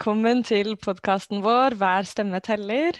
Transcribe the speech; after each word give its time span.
velkommen 0.00 0.40
til 0.48 0.78
podkasten 0.80 1.42
vår 1.44 1.74
Hver 1.76 2.06
stemme 2.08 2.38
teller. 2.40 2.96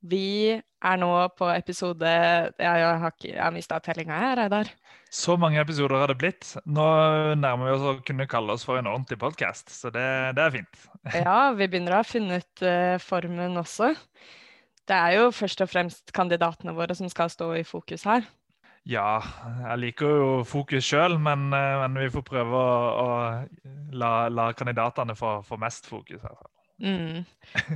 Vi 0.00 0.48
er 0.56 0.96
nå 0.96 1.10
på 1.36 1.44
episode 1.52 2.08
Jeg 2.08 2.54
har, 2.64 3.10
ikke- 3.10 3.34
jeg 3.34 3.42
har 3.42 3.50
mista 3.50 3.78
tellinga 3.80 4.16
her, 4.18 4.36
Reidar. 4.36 4.64
Så 5.10 5.36
mange 5.38 5.60
episoder 5.60 5.98
har 5.98 6.06
det 6.06 6.16
blitt. 6.16 6.56
Nå 6.64 7.36
nærmer 7.36 7.66
vi 7.66 7.72
oss 7.72 7.82
å 7.82 8.02
kunne 8.02 8.26
kalle 8.26 8.48
oss 8.52 8.64
for 8.64 8.78
en 8.78 8.86
ordentlig 8.86 9.18
podkast, 9.18 9.68
så 9.68 9.92
det, 9.92 10.34
det 10.36 10.38
er 10.42 10.50
fint. 10.50 10.88
Ja, 11.26 11.52
vi 11.52 11.66
begynner 11.68 11.92
å 11.92 11.96
ha 11.96 12.02
funnet 12.02 12.62
eh, 12.62 12.96
formen 12.96 13.58
også. 13.58 13.94
Det 14.88 14.96
er 14.96 15.18
jo 15.18 15.30
først 15.30 15.60
og 15.60 15.68
fremst 15.68 16.12
kandidatene 16.14 16.72
våre 16.74 16.96
som 16.96 17.10
skal 17.10 17.28
stå 17.28 17.58
i 17.60 17.62
fokus 17.62 18.04
her. 18.04 18.24
Ja, 18.88 19.20
jeg 19.66 19.80
liker 19.82 20.14
jo 20.16 20.28
fokus 20.48 20.86
sjøl, 20.88 21.18
men, 21.20 21.50
eh, 21.52 21.76
men 21.82 21.98
vi 22.00 22.08
får 22.14 22.24
prøve 22.26 22.56
å, 22.56 22.78
å 23.04 23.66
la, 23.92 24.14
la 24.32 24.50
kandidatene 24.56 25.16
få, 25.18 25.40
få 25.44 25.58
mest 25.60 25.86
fokus. 25.90 26.24
Altså. 26.24 26.48
Mm. 26.80 27.26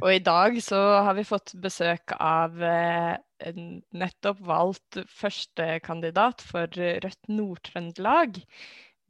Og 0.00 0.08
i 0.14 0.22
dag 0.24 0.56
så 0.64 0.80
har 1.04 1.14
vi 1.18 1.26
fått 1.28 1.52
besøk 1.60 2.14
av 2.16 2.56
eh, 2.64 3.52
nettopp 3.92 4.40
valgt 4.48 5.02
førstekandidat 5.12 6.44
for 6.44 6.72
Rødt 6.72 7.28
Nord-Trøndelag. 7.28 8.40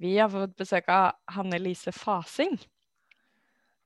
Vi 0.02 0.16
har 0.18 0.32
fått 0.32 0.56
besøk 0.58 0.90
av 0.90 1.14
Hanne 1.36 1.60
Lise 1.62 1.94
Fasing. 1.94 2.58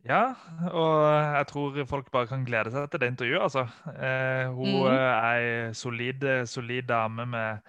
Ja, 0.09 0.33
og 0.71 1.03
jeg 1.05 1.47
tror 1.51 1.79
folk 1.91 2.09
bare 2.15 2.31
kan 2.31 2.47
glede 2.47 2.73
seg 2.73 2.87
til 2.89 3.03
det 3.03 3.13
intervjuet, 3.13 3.45
altså. 3.45 3.67
Eh, 3.93 4.49
hun 4.49 4.79
mm. 4.79 4.89
er 4.95 5.13
ei 5.19 5.77
solid, 5.77 6.25
solid 6.49 6.89
dame 6.89 7.29
med 7.29 7.69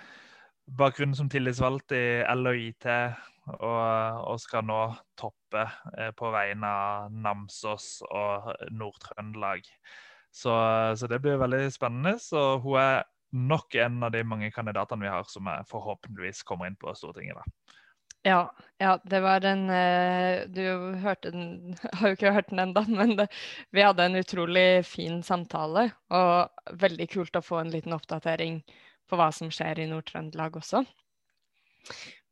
bakgrunn 0.77 1.15
som 1.17 1.29
tillitsvalgt 1.31 1.93
i 1.97 2.21
L 2.29 2.49
og 2.49 2.57
og, 3.57 4.35
skal 4.41 4.65
nå 4.67 4.79
toppe 5.17 5.63
eh, 5.97 6.11
på 6.13 6.29
vegne 6.33 6.69
av 6.69 7.13
Namsos 7.13 8.03
og 8.05 8.51
Nord-Trøndelag. 8.69 9.65
Så, 10.29 10.53
så 10.93 11.09
det 11.09 11.21
blir 11.23 11.39
veldig 11.41 11.63
spennende. 11.73 12.19
Så 12.21 12.59
hun 12.61 12.77
er 12.81 13.07
nok 13.33 13.75
en 13.81 14.03
av 14.05 14.13
de 14.13 14.21
mange 14.25 14.51
kandidatene 14.53 15.07
vi 15.07 15.13
har 15.13 15.25
som 15.29 15.49
forhåpentligvis 15.69 16.43
kommer 16.45 16.69
inn 16.69 16.77
på 16.77 16.93
Stortinget. 16.97 17.41
da. 17.41 17.75
Ja, 18.27 18.53
ja, 18.77 18.97
det 19.07 19.21
var 19.23 19.45
en 19.47 19.69
eh, 19.71 20.41
Du 20.51 20.61
hørte 20.99 21.31
den 21.31 21.77
Har 22.01 22.09
jo 22.09 22.17
ikke 22.17 22.33
hørt 22.35 22.49
den 22.49 22.59
ennå, 22.59 22.83
men 22.91 23.15
det, 23.15 23.29
vi 23.71 23.85
hadde 23.85 24.09
en 24.09 24.19
utrolig 24.19 24.83
fin 24.85 25.21
samtale. 25.23 25.89
Og 26.11 26.75
veldig 26.81 27.09
kult 27.13 27.39
å 27.39 27.45
få 27.45 27.61
en 27.63 27.71
liten 27.73 27.95
oppdatering 27.95 28.59
på 29.09 29.19
hva 29.19 29.29
som 29.35 29.51
skjer 29.53 29.83
i 29.83 29.89
Nord-Trøndelag 29.89 30.59
også. 30.61 30.83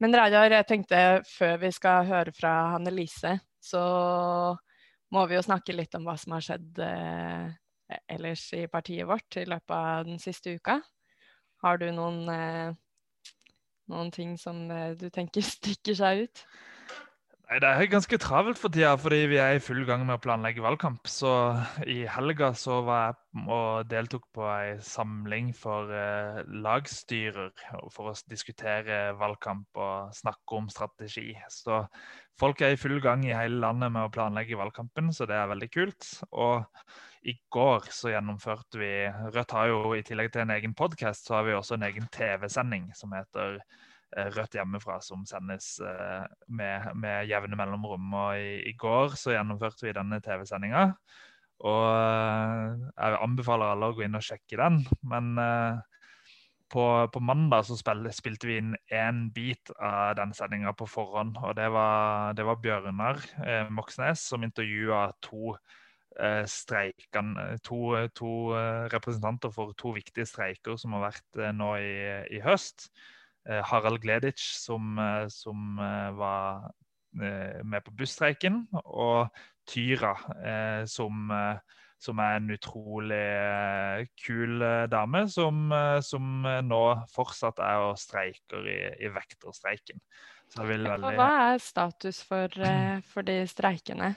Men 0.01 0.13
Reidar, 0.13 0.53
jeg 0.53 0.67
tenkte 0.69 1.03
før 1.25 1.57
vi 1.63 1.71
skal 1.73 2.05
høre 2.09 2.33
fra 2.35 2.53
Hanne 2.75 2.93
Lise, 2.93 3.37
så 3.63 3.81
må 5.13 5.23
vi 5.27 5.37
jo 5.37 5.45
snakke 5.45 5.75
litt 5.75 5.95
om 5.97 6.05
hva 6.05 6.17
som 6.19 6.35
har 6.35 6.43
skjedd 6.45 6.81
eh, 6.83 7.47
ellers 8.13 8.43
i 8.53 8.65
partiet 8.71 9.07
vårt 9.09 9.39
i 9.39 9.47
løpet 9.47 9.73
av 9.73 10.05
den 10.07 10.19
siste 10.21 10.53
uka. 10.59 10.81
Har 11.63 11.79
du 11.81 11.87
noen 11.95 12.27
eh, 12.29 12.75
noen 13.91 14.11
ting 14.11 14.35
som 14.39 14.67
eh, 14.71 14.93
du 14.99 15.09
tenker 15.13 15.45
stikker 15.55 15.97
seg 15.97 16.27
ut? 16.27 16.43
Nei, 17.47 17.61
Det 17.63 17.67
er 17.69 17.87
ganske 17.87 18.17
travelt 18.19 18.59
for 18.59 18.73
tida, 18.75 18.89
fordi 18.99 19.21
vi 19.31 19.37
er 19.39 19.55
i 19.55 19.61
full 19.63 19.85
gang 19.87 20.01
med 20.03 20.17
å 20.17 20.19
planlegge 20.19 20.59
valgkamp. 20.65 21.07
Så 21.07 21.29
i 21.87 22.01
helga 22.11 22.49
så 22.59 22.81
var 22.83 23.05
jeg 23.05 23.45
og 23.53 23.87
deltok 23.87 24.25
på 24.35 24.43
ei 24.51 24.73
samling 24.83 25.53
for 25.55 25.93
eh, 25.95 26.41
lagstyrer 26.65 27.53
for 27.93 28.11
å 28.11 28.15
diskutere 28.27 29.13
valgkamp 29.15 29.79
og 29.79 30.11
snakke 30.17 30.59
om 30.59 30.67
strategi. 30.73 31.29
Så 31.47 31.85
folk 32.35 32.65
er 32.67 32.75
i 32.75 32.81
full 32.81 32.99
gang 32.99 33.23
i 33.23 33.31
hele 33.31 33.61
landet 33.63 33.95
med 33.95 34.09
å 34.09 34.11
planlegge 34.11 34.59
valgkampen, 34.59 35.13
så 35.15 35.29
det 35.29 35.39
er 35.39 35.47
veldig 35.53 35.71
kult. 35.71 36.11
Og 36.35 36.67
i 37.31 37.37
går 37.55 37.87
så 37.95 38.11
gjennomførte 38.11 38.83
vi 38.83 38.91
Rødt 39.31 39.55
har 39.55 39.71
jo 39.71 39.95
i 39.95 40.03
tillegg 40.03 40.33
til 40.35 40.43
en 40.43 40.57
egen 40.59 40.75
podkast, 40.75 41.29
så 41.29 41.39
har 41.39 41.47
vi 41.47 41.55
også 41.55 41.79
en 41.79 41.87
egen 41.87 42.11
TV-sending 42.11 42.91
som 42.97 43.15
heter 43.15 43.61
Rødt 44.15 44.55
hjemmefra, 44.55 45.01
som 45.03 45.25
sendes 45.27 45.77
eh, 45.83 46.23
med, 46.47 46.91
med 46.95 47.27
jevne 47.27 47.59
mellomrom. 47.59 48.13
Og 48.15 48.39
i, 48.39 48.61
i 48.71 48.73
går 48.79 49.17
så 49.19 49.33
gjennomførte 49.35 49.87
vi 49.87 49.95
denne 49.97 50.21
TV-sendinga. 50.23 50.85
Og 51.67 51.83
eh, 51.91 52.87
jeg 52.93 53.21
anbefaler 53.25 53.73
alle 53.73 53.91
å 53.91 53.97
gå 53.97 54.05
inn 54.05 54.17
og 54.17 54.25
sjekke 54.25 54.59
den. 54.61 54.79
Men 55.11 55.33
eh, 55.41 55.79
på, 56.71 56.83
på 57.13 57.23
mandag 57.23 57.65
så 57.67 57.77
spil, 57.79 58.07
spilte 58.15 58.49
vi 58.49 58.59
inn 58.61 58.75
én 58.93 59.27
bit 59.35 59.71
av 59.79 60.15
den 60.19 60.33
sendinga 60.37 60.73
på 60.77 60.87
forhånd. 60.89 61.39
Og 61.43 61.55
det 61.57 61.67
var, 61.73 62.33
det 62.37 62.45
var 62.47 62.61
Bjørnar 62.63 63.21
eh, 63.43 63.67
Moxnes 63.73 64.23
som 64.31 64.45
intervjua 64.45 65.07
to 65.25 65.55
eh, 66.19 66.43
streikene, 66.51 67.53
to, 67.65 67.95
to 68.17 68.33
eh, 68.57 68.87
representanter 68.93 69.53
for 69.53 69.75
to 69.79 69.95
viktige 69.97 70.27
streiker 70.27 70.77
som 70.79 70.97
har 70.97 71.09
vært 71.09 71.41
eh, 71.41 71.55
nå 71.55 71.71
i, 71.81 71.93
i 72.37 72.43
høst. 72.43 72.89
Eh, 73.47 73.63
Harald 73.63 74.01
Gleditsch, 74.01 74.57
som, 74.59 74.99
eh, 74.99 75.27
som 75.27 75.79
eh, 75.79 76.11
var 76.17 76.71
med 77.63 77.81
på 77.81 77.91
busstreiken, 77.97 78.67
og 78.83 79.29
Tyra, 79.65 80.11
som, 80.85 81.31
som 81.97 82.19
er 82.21 82.35
en 82.35 82.51
utrolig 82.53 83.21
kul 84.21 84.61
dame, 84.91 85.23
som, 85.31 85.71
som 86.05 86.45
nå 86.67 86.81
fortsatt 87.09 87.57
er 87.63 87.87
og 87.87 87.97
streiker 87.97 88.69
i, 88.69 88.77
i 89.01 89.09
vekterstreiken. 89.15 90.03
Veldig 90.59 90.99
hva 91.17 91.31
er 91.47 91.63
status 91.63 92.21
for, 92.27 92.53
for 93.07 93.25
de 93.25 93.39
streikene? 93.49 94.13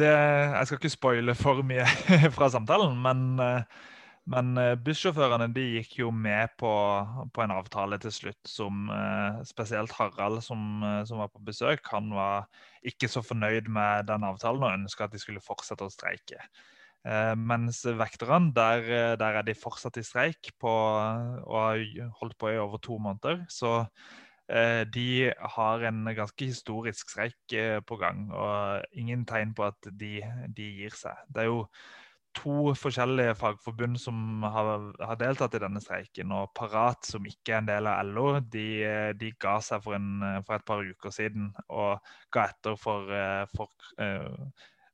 Det, 0.00 0.08
jeg 0.08 0.70
skal 0.70 0.80
ikke 0.80 0.94
spoile 0.94 1.36
for 1.36 1.60
mye 1.68 1.84
fra 2.38 2.48
samtalen, 2.54 2.96
men, 3.02 3.42
men 4.30 4.54
eh, 4.60 4.76
bussjåførene 4.78 5.48
de 5.50 5.64
gikk 5.78 5.96
jo 5.98 6.12
med 6.14 6.52
på, 6.60 6.70
på 7.34 7.42
en 7.42 7.54
avtale 7.56 7.98
til 8.02 8.12
slutt 8.14 8.46
som 8.48 8.86
eh, 8.94 9.40
spesielt 9.48 9.94
Harald, 9.98 10.38
som, 10.46 10.60
eh, 10.86 11.00
som 11.08 11.18
var 11.18 11.32
på 11.32 11.42
besøk, 11.42 11.82
han 11.90 12.12
var 12.14 12.46
ikke 12.86 13.10
så 13.10 13.24
fornøyd 13.26 13.70
med 13.72 14.06
den 14.10 14.26
avtalen 14.26 14.62
og 14.62 14.76
ønska 14.76 15.08
at 15.08 15.16
de 15.16 15.22
skulle 15.22 15.42
fortsette 15.42 15.86
å 15.86 15.92
streike. 15.92 16.38
Mens 17.02 17.80
vekterne, 17.98 18.52
der, 18.54 18.84
der 19.18 19.38
er 19.40 19.42
de 19.42 19.56
fortsatt 19.58 19.96
i 19.98 20.04
streik 20.06 20.52
på, 20.62 20.70
og 20.70 21.56
har 21.56 21.80
holdt 22.20 22.36
på 22.38 22.52
i 22.52 22.60
over 22.62 22.78
to 22.78 22.94
måneder. 23.02 23.40
Så 23.50 23.72
De 24.46 25.32
har 25.56 25.82
en 25.88 25.98
ganske 26.14 26.46
historisk 26.46 27.10
streik 27.10 27.56
på 27.90 27.98
gang, 27.98 28.28
og 28.30 28.86
ingen 28.94 29.26
tegn 29.26 29.50
på 29.50 29.66
at 29.66 29.90
de, 29.90 30.12
de 30.46 30.68
gir 30.78 30.94
seg. 30.94 31.26
Det 31.26 31.42
er 31.42 31.50
jo 31.50 31.66
to 32.36 32.72
forskjellige 32.78 33.34
fagforbund 33.38 33.98
som 34.00 34.42
har, 34.42 34.70
har 35.00 35.18
deltatt 35.20 35.56
i 35.56 35.62
denne 35.62 35.82
streiken. 35.82 36.32
Og 36.36 36.52
Parat, 36.56 37.04
som 37.06 37.26
ikke 37.28 37.54
er 37.54 37.62
en 37.62 37.70
del 37.70 37.90
av 37.90 38.08
LO, 38.08 38.26
de, 38.54 38.66
eh, 38.86 39.10
de 39.18 39.32
ga 39.40 39.58
seg 39.64 39.84
for, 39.84 39.96
en, 39.98 40.24
for, 40.46 40.56
et 40.56 40.66
par 40.68 40.84
uker 40.84 41.14
siden 41.14 41.50
og 41.68 42.14
ga 42.32 42.48
etter 42.52 42.78
for, 42.80 43.12
for 43.56 43.70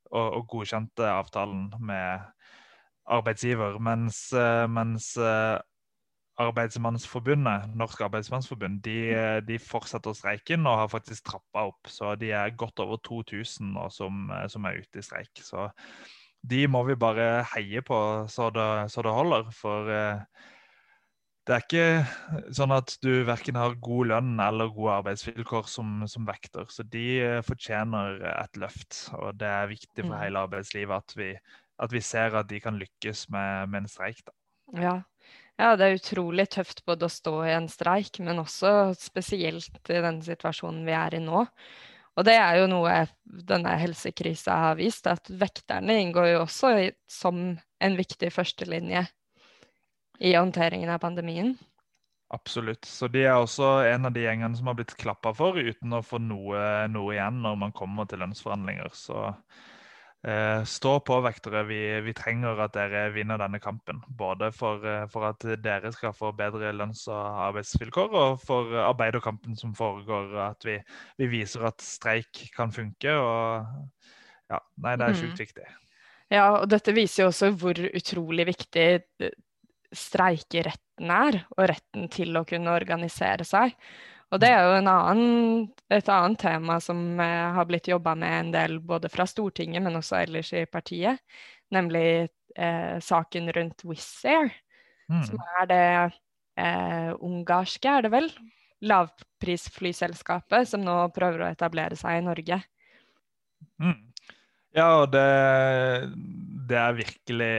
og, 0.08 0.26
og 0.26 0.44
godkjente 0.48 1.08
avtalen 1.12 1.68
med 1.84 2.28
arbeidsgiver. 3.08 3.78
Mens, 3.82 4.28
mens 4.72 5.12
Arbeidsmannsforbundet, 6.38 7.74
Norsk 7.74 8.00
Arbeidsmannsforbund, 8.06 8.82
de, 8.82 9.40
de 9.48 9.58
fortsetter 9.58 10.14
streiken 10.14 10.66
og 10.70 10.76
har 10.78 10.90
faktisk 10.92 11.24
trappa 11.26 11.64
opp. 11.72 11.90
Så 11.90 12.14
de 12.14 12.30
er 12.30 12.54
godt 12.54 12.78
over 12.84 13.00
2000 13.02 13.72
nå 13.74 13.88
som, 13.90 14.30
som 14.46 14.68
er 14.68 14.78
ute 14.78 15.00
i 15.00 15.02
streik. 15.02 15.42
Så 15.42 15.66
de 16.46 16.66
må 16.70 16.84
vi 16.86 16.96
bare 16.98 17.42
heie 17.54 17.82
på 17.84 17.98
så 18.30 18.48
det, 18.54 18.68
så 18.92 19.02
det 19.04 19.14
holder. 19.14 19.50
For 19.54 19.90
eh, 19.92 20.46
det 21.48 21.56
er 21.56 21.64
ikke 21.64 22.52
sånn 22.56 22.74
at 22.76 22.92
du 23.04 23.24
verken 23.28 23.56
har 23.56 23.78
god 23.80 24.10
lønn 24.12 24.34
eller 24.44 24.72
gode 24.74 24.98
arbeidsvilkår 25.00 25.68
som, 25.70 26.02
som 26.10 26.26
vekter. 26.28 26.68
Så 26.72 26.84
de 26.84 27.06
eh, 27.24 27.40
fortjener 27.46 28.20
et 28.34 28.60
løft. 28.60 29.06
Og 29.18 29.38
det 29.40 29.48
er 29.48 29.72
viktig 29.72 30.04
for 30.04 30.18
hele 30.20 30.44
arbeidslivet 30.44 31.04
at 31.04 31.16
vi, 31.18 31.32
at 31.80 31.94
vi 31.94 32.04
ser 32.04 32.36
at 32.38 32.50
de 32.50 32.60
kan 32.62 32.78
lykkes 32.80 33.28
med, 33.34 33.72
med 33.72 33.84
en 33.84 33.90
streik. 33.90 34.22
da. 34.26 34.36
Ja. 34.76 34.94
ja, 35.56 35.74
det 35.80 35.86
er 35.86 35.96
utrolig 35.96 36.50
tøft 36.52 36.84
både 36.88 37.08
å 37.08 37.12
stå 37.12 37.36
i 37.46 37.54
en 37.56 37.68
streik, 37.72 38.20
men 38.20 38.42
også 38.42 38.92
spesielt 39.00 39.88
i 39.88 40.02
den 40.04 40.20
situasjonen 40.24 40.84
vi 40.84 40.96
er 40.96 41.16
i 41.16 41.22
nå. 41.24 41.46
Og 42.18 42.26
det 42.26 42.34
er 42.34 42.58
jo 42.58 42.66
noe 42.70 43.04
denne 43.22 43.76
helsekrisa 43.78 44.56
har 44.64 44.78
vist, 44.80 45.06
at 45.06 45.30
vekterne 45.30 46.00
inngår 46.02 46.32
jo 46.32 46.42
også 46.42 46.72
i, 46.82 46.88
som 47.06 47.52
en 47.54 47.98
viktig 47.98 48.32
førstelinje 48.34 49.04
i 50.18 50.34
håndteringen 50.34 50.90
av 50.90 50.98
pandemien. 51.04 51.54
Absolutt. 52.34 52.84
Så 52.84 53.06
de 53.08 53.22
er 53.22 53.38
også 53.38 53.70
en 53.88 54.10
av 54.10 54.12
de 54.12 54.26
gjengene 54.26 54.58
som 54.58 54.66
har 54.68 54.76
blitt 54.76 54.96
klappa 54.98 55.30
for 55.36 55.56
uten 55.56 55.94
å 55.96 56.02
få 56.04 56.18
noe, 56.20 56.60
noe 56.90 57.14
igjen 57.14 57.38
når 57.44 57.60
man 57.62 57.72
kommer 57.76 58.08
til 58.10 58.20
lønnsforhandlinger. 58.20 58.90
Så 58.92 59.30
stå 60.66 61.00
på, 61.06 61.20
vektere. 61.22 61.62
Vi, 61.68 61.78
vi, 62.02 62.12
trenger 62.16 62.58
at 62.64 62.74
dere 62.74 63.04
vinner 63.14 63.38
denne 63.38 63.60
kampen. 63.62 64.00
Både 64.18 64.50
for, 64.52 64.82
eh, 64.82 65.06
for, 65.12 65.28
at 65.28 65.44
dere 65.62 65.92
skal 65.94 66.14
få 66.16 66.32
bedre 66.36 66.72
lønns- 66.74 67.06
og 67.06 67.42
arbeidsvilkår, 67.48 68.16
og 68.18 68.40
for 68.42 68.74
arbeiderkampen 68.82 69.56
som 69.56 69.74
foregår. 69.78 70.34
At 70.48 70.66
vi, 70.66 70.78
vi, 71.18 71.30
viser 71.38 71.68
at 71.70 71.80
streik 71.84 72.48
kan 72.56 72.74
funke. 72.74 73.14
Og 73.14 74.10
ja, 74.50 74.60
nei, 74.82 74.96
det 74.98 75.06
er 75.06 75.20
sjukt 75.22 75.44
viktig. 75.44 75.68
Ja, 76.28 76.48
og 76.58 76.68
dette 76.68 76.92
viser 76.92 77.24
jo 77.24 77.30
også 77.30 77.52
hvor 77.56 77.78
utrolig 77.78 78.50
viktig 78.50 78.88
eh, 79.22 79.38
streikeretten 79.94 81.14
er, 81.14 81.44
og 81.56 81.68
retten 81.70 82.10
til 82.12 82.36
å 82.36 82.44
kunne 82.48 82.74
organisere 82.74 83.46
seg. 83.48 83.76
Og 84.28 84.40
det 84.42 84.50
er 84.52 84.66
jo 84.66 84.80
annen, 84.82 85.68
et 85.92 86.08
annet 86.12 86.40
tema 86.42 86.76
som 86.84 87.20
eh, 87.22 87.46
har 87.56 87.68
blitt 87.68 87.88
jobba 87.88 88.12
med 88.18 88.34
en 88.38 88.50
del 88.52 88.76
både 88.84 89.08
fra 89.12 89.24
Stortinget, 89.28 89.82
men 89.84 89.96
også 89.96 90.18
ellers 90.20 90.52
i 90.52 90.66
partiet, 90.68 91.22
nemlig 91.72 92.28
eh, 92.56 92.98
saken 93.04 93.48
rundt 93.56 93.84
Wizz 93.88 94.26
Air, 94.28 94.52
mm. 95.08 95.22
som 95.30 95.40
er 95.62 95.70
det 95.70 95.86
eh, 96.60 97.12
ungarske, 97.24 97.88
er 97.88 98.04
det 98.04 98.12
vel, 98.12 98.28
lavprisflyselskapet 98.84 100.68
som 100.70 100.84
nå 100.84 101.00
prøver 101.16 101.46
å 101.46 101.50
etablere 101.54 101.96
seg 101.98 102.20
i 102.20 102.26
Norge. 102.28 102.60
Mm. 103.80 103.96
Ja, 104.76 104.88
og 105.00 105.12
det, 105.12 105.24
det, 106.68 106.76
er 106.76 106.98
virkelig 106.98 107.52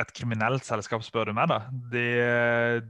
et 0.00 0.12
kriminelt 0.16 0.66
selskap, 0.66 1.04
spør 1.06 1.30
du 1.30 1.36
meg. 1.36 1.50
da. 1.52 1.60
De, 1.92 2.06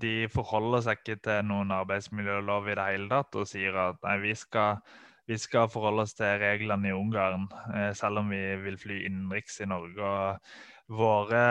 de, 0.01 0.15
forholder 0.33 0.87
seg 0.87 1.03
ikke 1.03 1.21
til 1.27 1.45
noen 1.51 1.75
arbeidsmiljølov 1.77 2.71
i 2.71 2.79
det 2.79 2.89
hele 2.89 3.11
tatt 3.13 3.39
og 3.41 3.49
sier 3.51 3.77
at 3.89 4.01
nei, 4.07 4.17
vi 4.25 4.35
skal, 4.39 4.81
vi 5.29 5.39
skal 5.41 5.71
forholde 5.73 6.07
oss 6.09 6.17
til 6.19 6.41
reglene 6.41 6.91
i 6.91 6.97
Ungarn, 6.97 7.47
eh, 7.75 7.93
selv 7.97 8.25
om 8.25 8.33
vi 8.33 8.43
vil 8.65 8.81
fly 8.81 9.05
innenriks 9.11 9.61
i 9.61 9.71
Norge. 9.71 10.01
og 10.01 10.69
Våre, 10.91 11.45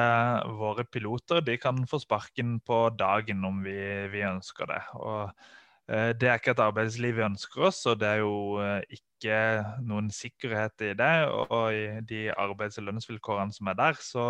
våre 0.59 0.83
piloter 0.83 1.39
de 1.45 1.53
kan 1.61 1.85
få 1.87 2.01
sparken 2.03 2.57
på 2.59 2.89
dagen 2.99 3.45
om 3.47 3.61
vi, 3.63 3.77
vi 4.11 4.25
ønsker 4.27 4.67
det. 4.67 4.81
og 4.99 5.29
Eh, 5.29 5.55
det 5.89 6.27
er 6.29 6.37
ikke 6.37 6.53
et 6.53 6.61
arbeidsliv 6.61 7.15
vi 7.17 7.25
ønsker 7.25 7.63
oss, 7.69 7.81
og 7.89 7.97
det 8.01 8.09
er 8.11 8.19
jo 8.21 8.59
eh, 8.61 8.99
ikke 8.99 9.39
noen 9.89 10.11
sikkerhet 10.13 10.85
i 10.85 10.93
det. 10.97 11.13
Og 11.49 11.73
i 11.73 11.85
de 12.05 12.27
arbeids- 12.29 12.77
og 12.77 12.85
lønnsvilkårene 12.89 13.55
som 13.55 13.71
er 13.71 13.79
der, 13.79 13.97
så, 14.05 14.29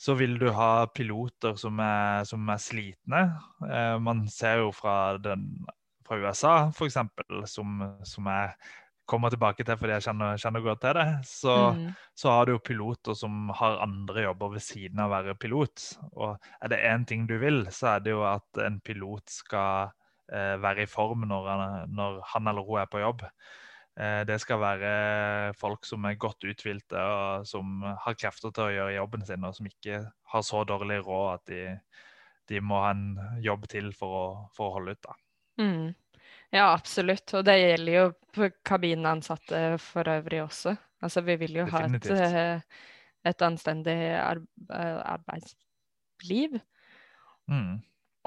så 0.00 0.16
vil 0.16 0.38
du 0.40 0.48
ha 0.56 0.86
piloter 0.94 1.58
som 1.60 1.82
er, 1.84 2.24
som 2.28 2.48
er 2.48 2.62
slitne. 2.62 3.22
Eh, 3.68 3.98
man 4.00 4.24
ser 4.32 4.64
jo 4.64 4.72
fra, 4.72 5.18
den, 5.20 5.44
fra 6.08 6.22
USA, 6.24 6.56
f.eks., 6.72 6.98
som, 7.52 7.84
som 8.08 8.32
jeg 8.32 8.56
kommer 9.12 9.28
tilbake 9.34 9.66
til 9.66 9.76
fordi 9.76 9.98
jeg 9.98 10.06
kjenner, 10.06 10.38
kjenner 10.40 10.62
godt 10.64 10.80
til 10.86 10.96
det, 10.96 11.08
så, 11.28 11.54
mm. 11.76 11.88
så, 12.16 12.30
har 12.32 12.46
du 12.46 12.54
jo 12.54 12.64
piloter 12.64 13.16
som 13.18 13.50
har 13.58 13.82
andre 13.84 14.24
jobber 14.30 14.54
ved 14.54 14.64
siden 14.64 15.02
av 15.02 15.10
å 15.10 15.18
være 15.18 15.40
pilot. 15.42 15.90
Og 16.16 16.54
er 16.62 16.72
det 16.72 16.84
én 16.88 17.04
ting 17.04 17.26
du 17.28 17.36
vil, 17.42 17.66
så 17.68 17.98
er 17.98 18.06
det 18.06 18.16
jo 18.16 18.22
at 18.24 18.62
en 18.64 18.80
pilot 18.80 19.28
skal 19.42 19.92
Eh, 19.92 20.01
være 20.28 20.84
i 20.84 20.88
form 20.88 21.26
når 21.28 21.48
han, 21.50 21.90
når 21.92 22.20
han, 22.32 22.48
eller 22.48 22.64
hun 22.64 22.80
er 22.80 22.90
på 22.90 23.00
jobb. 23.02 23.24
Eh, 24.00 24.22
det 24.24 24.38
skal 24.40 24.60
være 24.62 24.92
folk 25.60 25.84
som 25.84 26.06
er 26.08 26.20
godt 26.20 26.46
uthvilte 26.48 26.96
og 26.96 27.46
som 27.48 27.82
har 27.84 28.16
krefter 28.16 28.52
til 28.54 28.64
å 28.64 28.72
gjøre 28.72 28.94
jobben 28.96 29.26
sin, 29.28 29.44
og 29.44 29.56
som 29.56 29.68
ikke 29.68 30.00
har 30.32 30.46
så 30.46 30.62
dårlig 30.68 31.02
råd 31.04 31.26
at 31.34 31.44
de, 31.52 31.64
de 32.48 32.62
må 32.64 32.80
ha 32.80 32.94
en 32.94 33.18
jobb 33.44 33.68
til 33.72 33.92
for 33.96 34.16
å, 34.16 34.24
for 34.56 34.70
å 34.70 34.74
holde 34.78 34.96
ut. 34.96 35.02
da. 35.04 35.12
Mm. 35.60 35.86
Ja, 36.52 36.70
absolutt. 36.70 37.28
Og 37.36 37.44
det 37.48 37.58
gjelder 37.60 37.92
jo 37.98 38.48
kabinansatte 38.64 39.60
for 39.80 40.08
øvrig 40.08 40.42
også. 40.44 40.74
Altså, 41.02 41.20
vi 41.26 41.36
vil 41.40 41.60
jo 41.60 41.66
Definitivt. 41.68 42.16
ha 42.16 42.24
et, 42.24 42.34
eh, 42.40 42.60
et 43.32 43.44
anstendig 43.44 43.98
arbeidsliv. 44.70 46.60
Mm. 47.50 47.74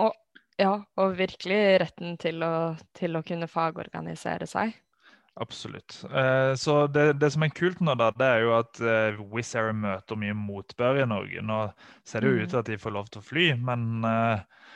Og 0.04 0.12
ja, 0.62 0.74
og 1.02 1.18
virkelig 1.19 1.62
retten 1.84 2.18
til 2.22 2.44
å, 2.46 2.56
til 2.96 3.18
å 3.18 3.24
kunne 3.25 3.50
fagorganisere 3.52 4.48
seg. 4.50 4.75
Absolutt. 5.36 5.98
Eh, 6.16 6.54
så 6.56 6.88
det, 6.88 7.18
det, 7.19 7.30
som 7.34 7.44
er 7.44 7.52
kult 7.52 7.81
nå, 7.84 7.98
da, 8.00 8.07
det 8.16 8.28
er 8.38 8.46
jo 8.46 8.54
at 8.56 8.80
eh, 8.80 9.18
Wizz 9.34 9.57
Air 9.60 9.74
møter 9.75 10.19
mye 10.19 10.36
motbør 10.40 11.02
i 11.02 11.07
Norge. 11.12 11.44
Nå 11.44 11.60
ser 12.07 12.24
det 12.24 12.31
jo 12.31 12.38
ut 12.38 12.46
mm. 12.46 12.52
til 12.54 12.60
at 12.62 12.72
de 12.72 12.78
får 12.80 12.96
lov 12.96 13.10
til 13.12 13.19
å 13.19 13.25
fly, 13.25 13.50
men, 13.60 13.90
eh, 14.07 14.72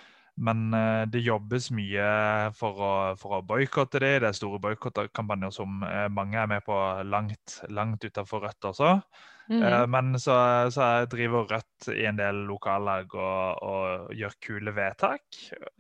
men 0.50 0.68
eh, 0.76 1.06
det 1.14 1.24
jobbes 1.24 1.70
mye 1.76 2.12
for 2.60 2.84
å, 2.84 2.92
for 3.22 3.38
å 3.38 3.44
boikotte 3.48 4.04
det. 4.04 4.18
Det 4.20 4.34
er 4.34 4.40
store 4.42 4.60
boikotkampanjer 4.68 5.56
som 5.56 5.80
eh, 5.88 6.10
mange 6.12 6.44
er 6.44 6.52
med 6.52 6.68
på 6.68 6.76
langt, 7.08 7.62
langt 7.72 8.04
utafor 8.04 8.44
Rødt 8.50 8.74
også. 8.74 8.98
Mm. 9.50 9.64
Uh, 9.66 9.86
men 9.90 10.14
så, 10.22 10.36
så 10.70 10.88
driver 11.10 11.48
Rødt 11.50 11.90
i 11.90 12.06
en 12.06 12.20
del 12.20 12.44
lokallag 12.46 13.16
og, 13.18 13.62
og 13.66 14.12
gjør 14.14 14.36
kule 14.46 14.74
vedtak. 14.76 15.24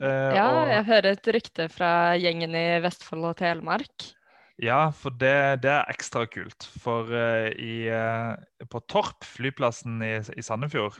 Uh, 0.02 0.34
ja, 0.34 0.46
og, 0.48 0.72
jeg 0.74 0.88
hører 0.88 1.10
et 1.14 1.34
rykte 1.36 1.68
fra 1.70 1.92
gjengen 2.18 2.58
i 2.58 2.68
Vestfold 2.82 3.28
og 3.30 3.36
Telemark. 3.42 4.10
Ja, 4.60 4.90
for 4.92 5.14
det, 5.16 5.62
det 5.64 5.72
er 5.72 5.92
ekstra 5.94 6.26
kult. 6.28 6.66
For 6.82 7.14
uh, 7.14 7.50
i, 7.54 7.86
på 8.72 8.82
Torp, 8.90 9.28
flyplassen 9.38 10.02
i, 10.04 10.16
i 10.34 10.46
Sandefjord, 10.46 10.98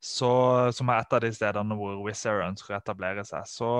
så, 0.00 0.32
som 0.74 0.90
er 0.90 1.04
et 1.04 1.14
av 1.14 1.22
de 1.22 1.30
stedene 1.36 1.76
hvor 1.78 2.00
Wizz 2.02 2.26
Air 2.26 2.42
ønsker 2.48 2.74
å 2.74 2.80
etablere 2.80 3.22
seg, 3.28 3.46
så 3.46 3.72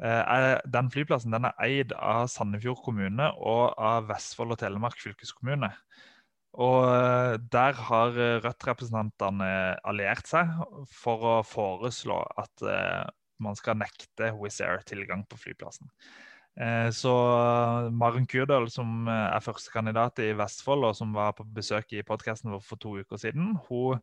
er 0.00 0.62
den 0.72 0.86
flyplassen 0.88 1.34
den 1.34 1.44
er 1.44 1.58
eid 1.60 1.90
av 1.92 2.22
Sandefjord 2.32 2.78
kommune 2.86 3.26
og 3.36 3.74
av 3.76 4.06
Vestfold 4.08 4.54
og 4.54 4.60
Telemark 4.62 4.96
fylkeskommune. 5.02 5.68
Og 6.58 6.82
eh, 6.82 7.36
der 7.52 7.78
har 7.78 8.16
eh, 8.18 8.38
Rødt-representantene 8.42 9.50
alliert 9.86 10.26
seg 10.26 10.50
for 10.90 11.22
å 11.22 11.36
foreslå 11.46 12.18
at 12.40 12.64
eh, 12.66 13.06
man 13.40 13.56
skal 13.58 13.78
nekte 13.80 14.32
Wizz 14.40 14.60
Air 14.66 14.82
tilgang 14.86 15.24
på 15.28 15.38
flyplassen. 15.40 15.88
Så 16.92 17.12
Maren 17.94 18.26
Kurdal, 18.28 18.66
som 18.68 19.06
er 19.08 19.40
førstekandidat 19.40 20.18
i 20.20 20.32
Vestfold, 20.36 20.82
og 20.84 20.96
som 20.98 21.14
var 21.14 21.30
på 21.38 21.46
besøk 21.56 21.94
i 21.94 22.02
podkasten 22.04 22.50
vår 22.52 22.60
for 22.66 22.82
to 22.82 22.96
uker 22.98 23.20
siden, 23.22 23.54
hun 23.68 24.02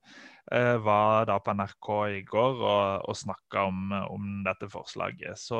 var 0.82 1.28
da 1.30 1.36
på 1.44 1.54
NRK 1.54 1.90
i 2.16 2.24
går 2.26 2.64
og, 2.64 3.04
og 3.12 3.20
snakka 3.20 3.68
om, 3.68 3.92
om, 4.00 4.32
dette 4.48 4.72
forslaget. 4.74 5.38
Så 5.38 5.60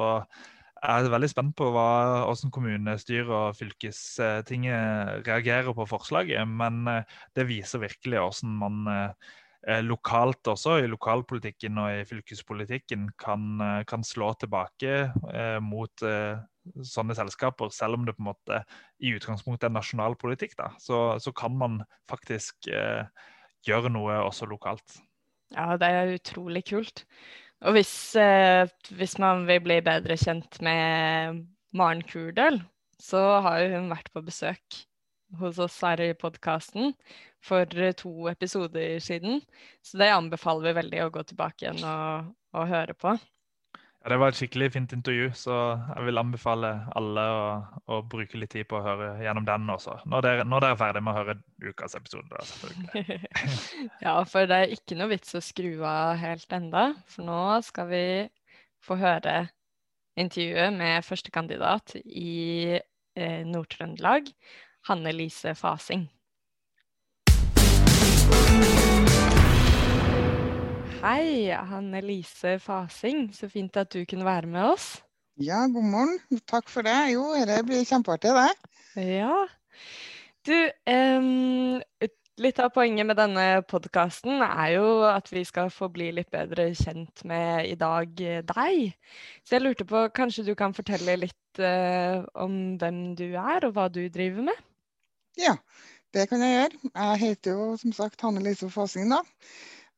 jeg 0.78 1.08
er 1.08 1.12
veldig 1.12 1.30
spent 1.32 1.56
på 1.58 1.70
hva, 1.74 1.88
hvordan 2.28 2.54
kommunestyret 2.54 3.34
og 3.34 3.58
fylkestinget 3.58 5.28
reagerer 5.28 5.74
på 5.76 5.88
forslaget. 5.90 6.44
Men 6.48 6.88
eh, 6.92 7.18
det 7.38 7.48
viser 7.50 7.84
virkelig 7.84 8.22
hvordan 8.22 8.54
man 8.62 8.92
eh, 8.94 9.82
lokalt 9.84 10.48
også, 10.48 10.78
i 10.84 10.92
lokalpolitikken 10.92 11.80
og 11.82 12.02
i 12.02 12.06
fylkespolitikken, 12.10 13.10
kan, 13.20 13.50
eh, 13.64 13.82
kan 13.90 14.06
slå 14.06 14.34
tilbake 14.40 15.10
mot 15.64 16.06
sånne 16.84 17.16
selskaper, 17.16 17.72
selv 17.72 17.96
om 17.98 18.06
det 18.06 18.18
på 18.18 18.24
en 18.24 18.30
måte 18.30 18.62
i 19.00 19.14
utgangspunktet 19.16 19.70
er 19.70 19.76
nasjonal 19.76 20.18
politikk. 20.20 20.58
Da, 20.60 20.72
så, 20.84 21.18
så 21.24 21.32
kan 21.36 21.56
man 21.58 21.82
faktisk 22.12 22.70
gjøre 23.68 23.92
noe 23.92 24.20
også 24.28 24.48
lokalt. 24.52 25.00
Ja, 25.56 25.78
det 25.80 25.88
er 25.88 26.16
utrolig 26.18 26.66
kult. 26.68 27.06
Og 27.66 27.74
hvis, 27.74 27.94
eh, 28.16 28.70
hvis, 28.94 29.18
man 29.22 29.48
vil 29.48 29.64
bli 29.66 29.80
bedre 29.82 30.18
kjent 30.20 30.60
med 30.62 31.40
Maren 31.74 32.04
Kurdøl, 32.06 32.60
så 33.02 33.40
har 33.46 33.66
hun 33.74 33.90
vært 33.90 34.12
på 34.14 34.22
besøk 34.26 34.84
hos 35.40 35.58
oss 35.60 35.80
her 35.84 36.02
i 36.02 36.14
podkasten 36.18 36.94
for 37.44 37.66
to 38.00 38.30
episoder 38.30 39.00
siden. 39.04 39.42
Så 39.84 39.98
det 40.02 40.14
anbefaler 40.14 40.70
vi 40.70 40.78
veldig 40.82 41.02
å 41.06 41.10
gå 41.18 41.26
tilbake 41.28 41.66
igjen 41.66 41.82
og, 41.84 42.30
og 42.54 42.70
høre 42.70 42.96
på. 42.98 43.18
Det 44.08 44.16
var 44.16 44.32
et 44.32 44.38
skikkelig 44.40 44.70
fint 44.72 44.94
intervju, 44.96 45.32
så 45.36 45.56
jeg 45.76 46.06
vil 46.08 46.20
anbefale 46.22 46.70
alle 46.96 47.24
å, 47.28 47.48
å 47.92 47.98
bruke 48.08 48.40
litt 48.40 48.54
tid 48.56 48.68
på 48.70 48.78
å 48.80 48.86
høre 48.86 49.10
gjennom 49.20 49.44
den 49.48 49.68
også. 49.74 49.98
Når 50.08 50.24
dere, 50.24 50.46
når 50.48 50.64
dere 50.64 50.76
er 50.78 50.80
ferdig 50.80 51.02
med 51.04 51.12
å 51.12 51.18
høre 51.18 51.36
ukas 51.66 51.98
episode. 52.00 52.46
selvfølgelig. 52.52 53.18
ja, 54.06 54.16
for 54.32 54.48
det 54.48 54.62
er 54.62 54.76
ikke 54.78 54.96
noe 55.00 55.12
vits 55.12 55.36
å 55.36 55.44
skru 55.44 55.84
av 55.84 56.16
helt 56.22 56.56
enda, 56.56 56.86
for 57.12 57.28
nå 57.28 57.42
skal 57.68 57.92
vi 57.92 58.06
få 58.88 58.96
høre 59.02 59.36
intervjuet 60.18 60.72
med 60.80 61.04
førstekandidat 61.06 61.98
i 62.06 62.78
eh, 62.80 63.44
Nord-Trøndelag, 63.44 64.32
Hanne 64.88 65.18
Lise 65.20 65.52
Fasing. 65.58 66.08
Hei, 70.98 71.54
Hanne 71.54 72.00
Lise 72.02 72.56
Fasing. 72.60 73.28
Så 73.34 73.46
fint 73.54 73.78
at 73.78 73.92
du 73.94 74.02
kunne 74.10 74.26
være 74.26 74.50
med 74.50 74.64
oss. 74.72 74.88
Ja, 75.38 75.60
god 75.70 75.86
morgen. 75.86 76.40
Takk 76.50 76.72
for 76.74 76.82
det. 76.82 76.96
Jo, 77.14 77.36
det 77.46 77.60
blir 77.68 77.86
kjempeartig, 77.86 78.32
det. 78.34 79.06
Ja. 79.06 79.44
Du, 80.48 80.56
um, 80.90 81.78
litt 82.42 82.62
av 82.64 82.72
poenget 82.74 83.06
med 83.06 83.20
denne 83.20 83.46
podkasten 83.70 84.42
er 84.42 84.72
jo 84.80 84.88
at 85.06 85.30
vi 85.30 85.44
skal 85.46 85.70
få 85.74 85.92
bli 85.94 86.10
litt 86.18 86.32
bedre 86.34 86.72
kjent 86.78 87.22
med 87.30 87.70
i 87.70 87.78
dag 87.78 88.10
deg. 88.18 88.90
Så 89.46 89.60
jeg 89.60 89.68
lurte 89.68 89.86
på, 89.86 90.08
kanskje 90.18 90.48
du 90.50 90.56
kan 90.58 90.74
fortelle 90.74 91.20
litt 91.28 91.62
uh, 91.62 92.26
om 92.42 92.78
hvem 92.82 93.04
du 93.20 93.28
er, 93.36 93.70
og 93.70 93.78
hva 93.78 93.86
du 93.94 94.02
driver 94.10 94.50
med? 94.50 94.66
Ja, 95.38 95.60
det 96.18 96.26
kan 96.32 96.42
jeg 96.42 96.58
gjøre. 96.58 96.86
Jeg 96.90 97.26
heter 97.28 97.58
jo 97.58 97.74
som 97.78 97.94
sagt 97.94 98.26
Hanne 98.26 98.42
Lise 98.42 98.74
Fasing, 98.74 99.14
da. 99.14 99.22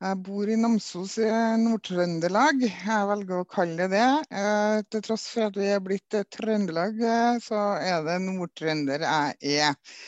Jeg 0.00 0.16
bor 0.24 0.48
i 0.48 0.54
Namsos 0.56 1.18
i 1.20 1.26
Nord-Trøndelag. 1.60 2.62
Jeg 2.64 3.08
velger 3.10 3.42
å 3.42 3.48
kalle 3.52 3.84
det 3.84 3.88
det. 3.92 4.36
Eh, 4.42 4.76
til 4.88 5.02
tross 5.04 5.26
for 5.28 5.50
at 5.50 5.58
vi 5.60 5.66
er 5.68 5.82
blitt 5.84 6.16
Trøndelag, 6.32 6.96
eh, 7.04 7.40
så 7.44 7.58
er 7.76 8.06
det 8.06 8.14
nordtrønder 8.24 9.04
jeg 9.04 9.58
er. 9.66 9.98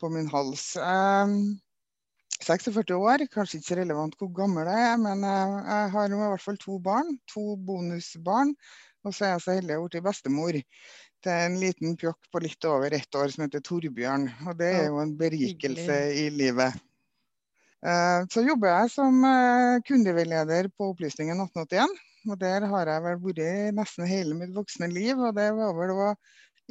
på 0.00 0.08
min 0.10 0.26
hals. 0.32 0.64
Um, 0.76 1.54
46 2.40 2.96
år, 2.96 3.26
kanskje 3.32 3.60
ikke 3.60 3.78
relevant 3.78 4.16
hvor 4.18 4.32
gammel 4.36 4.68
jeg 4.68 4.86
er, 4.88 4.96
men 5.00 5.22
jeg 5.24 5.92
har 5.94 6.16
i 6.16 6.18
hvert 6.18 6.44
fall 6.44 6.58
to 6.64 6.78
barn. 6.88 7.14
To 7.32 7.54
bonusbarn. 7.68 8.56
Og 9.04 9.14
så 9.14 9.28
er 9.28 9.32
jeg 9.34 9.44
så 9.44 9.58
heldig 9.58 9.76
å 9.76 9.84
ha 9.84 9.86
blitt 9.92 10.08
bestemor 10.08 10.60
til 11.24 11.34
en 11.34 11.60
liten 11.60 12.00
pjokk 12.00 12.32
på 12.32 12.42
litt 12.44 12.68
over 12.68 12.96
ett 12.96 13.20
år 13.20 13.28
som 13.32 13.44
heter 13.46 13.64
Torbjørn. 13.64 14.26
Og 14.48 14.58
det 14.60 14.72
er 14.80 14.90
jo 14.90 15.04
en 15.04 15.14
berikelse 15.20 16.00
i 16.24 16.26
livet. 16.32 16.80
Eh, 17.84 18.20
så 18.32 18.40
jobber 18.46 18.70
jeg 18.70 18.92
som 18.94 19.18
eh, 19.28 19.82
kundeveileder 19.84 20.70
på 20.72 20.88
Opplysningen 20.94 21.42
1881. 21.44 21.98
Og 22.32 22.38
der 22.40 22.64
har 22.70 22.88
jeg 22.88 23.04
vel 23.04 23.18
vært 23.26 23.76
nesten 23.76 24.08
hele 24.08 24.36
mitt 24.38 24.54
voksne 24.56 24.88
liv. 24.88 25.20
Og 25.20 25.34
det 25.36 25.50
var 25.58 25.76
vel 25.76 25.92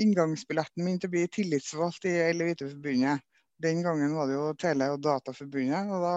inngangsbilletten 0.01 0.82
min 0.82 0.98
til 0.98 1.12
å 1.12 1.13
bli 1.13 1.27
tillitsvalgt 1.29 2.08
i 2.10 2.15
LVIT-forbundet. 2.34 3.22
Den 3.62 3.84
gangen 3.86 4.15
var 4.17 4.27
det 4.27 4.39
jo 4.39 4.48
Tele- 4.58 4.89
og 4.96 5.03
Dataforbundet. 5.03 5.91
og 5.93 6.01
da 6.01 6.15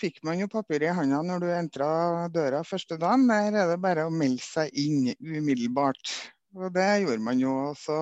fikk 0.00 0.22
man 0.24 0.38
jo 0.40 0.48
papir 0.50 0.86
i 0.86 0.94
handa 0.94 1.18
når 1.26 1.42
du 1.42 1.48
entra 1.52 1.88
døra 2.32 2.62
første 2.64 2.96
dagen. 3.02 3.26
Der 3.28 3.58
er 3.64 3.74
det 3.74 3.82
bare 3.82 4.06
å 4.06 4.14
melde 4.14 4.42
seg 4.46 4.70
inn 4.78 5.10
umiddelbart. 5.18 6.14
Og 6.54 6.70
det 6.74 6.88
gjorde 7.02 7.26
man 7.26 7.42
jo. 7.42 7.52
Og 7.72 7.76
så 7.80 7.98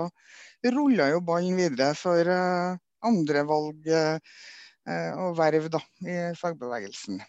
rulla 0.68 1.08
jo 1.14 1.24
ballen 1.24 1.56
videre 1.56 1.94
for 1.96 2.28
uh, 2.28 2.76
andre 3.08 3.44
valg 3.48 3.88
og 5.20 5.36
verv 5.38 5.68
da, 5.72 5.82
i 6.06 6.18
fagbevegelsen. 6.38 7.20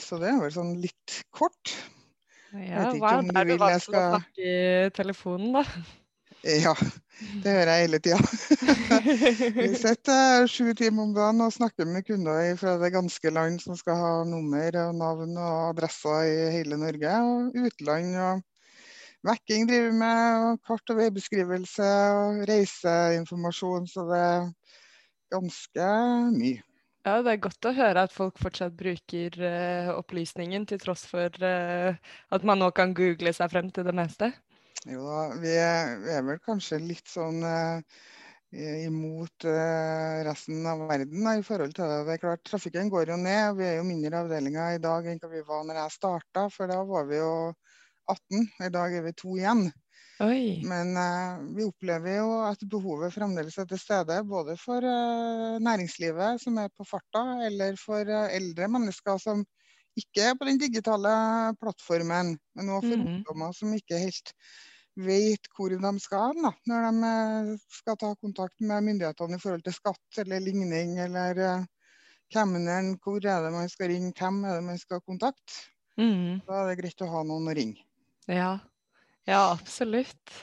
Så 0.00 0.18
det 0.20 0.32
er 0.32 0.40
vel 0.42 0.54
sånn 0.54 0.74
litt 0.82 1.20
kort. 1.34 1.74
Ja, 2.56 2.88
hva 2.96 3.18
er 3.18 3.26
det 3.26 3.56
du 3.56 3.60
vant 3.60 3.84
til 3.84 3.96
å 3.98 4.02
snakke 4.08 4.48
i 4.48 4.90
telefonen, 4.96 5.56
da? 5.58 5.64
Ja, 6.46 6.74
det 7.42 7.52
hører 7.52 7.70
jeg 7.72 7.86
hele 7.86 7.98
tida. 8.04 8.18
Vi 9.56 9.70
sitter 9.80 10.46
sju 10.50 10.70
timer 10.78 11.08
om 11.08 11.14
dagen 11.16 11.42
og 11.42 11.54
snakker 11.54 11.88
med 11.88 12.06
kunder 12.06 12.52
fra 12.60 12.76
det 12.78 12.92
ganske 12.94 13.32
land 13.32 13.62
som 13.64 13.78
skal 13.78 13.98
ha 13.98 14.12
nummer 14.28 14.78
og 14.84 14.92
navn 15.00 15.32
og 15.34 15.56
adresser 15.72 16.28
i 16.28 16.52
hele 16.58 16.78
Norge, 16.78 17.16
og 17.26 17.56
utland. 17.66 18.14
og 18.20 18.44
Vekking 19.26 19.66
driver 19.66 19.96
med, 19.98 20.44
og 20.46 20.60
kart- 20.68 20.92
og 20.92 21.00
veibeskrivelse 21.00 21.90
og 22.20 22.44
reiseinformasjon. 22.46 23.88
Så 23.90 24.06
det 24.12 24.26
ganske 25.32 25.90
mye. 26.36 26.62
Ja, 27.06 27.20
Det 27.22 27.36
er 27.36 27.38
godt 27.44 27.68
å 27.68 27.70
høre 27.70 28.02
at 28.02 28.14
folk 28.14 28.40
fortsatt 28.42 28.74
bruker 28.74 29.36
uh, 29.38 29.92
opplysningen, 29.94 30.64
til 30.66 30.80
tross 30.82 31.04
for 31.06 31.30
uh, 31.38 31.94
at 32.34 32.46
man 32.46 32.58
nå 32.58 32.72
kan 32.74 32.96
google 32.98 33.30
seg 33.36 33.52
frem 33.52 33.70
til 33.70 33.86
det 33.86 33.94
meste. 33.94 34.32
Jo 34.90 35.06
da, 35.06 35.20
vi 35.38 35.54
vi 36.02 36.10
er 36.16 36.26
vel 36.26 36.42
kanskje 36.42 36.80
litt 36.82 37.06
sånn 37.06 37.46
uh, 37.46 37.78
imot 38.56 39.46
resten 40.26 40.66
av 40.66 40.82
verden 40.88 41.22
da, 41.26 41.36
i 41.38 41.46
forhold 41.46 41.74
til 41.76 41.86
det. 41.90 42.02
Det 42.08 42.14
er 42.16 42.22
klart, 42.24 42.44
Trafikken 42.46 42.90
går 42.90 43.12
jo 43.12 43.22
ned. 43.22 43.56
Vi 43.58 43.66
er 43.68 43.78
jo 43.78 43.86
mindre 43.86 44.22
avdelinger 44.24 44.76
i 44.78 44.82
dag 44.82 45.06
enn 45.06 45.22
hva 45.22 45.30
vi 45.30 45.42
var 45.46 45.66
når 45.66 45.80
jeg 45.82 45.96
starta. 45.98 46.46
For 46.54 46.70
da 46.70 46.78
var 46.88 47.10
vi 47.10 47.18
jo 47.18 47.32
18. 48.08 48.46
I 48.66 48.70
dag 48.72 48.94
er 48.96 49.04
vi 49.04 49.14
to 49.18 49.34
igjen. 49.36 49.66
Oi. 50.24 50.62
Men 50.64 50.94
uh, 50.96 51.42
vi 51.52 51.66
opplever 51.66 52.14
jo 52.22 52.28
at 52.46 52.62
behovet 52.72 53.12
fremdeles 53.12 53.58
er 53.60 53.66
til 53.68 53.80
stede. 53.80 54.16
Både 54.28 54.56
for 54.60 54.80
uh, 54.80 55.56
næringslivet 55.60 56.40
som 56.40 56.56
er 56.62 56.70
på 56.72 56.86
farta, 56.88 57.24
eller 57.44 57.76
for 57.80 58.08
uh, 58.08 58.30
eldre 58.32 58.68
mennesker 58.72 59.20
som 59.20 59.42
ikke 59.96 60.30
er 60.30 60.38
på 60.38 60.48
den 60.48 60.60
digitale 60.60 61.12
plattformen. 61.60 62.32
Men 62.56 62.72
òg 62.72 62.86
for 62.86 62.96
mm. 62.96 63.10
ungdommer 63.12 63.52
som 63.56 63.74
ikke 63.76 64.00
helt 64.00 64.32
vet 64.96 65.50
hvor 65.52 65.68
de 65.68 65.90
skal 66.00 66.30
hen 66.32 66.46
når 66.64 66.86
de 66.86 67.56
skal 67.76 67.98
ta 68.00 68.14
kontakt 68.16 68.56
med 68.64 68.86
myndighetene 68.86 69.36
i 69.36 69.42
forhold 69.42 69.64
til 69.66 69.76
skatt 69.76 70.20
eller 70.22 70.40
ligning. 70.40 70.94
Eller 71.04 71.66
kemneren, 72.32 72.94
hvor 73.04 73.20
er 73.20 73.44
det 73.44 73.52
man 73.52 73.68
skal 73.68 73.92
ringe, 73.92 74.14
hvem 74.16 74.40
er 74.44 74.56
det 74.56 74.64
man 74.64 74.80
skal 74.80 75.04
kontakte. 75.04 75.60
Mm. 76.00 76.40
Da 76.48 76.62
er 76.62 76.72
det 76.72 76.80
greit 76.80 77.04
å 77.04 77.10
ha 77.12 77.22
noen 77.24 77.52
å 77.52 77.56
ringe. 77.56 77.84
Ja, 78.32 78.56
ja, 79.26 79.42
absolutt. 79.52 80.36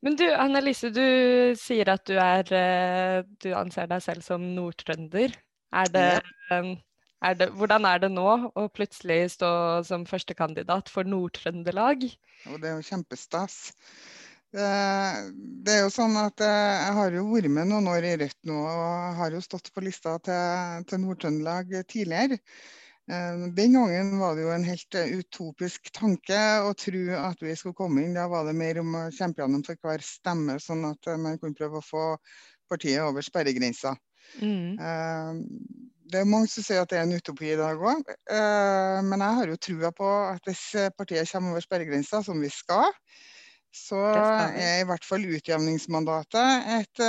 Men 0.00 0.16
du, 0.16 0.24
Annelise, 0.32 0.88
du 0.92 1.04
sier 1.60 1.90
at 1.92 2.06
du 2.08 2.14
er 2.16 2.52
eh, 2.56 3.18
Du 3.42 3.50
anser 3.56 3.90
deg 3.90 4.00
selv 4.04 4.24
som 4.24 4.46
nordtrønder. 4.56 5.34
Er 5.70 5.90
det, 5.92 6.06
ja. 6.50 6.60
er 7.28 7.36
det, 7.38 7.50
hvordan 7.54 7.84
er 7.86 8.00
det 8.02 8.10
nå 8.10 8.30
å 8.58 8.64
plutselig 8.74 9.36
stå 9.36 9.50
som 9.86 10.06
førstekandidat 10.08 10.90
for 10.90 11.06
Nord-Trøndelag? 11.06 12.08
Det 12.42 12.66
er 12.66 12.80
jo 12.80 12.88
kjempestas. 12.88 13.60
Det, 14.50 14.66
det, 15.62 15.76
er 15.76 15.84
jo 15.84 15.92
sånn 15.94 16.16
at 16.18 16.42
eh, 16.42 16.80
Jeg 16.88 16.94
har 16.96 17.14
jo 17.14 17.28
vært 17.30 17.52
med 17.54 17.70
noen 17.70 17.86
år 17.92 18.08
i 18.08 18.16
Rødt 18.24 18.40
nå, 18.50 18.56
og 18.58 19.20
har 19.20 19.36
jo 19.36 19.44
stått 19.44 19.70
på 19.70 19.84
lista 19.84 20.16
til, 20.26 20.88
til 20.90 21.04
Nord-Trøndelag 21.04 21.76
tidligere. 21.84 22.40
Eh, 23.10 23.38
den 23.54 23.72
gangen 23.72 24.18
var 24.18 24.36
det 24.36 24.44
jo 24.44 24.52
en 24.54 24.64
helt 24.64 24.94
eh, 24.94 25.16
utopisk 25.18 25.90
tanke 25.96 26.38
å 26.62 26.74
tro 26.78 27.00
at 27.18 27.40
vi 27.42 27.56
skulle 27.58 27.74
komme 27.74 28.04
inn. 28.04 28.14
Da 28.14 28.28
var 28.30 28.46
det 28.46 28.54
mer 28.58 28.78
om 28.82 28.94
å 28.94 29.08
kjempe 29.14 29.42
gjennom 29.42 29.64
for 29.66 29.80
hver 29.82 30.04
stemme, 30.04 30.60
sånn 30.62 30.84
at 30.92 31.10
eh, 31.10 31.18
man 31.18 31.40
kunne 31.40 31.58
prøve 31.58 31.80
å 31.80 31.86
få 31.86 32.04
partiet 32.70 33.02
over 33.02 33.24
sperregrensa. 33.26 33.96
Mm. 34.38 34.76
Det 36.06 36.20
er 36.20 36.28
mange 36.28 36.46
som 36.52 36.62
sier 36.62 36.84
at 36.84 36.92
det 36.92 37.00
er 37.00 37.08
en 37.08 37.16
utopi 37.18 37.48
i 37.50 37.56
dag 37.58 37.80
òg, 37.82 38.12
men 39.08 39.24
jeg 39.24 39.36
har 39.38 39.50
jo 39.50 39.56
trua 39.58 39.90
på 39.96 40.06
at 40.28 40.46
hvis 40.46 40.92
partiet 40.94 41.26
kommer 41.32 41.56
over 41.56 41.64
sperregrensa, 41.64 42.20
som 42.22 42.38
vi 42.38 42.50
skal, 42.52 42.92
så 43.74 43.98
er 44.04 44.84
i 44.84 44.86
hvert 44.86 45.08
fall 45.08 45.26
utjevningsmandatet 45.34 46.70
et, 46.76 47.02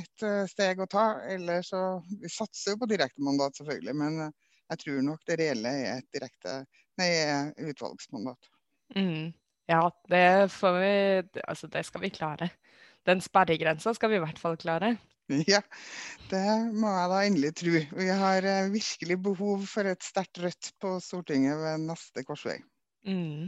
et 0.00 0.26
steg 0.50 0.82
å 0.82 0.90
ta. 0.90 1.06
Eller 1.30 1.62
så 1.66 2.00
Vi 2.10 2.32
satser 2.32 2.74
jo 2.74 2.80
på 2.82 2.90
direktemandat, 2.90 3.60
selvfølgelig, 3.60 3.98
men 4.02 4.32
jeg 4.70 4.82
tror 4.84 5.04
nok 5.06 5.22
det 5.28 5.38
reelle 5.40 5.74
er 5.82 6.00
et 6.00 6.08
direkte 6.14 6.56
nei, 7.00 7.10
utvalgsmandat. 7.70 8.50
Mm. 8.96 9.30
Ja, 9.70 9.84
det 10.10 10.50
får 10.50 10.78
vi 10.80 10.94
Altså, 11.44 11.68
det 11.70 11.84
skal 11.86 12.02
vi 12.02 12.12
klare. 12.14 12.50
Den 13.06 13.22
sperregrensa 13.24 13.94
skal 13.94 14.10
vi 14.12 14.18
i 14.18 14.24
hvert 14.24 14.38
fall 14.38 14.58
klare. 14.60 14.96
Ja, 15.46 15.60
det 16.30 16.42
må 16.74 16.90
jeg 16.90 17.10
da 17.12 17.18
endelig 17.22 17.52
tro. 17.60 17.74
Vi 18.00 18.08
har 18.22 18.46
eh, 18.50 18.72
virkelig 18.72 19.16
behov 19.22 19.62
for 19.70 19.86
et 19.86 20.02
sterkt 20.02 20.40
Rødt 20.42 20.72
på 20.82 20.96
Stortinget 21.04 21.54
ved 21.60 21.84
neste 21.84 22.24
korsvei. 22.26 22.56
Mm. 23.06 23.46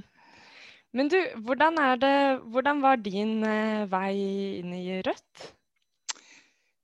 Men 0.94 1.10
du, 1.10 1.18
hvordan, 1.42 1.80
det, 1.98 2.14
hvordan 2.54 2.82
var 2.84 3.02
din 3.02 3.42
eh, 3.48 3.82
vei 3.90 4.14
inn 4.60 4.70
i 4.76 5.00
Rødt? 5.02 5.48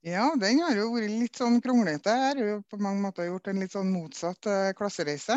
Ja, 0.07 0.29
den 0.39 0.61
har 0.63 0.77
jo 0.79 0.93
vært 0.93 1.11
litt 1.11 1.39
sånn 1.39 1.57
kronglete. 1.63 2.13
Jeg 2.15 2.27
har 2.31 2.39
jo 2.39 2.59
på 2.71 2.77
mange 2.79 3.03
måter 3.03 3.27
gjort 3.27 3.49
en 3.51 3.59
litt 3.59 3.73
sånn 3.75 3.89
motsatt 3.91 4.47
uh, 4.47 4.69
klassereise. 4.77 5.35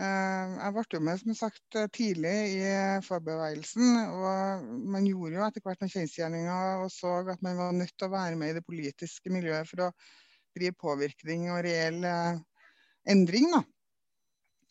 Uh, 0.00 0.54
jeg 0.56 0.72
ble 0.74 0.84
jo 0.94 1.00
med 1.04 1.20
som 1.20 1.36
sagt 1.36 1.76
tidlig 1.92 2.32
i 2.54 2.62
fagbevegelsen. 3.04 3.98
og 4.08 4.72
Man 4.94 5.04
gjorde 5.10 5.36
jo 5.36 5.44
etter 5.44 5.66
hvert 5.66 5.84
noen 5.84 5.92
kjensgjerninger 5.92 6.86
og 6.86 6.88
så 6.96 7.12
at 7.34 7.44
man 7.44 7.60
var 7.60 7.76
nødt 7.76 7.92
til 7.92 8.08
å 8.08 8.14
være 8.16 8.40
med 8.40 8.54
i 8.54 8.56
det 8.56 8.64
politiske 8.64 9.34
miljøet 9.34 9.68
for 9.68 9.90
å 9.90 9.92
drive 10.56 10.80
påvirkning 10.80 11.50
og 11.52 11.60
reell 11.68 12.00
uh, 12.08 12.40
endring. 13.04 13.52
da. 13.52 13.60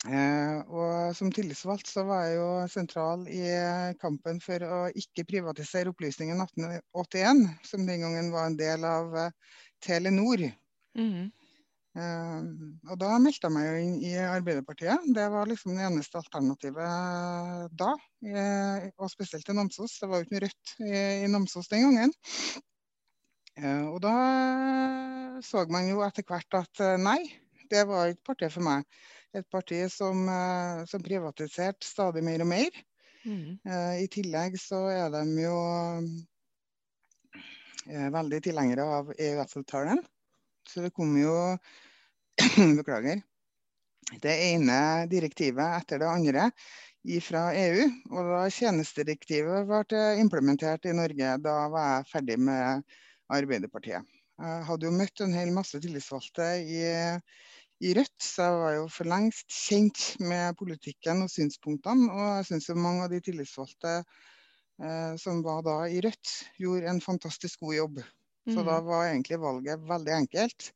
Eh, 0.04 0.56
og 0.68 1.14
som 1.16 1.30
tillitsvalgt 1.32 1.88
så 1.88 2.02
var 2.04 2.26
jeg 2.26 2.36
jo 2.36 2.48
sentral 2.68 3.22
i 3.32 3.44
kampen 4.02 4.40
for 4.44 4.60
å 4.66 4.80
ikke 5.00 5.24
privatisere 5.30 5.94
Opplysningen 5.94 6.42
1881, 6.44 7.46
som 7.64 7.86
den 7.88 8.04
gangen 8.04 8.28
var 8.34 8.50
en 8.50 8.58
del 8.58 8.84
av 8.84 9.16
eh, 9.16 9.32
Telenor. 9.84 10.44
Mm. 11.00 11.30
Eh, 11.96 12.36
og 12.90 13.00
da 13.00 13.14
meldte 13.22 13.48
jeg 13.48 13.54
meg 13.56 13.70
jo 13.70 13.80
inn 13.86 13.96
i 14.04 14.12
Arbeiderpartiet. 14.26 15.08
Det 15.16 15.24
var 15.32 15.48
liksom 15.48 15.72
det 15.78 15.88
eneste 15.88 16.20
alternativet 16.20 17.72
da. 17.72 17.94
og 18.98 19.08
spesielt 19.12 19.48
i 19.48 19.56
Namsos. 19.56 19.96
Det 20.02 20.10
var 20.10 20.20
jo 20.20 20.28
ikke 20.28 20.36
noe 20.36 20.44
rødt 20.44 20.76
i, 20.84 20.94
i 21.24 21.32
Namsos 21.32 21.72
den 21.72 21.88
gangen. 21.88 22.14
og 23.88 23.98
da 24.04 24.14
så 25.46 25.64
man 25.70 25.88
jo 25.88 26.04
etter 26.04 26.26
hvert 26.28 26.60
at 26.60 26.86
nei, 27.00 27.20
det 27.72 27.86
var 27.88 28.12
ikke 28.12 28.34
partiet 28.34 28.52
for 28.52 28.68
meg 28.68 28.84
et 29.34 29.50
parti 29.50 29.80
som, 29.90 30.28
eh, 30.28 30.84
som 30.86 31.02
privatiserte 31.02 31.86
stadig 31.86 32.24
mer 32.24 32.44
og 32.44 32.50
mer. 32.50 32.70
Mm. 33.24 33.56
Uh, 33.64 33.94
I 34.04 34.08
tillegg 34.12 34.58
så 34.60 34.82
er 34.92 35.08
de 35.14 35.22
jo 35.40 35.56
uh, 37.88 38.08
veldig 38.12 38.40
tilhengere 38.44 38.84
av 38.98 39.12
EØS-avtalen. 39.16 40.02
Så 40.68 40.84
det 40.84 40.92
kom 40.96 41.16
jo 41.16 41.32
Beklager. 42.78 43.22
Det 44.20 44.34
ene 44.52 45.06
direktivet 45.08 45.78
etter 45.80 46.02
det 46.02 46.10
andre 46.10 46.50
fra 47.24 47.46
EU. 47.56 47.86
Og 48.12 48.28
da 48.32 48.42
tjenestedirektivet 48.52 49.68
ble 49.68 50.02
implementert 50.20 50.84
i 50.88 50.96
Norge, 50.96 51.36
da 51.40 51.56
var 51.72 51.88
jeg 51.88 52.10
ferdig 52.12 52.38
med 52.40 52.84
Arbeiderpartiet. 53.32 54.04
Jeg 54.34 54.64
hadde 54.68 54.88
jo 54.88 54.98
møtt 54.98 55.20
en 55.22 55.36
hel 55.36 55.52
masse 55.54 55.78
tillitsvalgte 55.80 56.46
i 56.66 56.80
i 57.84 57.92
Rødt, 57.96 58.16
så 58.24 58.46
jeg 58.48 58.58
var 58.62 58.74
jo 58.78 58.84
for 58.92 59.10
lengst 59.10 59.48
kjent 59.52 60.02
med 60.24 60.56
politikken 60.60 61.24
og 61.26 61.30
synspunktene. 61.32 62.08
Og 62.12 62.26
jeg 62.38 62.48
syns 62.50 62.70
mange 62.80 63.04
av 63.06 63.12
de 63.12 63.20
tillitsvalgte 63.26 63.94
eh, 64.82 65.14
som 65.20 65.42
var 65.44 65.62
da 65.66 65.78
i 65.90 66.00
Rødt, 66.04 66.34
gjorde 66.60 66.90
en 66.90 67.02
fantastisk 67.04 67.60
god 67.66 67.74
jobb. 67.80 68.04
Så 68.50 68.60
Mm. 68.60 68.66
da 68.68 68.80
var 68.84 69.06
egentlig 69.08 69.38
valget 69.40 69.80
veldig 69.88 70.12
enkelt. 70.18 70.70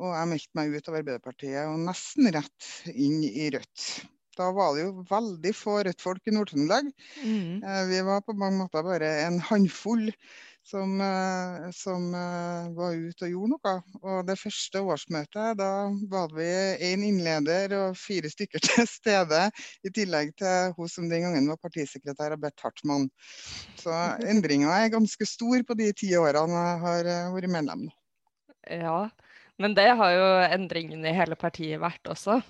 Og 0.00 0.12
jeg 0.14 0.28
meldte 0.30 0.54
meg 0.56 0.74
ut 0.76 0.88
av 0.88 0.94
Arbeiderpartiet 1.00 1.66
og 1.68 1.80
nesten 1.84 2.30
rett 2.32 2.68
inn 2.94 3.24
i 3.26 3.50
Rødt. 3.50 3.86
Da 4.38 4.46
var 4.56 4.76
det 4.76 4.84
jo 4.86 5.02
veldig 5.10 5.50
få 5.58 5.74
Rødt-folk 5.84 6.30
i 6.30 6.32
Nord-Trøndelag. 6.36 6.86
Mm. 7.24 7.62
Eh, 7.66 7.82
Vi 7.90 8.00
var 8.06 8.22
på 8.22 8.32
mange 8.38 8.62
måter 8.62 8.86
bare 8.86 9.10
en 9.26 9.40
håndfull 9.50 10.06
som, 10.66 11.00
eh, 11.00 11.70
som 11.72 12.14
eh, 12.14 12.68
var 12.76 12.94
ute 12.94 13.26
og 13.26 13.32
gjorde 13.32 13.52
noe. 13.54 13.74
Og 14.02 14.20
det 14.28 14.36
første 14.40 14.82
årsmøtet, 14.82 15.58
da 15.58 15.70
var 16.12 16.34
vi 16.36 16.48
én 16.90 17.04
innleder 17.06 17.74
og 17.78 17.98
fire 17.98 18.30
stykker 18.30 18.62
til 18.68 18.88
stede. 18.90 19.46
I 19.86 19.94
tillegg 19.94 20.34
til 20.40 20.74
hun 20.76 20.92
som 20.92 21.08
den 21.10 21.26
gangen 21.26 21.48
var 21.50 21.60
partisekretær, 21.62 22.36
Bert 22.40 22.60
Hartmann. 22.62 23.08
Så 23.80 23.94
endringa 24.28 24.76
er 24.76 24.94
ganske 24.94 25.26
stor 25.28 25.66
på 25.66 25.78
de 25.80 25.90
ti 25.96 26.12
årene 26.18 26.62
jeg 26.68 26.84
har 26.84 27.10
eh, 27.16 27.34
vært 27.34 27.56
medlem. 27.56 27.88
Ja, 28.70 29.08
men 29.60 29.74
det 29.76 29.90
har 29.96 30.14
jo 30.14 30.30
endringene 30.46 31.10
i 31.10 31.16
hele 31.16 31.36
partiet 31.40 31.80
vært 31.82 32.06
også. 32.08 32.40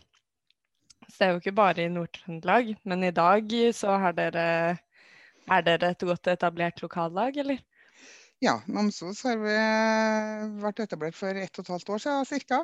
Så 1.11 1.17
det 1.17 1.27
er 1.27 1.33
jo 1.33 1.41
ikke 1.41 1.57
bare 1.57 1.83
i 1.87 1.91
Nord-Trøndelag. 1.91 2.75
Men 2.87 3.03
i 3.07 3.15
dag 3.15 3.51
så 3.75 3.97
har 3.99 4.15
dere 4.15 4.79
Er 5.51 5.63
dere 5.67 5.89
et 5.91 6.03
godt 6.07 6.29
etablert 6.31 6.79
lokallag, 6.83 7.35
eller? 7.43 7.59
Ja, 8.41 8.55
Namsos 8.73 9.21
har 9.29 9.37
vi 9.37 9.55
vært 10.63 10.81
etablert 10.81 11.17
for 11.17 11.37
ett 11.37 11.59
og 11.61 11.67
et 11.67 11.73
halvt 11.75 11.91
år 11.93 12.03
siden 12.07 12.47
ca. 12.49 12.61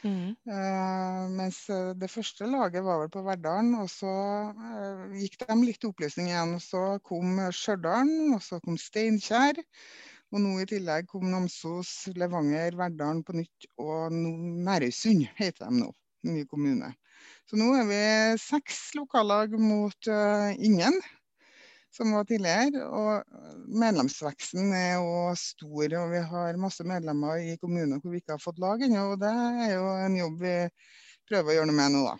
Mm. 0.00 0.32
Uh, 0.48 1.26
mens 1.36 1.58
eh, 1.70 1.90
det 2.00 2.08
første 2.08 2.48
laget 2.48 2.82
var 2.82 3.02
vel 3.02 3.10
på 3.12 3.22
Verdalen, 3.22 3.74
og 3.78 3.90
så 3.92 4.10
uh, 4.56 5.04
gikk 5.14 5.36
de 5.42 5.56
litt 5.60 5.86
oppløsning 5.86 6.32
igjen. 6.32 6.56
Og 6.56 6.64
så 6.64 6.82
kom 7.06 7.38
Stjørdal, 7.54 8.10
og 8.34 8.42
så 8.42 8.58
kom 8.64 8.78
Steinkjer. 8.80 9.60
Og 10.34 10.42
nå 10.42 10.56
i 10.62 10.66
tillegg 10.70 11.06
kom 11.10 11.28
Namsos, 11.30 11.92
Levanger, 12.18 12.74
Verdalen 12.80 13.22
på 13.26 13.36
nytt, 13.38 13.70
og 13.78 14.10
nå 14.14 14.34
Nærøysund 14.66 15.28
heter 15.38 15.68
de 15.68 15.84
nå. 15.84 15.92
Ny 16.26 16.42
kommune. 16.50 16.90
Så 17.48 17.56
nå 17.60 17.70
er 17.78 17.86
vi 17.88 18.02
seks 18.40 18.90
lokallag 18.98 19.54
mot 19.62 20.10
uh, 20.10 20.50
ingen, 20.58 20.98
som 21.94 22.14
var 22.14 22.26
tidligere. 22.28 22.84
Og 22.86 23.68
medlemsveksten 23.82 24.72
er 24.76 24.96
jo 25.00 25.34
stor, 25.38 25.96
og 26.02 26.10
vi 26.14 26.24
har 26.32 26.60
masse 26.60 26.86
medlemmer 26.86 27.42
i 27.42 27.56
kommuner 27.60 28.00
hvor 28.00 28.14
vi 28.14 28.22
ikke 28.22 28.36
har 28.36 28.42
fått 28.42 28.60
lag 28.62 28.82
ennå. 28.86 29.12
Og 29.14 29.22
det 29.22 29.30
er 29.30 29.76
jo 29.76 29.86
en 30.06 30.18
jobb 30.20 30.42
vi 30.44 30.56
prøver 31.30 31.52
å 31.52 31.58
gjøre 31.58 31.70
noe 31.70 31.78
med 31.80 31.96
nå, 31.96 32.04
da. 32.08 32.18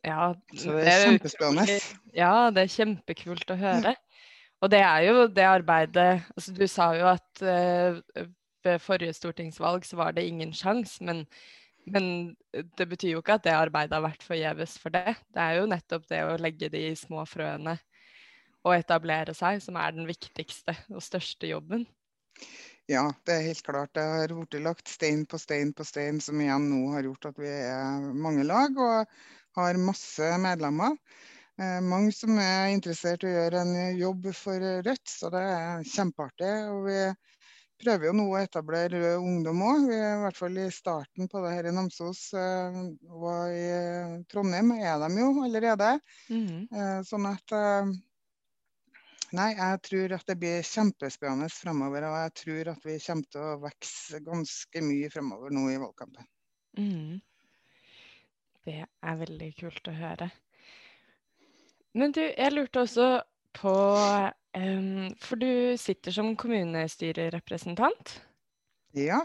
Ja, 0.00 0.26
Så 0.56 0.78
det 0.78 0.88
er 0.88 1.06
kjempespennende. 1.10 1.80
Ja, 2.16 2.34
det 2.54 2.64
er 2.64 2.72
kjempekult 2.72 3.52
å 3.52 3.58
høre. 3.60 3.94
Og 4.64 4.70
det 4.72 4.80
er 4.84 5.06
jo 5.06 5.24
det 5.32 5.44
arbeidet 5.48 6.22
altså 6.34 6.52
Du 6.56 6.66
sa 6.68 6.90
jo 6.96 7.06
at 7.08 7.42
uh, 7.44 8.26
ved 8.64 8.82
forrige 8.84 9.16
stortingsvalg 9.16 9.86
så 9.88 9.96
var 10.00 10.12
det 10.16 10.26
ingen 10.28 10.52
sjanse, 10.52 11.00
men, 11.04 11.22
men 11.88 12.34
det 12.76 12.86
betyr 12.90 13.14
jo 13.14 13.22
ikke 13.22 13.38
at 13.38 13.46
det 13.46 13.54
arbeidet 13.56 13.96
har 13.96 14.04
vært 14.04 14.24
forgjeves 14.24 14.74
for 14.82 14.92
det. 14.92 15.14
Det 15.32 15.40
er 15.40 15.60
jo 15.60 15.70
nettopp 15.70 16.04
det 16.10 16.20
å 16.26 16.36
legge 16.40 16.68
de 16.72 16.82
små 16.98 17.24
frøene 17.28 17.78
og 18.64 18.74
etablere 18.76 19.34
seg 19.36 19.60
som 19.64 19.78
er 19.80 19.94
den 19.96 20.08
viktigste 20.10 20.76
og 20.92 21.02
største 21.04 21.50
jobben. 21.50 21.86
Ja, 22.90 23.04
det 23.26 23.34
er 23.36 23.44
helt 23.46 23.62
klart. 23.66 23.92
Det 23.94 24.02
har 24.02 24.32
blitt 24.34 24.56
lagt 24.64 24.88
stein 24.90 25.24
på 25.30 25.38
stein 25.38 25.72
på 25.76 25.84
stein, 25.86 26.20
som 26.20 26.40
igjen 26.42 26.66
nå 26.72 26.80
har 26.94 27.06
gjort 27.06 27.28
at 27.30 27.38
vi 27.40 27.50
er 27.50 28.08
mange 28.24 28.44
lag 28.46 28.76
og 28.80 29.12
har 29.58 29.78
masse 29.80 30.30
medlemmer. 30.42 30.96
Eh, 31.60 31.78
mange 31.84 32.12
som 32.16 32.38
er 32.42 32.72
interessert 32.74 33.24
i 33.24 33.30
å 33.30 33.36
gjøre 33.36 33.62
en 33.64 33.74
jobb 34.00 34.30
for 34.36 34.64
Rødt, 34.86 35.06
så 35.10 35.30
det 35.34 35.44
er 35.44 35.84
kjempeartig. 35.92 36.52
Og 36.72 36.88
vi 36.88 36.98
prøver 37.84 38.10
jo 38.10 38.14
nå 38.18 38.26
å 38.32 38.40
etablere 38.40 39.00
Rød 39.02 39.26
Ungdom 39.28 39.62
òg. 39.66 39.86
Vi 39.90 39.98
er 40.00 40.16
i 40.18 40.22
hvert 40.24 40.40
fall 40.40 40.58
i 40.62 40.68
starten 40.74 41.30
på 41.32 41.44
det 41.44 41.54
her 41.56 41.70
i 41.70 41.74
Namsos. 41.76 42.22
eh, 42.34 42.80
Og 43.10 43.54
i 43.54 44.24
Trondheim 44.32 44.74
er 44.80 44.98
de 45.06 45.12
jo 45.20 45.32
allerede. 45.46 45.94
Mhm. 46.28 46.68
Eh, 46.74 47.00
Sånn 47.06 47.26
at 47.30 47.56
Nei, 49.36 49.50
jeg 49.54 49.80
tror 49.86 50.14
at 50.16 50.26
det 50.26 50.36
blir 50.40 50.66
kjempespennende 50.66 51.48
fremover. 51.54 52.06
Og 52.08 52.16
jeg 52.24 52.36
tror 52.42 52.70
at 52.72 52.86
vi 52.86 52.96
kommer 53.04 53.30
til 53.30 53.46
å 53.46 53.58
vokse 53.62 54.22
ganske 54.26 54.84
mye 54.84 55.10
fremover 55.12 55.54
nå 55.54 55.66
i 55.70 55.78
valgkampen. 55.80 56.26
Mm. 56.78 57.20
Det 58.66 58.80
er 58.84 59.20
veldig 59.22 59.50
kult 59.58 59.90
å 59.90 59.94
høre. 59.96 60.30
Men 61.98 62.14
du, 62.14 62.22
jeg 62.22 62.54
lurte 62.54 62.84
også 62.84 63.06
på 63.58 63.72
um, 64.54 65.08
For 65.18 65.40
du 65.40 65.74
sitter 65.80 66.14
som 66.14 66.36
kommunestyrerepresentant 66.38 68.12
Ja, 68.94 69.24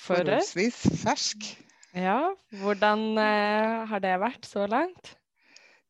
forholdsvis 0.00 0.78
fersk. 1.02 1.44
Ja, 1.92 2.30
hvordan 2.62 3.18
uh, 3.18 3.84
har 3.90 4.00
det 4.00 4.14
vært 4.22 4.48
så 4.48 4.64
langt? 4.70 5.16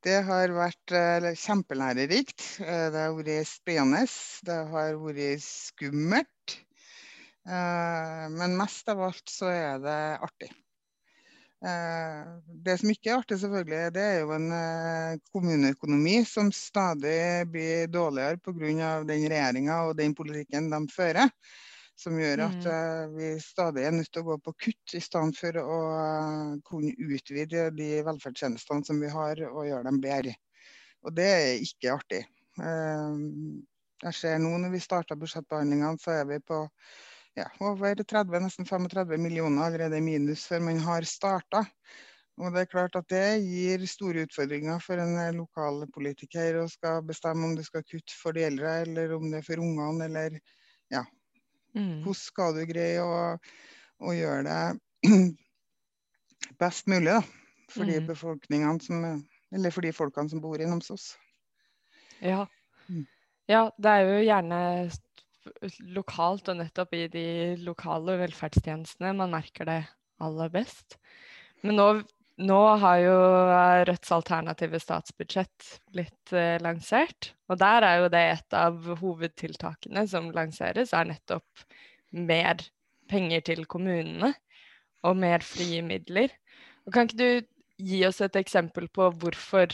Det 0.00 0.16
har 0.24 0.52
vært 0.56 0.92
eh, 0.96 1.26
kjempelærerikt. 1.36 2.44
Eh, 2.64 2.86
det 2.92 3.02
har 3.02 3.12
vært 3.18 3.48
spennende. 3.50 4.06
Det 4.46 4.56
har 4.72 4.96
vært 4.96 5.44
skummelt. 5.44 6.54
Eh, 7.44 8.24
men 8.32 8.56
mest 8.56 8.88
av 8.88 9.02
alt 9.10 9.28
så 9.28 9.50
er 9.52 9.84
det 9.84 10.00
artig. 10.24 10.50
Det 11.60 12.74
som 12.80 12.88
ikke 12.88 13.10
er 13.10 13.18
artig, 13.18 13.36
selvfølgelig, 13.42 13.90
det 13.92 14.00
er 14.00 14.22
jo 14.22 14.30
en 14.32 14.46
kommuneøkonomi 15.28 16.14
som 16.24 16.48
stadig 16.56 17.50
blir 17.52 17.90
dårligere 17.92 18.40
pga. 18.40 19.02
den 19.04 19.26
regjeringa 19.28 19.82
og 19.90 19.98
den 19.98 20.14
politikken 20.16 20.70
de 20.72 20.80
fører. 20.88 21.28
Som 22.00 22.16
gjør 22.16 22.46
at 22.46 22.66
eh, 22.70 23.10
vi 23.12 23.26
stadig 23.44 23.82
er 23.84 23.92
nødt 23.92 24.08
til 24.08 24.22
å 24.22 24.30
gå 24.30 24.36
på 24.46 24.54
kutt, 24.64 24.94
i 24.96 25.02
stedet 25.04 25.36
for 25.36 25.58
å 25.60 25.80
eh, 25.92 26.52
kunne 26.64 26.94
utvide 26.96 27.66
de 27.76 27.90
velferdstjenestene 28.06 28.86
som 28.88 29.02
vi 29.02 29.10
har, 29.12 29.42
og 29.50 29.66
gjøre 29.68 29.84
dem 29.90 30.00
bedre. 30.00 30.32
Og 31.04 31.12
det 31.16 31.28
er 31.28 31.64
ikke 31.64 31.94
artig. 31.98 32.22
Uh, 32.60 33.60
Jeg 34.00 34.16
ser 34.16 34.38
nå 34.40 34.54
når 34.60 34.72
vi 34.72 34.80
starter 34.80 35.18
budsjettbehandlingene, 35.20 36.00
så 36.00 36.14
er 36.22 36.28
vi 36.28 36.38
på 36.44 36.62
ja, 37.36 37.46
over 37.60 38.00
30, 38.00 38.40
nesten 38.46 38.68
35 38.68 39.20
millioner 39.20 39.66
allerede 39.66 40.00
i 40.00 40.04
minus 40.04 40.46
før 40.48 40.64
man 40.66 40.80
har 40.84 41.04
starta. 41.08 41.66
Og 42.40 42.54
det 42.54 42.64
er 42.64 42.70
klart 42.72 42.96
at 42.96 43.08
det 43.12 43.42
gir 43.44 43.84
store 43.88 44.24
utfordringer 44.24 44.80
for 44.80 45.00
en 45.02 45.36
lokalpolitiker 45.36 46.62
å 46.62 46.66
skal 46.72 47.04
bestemme 47.04 47.44
om 47.44 47.56
du 47.58 47.64
skal 47.66 47.84
kutte 47.84 48.16
for 48.16 48.36
de 48.36 48.46
eldre, 48.48 48.78
eller 48.86 49.12
om 49.18 49.26
det 49.28 49.42
er 49.42 49.48
for 49.50 49.60
ungene, 49.60 50.08
eller 50.08 50.40
Mm. 51.74 52.00
hvordan 52.02 52.18
skal 52.18 52.56
du 52.56 52.64
greie 52.68 53.02
å, 53.04 53.36
å 54.02 54.14
gjøre 54.16 54.42
det 54.46 55.10
best 56.62 56.88
mulig 56.90 57.12
da, 57.12 57.20
for 57.70 57.86
de 57.86 58.00
Mm. 58.00 58.08
befolkningene 58.08 58.82
som, 58.82 59.04
eller 59.54 59.74
for 59.74 59.86
de 59.86 59.92
folkene 59.94 60.30
som 60.32 60.42
bor 60.42 60.60
i 60.60 60.66
Namsos. 60.66 61.12
Ja. 62.20 62.46
Mm. 62.88 63.06
ja, 63.48 63.70
det 63.78 63.90
er 63.90 64.08
jo 64.08 64.24
gjerne 64.26 64.60
lokalt 65.96 66.50
og 66.52 66.58
nettopp 66.58 66.92
i 66.98 67.06
de 67.08 67.26
lokale 67.64 68.18
velferdstjenestene 68.20 69.14
man 69.16 69.32
merker 69.32 69.68
det 69.68 69.80
aller 70.20 70.50
best. 70.52 70.98
Men 71.62 71.78
nå, 71.78 71.86
nå 72.40 72.58
har 72.82 72.98
jo 73.02 73.16
Rødts 73.88 74.12
alternative 74.14 74.80
statsbudsjett 74.80 75.68
blitt 75.92 76.32
eh, 76.36 76.56
lansert. 76.62 77.32
Og 77.50 77.58
der 77.60 77.86
er 77.86 78.02
jo 78.02 78.10
det 78.12 78.22
et 78.34 78.56
av 78.56 78.78
hovedtiltakene 79.00 80.06
som 80.10 80.30
lanseres, 80.34 80.94
er 80.96 81.10
nettopp 81.10 81.64
mer 82.16 82.62
penger 83.10 83.44
til 83.50 83.66
kommunene 83.70 84.32
og 85.06 85.18
mer 85.20 85.44
frie 85.44 85.82
midler. 85.84 86.32
Og 86.86 86.94
kan 86.94 87.08
ikke 87.08 87.20
du 87.20 87.84
gi 87.90 88.02
oss 88.08 88.20
et 88.24 88.36
eksempel 88.40 88.88
på 88.92 89.10
hvorfor, 89.20 89.72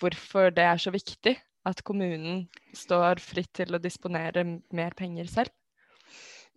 hvorfor 0.00 0.52
det 0.54 0.66
er 0.68 0.80
så 0.82 0.92
viktig 0.94 1.36
at 1.68 1.82
kommunen 1.86 2.46
står 2.76 3.22
fritt 3.22 3.52
til 3.60 3.76
å 3.76 3.82
disponere 3.82 4.44
mer 4.74 4.96
penger 4.98 5.30
selv? 5.30 5.52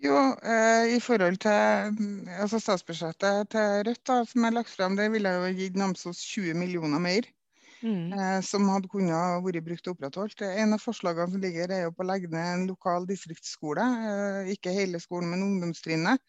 Jo, 0.03 0.15
eh, 0.43 0.95
i 0.95 0.99
forhold 0.99 1.37
til 1.43 1.95
mm, 1.95 2.27
altså 2.43 2.59
statsbudsjettet 2.59 3.49
til 3.53 3.83
Rødt 3.87 4.01
da, 4.09 4.17
som 4.27 4.43
er 4.47 4.53
lagt 4.57 4.69
frem, 4.73 4.95
det 4.99 5.07
ville 5.13 5.31
jo 5.37 5.51
gitt 5.55 5.77
Namsos 5.79 6.19
20 6.33 6.53
millioner 6.59 6.99
mer. 6.99 7.27
Mm. 7.83 8.13
eh, 8.17 8.39
som 8.41 8.65
hadde 8.71 8.89
kunnet 8.89 9.43
vært 9.45 9.65
brukt 9.67 9.87
og 9.87 9.93
opprettholdt. 9.95 10.41
En 10.47 10.73
av 10.73 10.81
forslagene 10.81 11.29
som 11.33 11.41
ligger 11.43 11.71
er 11.75 11.83
jo 11.85 11.91
på 11.93 12.01
å 12.05 12.07
legge 12.09 12.31
ned 12.31 12.47
en 12.53 12.67
lokal 12.71 13.05
distriktsskole. 13.09 13.85
eh, 14.11 14.51
Ikke 14.55 14.73
hele 14.73 14.99
skolen, 15.03 15.29
men 15.33 15.43
ungdomstrinnet. 15.45 16.23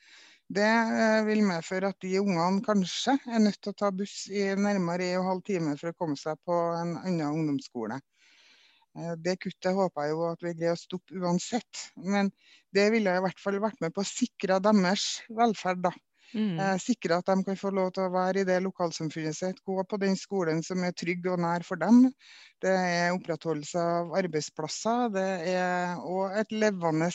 Det 0.59 0.67
eh, 0.67 1.23
vil 1.27 1.43
medføre 1.47 1.91
at 1.95 2.01
de 2.05 2.19
ungene 2.21 2.63
kanskje 2.67 3.17
er 3.27 3.41
nødt 3.47 3.61
til 3.63 3.73
å 3.73 3.79
ta 3.83 3.91
buss 3.91 4.27
i 4.31 4.45
nærmere 4.55 5.09
en 5.15 5.19
og 5.21 5.25
en 5.25 5.31
halv 5.31 5.43
time 5.49 5.77
for 5.81 5.91
å 5.91 5.99
komme 5.99 6.19
seg 6.21 6.39
på 6.47 6.59
en 6.83 6.97
annen 7.03 7.25
ungdomsskole. 7.33 7.99
Eh, 8.97 9.15
Det 9.23 9.37
kuttet 9.43 9.77
håper 9.77 10.07
jeg 10.07 10.15
jo 10.17 10.27
at 10.31 10.43
vi 10.45 10.55
greier 10.57 10.77
å 10.77 10.81
stoppe 10.81 11.17
uansett. 11.21 11.87
Men 11.97 12.31
det 12.75 12.91
ville 12.95 13.13
jeg 13.13 13.23
i 13.23 13.27
hvert 13.29 13.43
fall 13.43 13.61
vært 13.63 13.81
med 13.85 13.95
på 13.97 14.05
å 14.05 14.11
sikre 14.11 14.61
deres 14.65 15.07
velferd. 15.29 15.83
da. 15.89 15.93
Mm. 16.35 16.59
Eh, 16.59 16.77
sikre 16.83 17.21
at 17.21 17.29
de 17.31 17.45
kan 17.47 17.59
få 17.59 17.71
lov 17.75 17.93
til 17.95 18.07
å 18.07 18.13
være 18.13 18.43
i 18.43 18.47
det 18.49 18.59
lokalsamfunnet 18.65 19.37
sitt, 19.37 19.61
gå 19.65 19.77
på 19.89 19.99
den 20.03 20.17
skolen 20.19 20.63
som 20.67 20.83
er 20.85 20.97
trygg 20.97 21.29
og 21.33 21.39
nær 21.45 21.65
for 21.65 21.81
dem. 21.81 22.09
Det 22.65 22.73
er 22.73 23.15
opprettholdelse 23.15 23.85
av 24.01 24.17
arbeidsplasser. 24.21 25.07
Det 25.15 25.29
er 25.55 26.03
òg 26.03 26.41
et 26.43 26.53
levende 26.53 27.13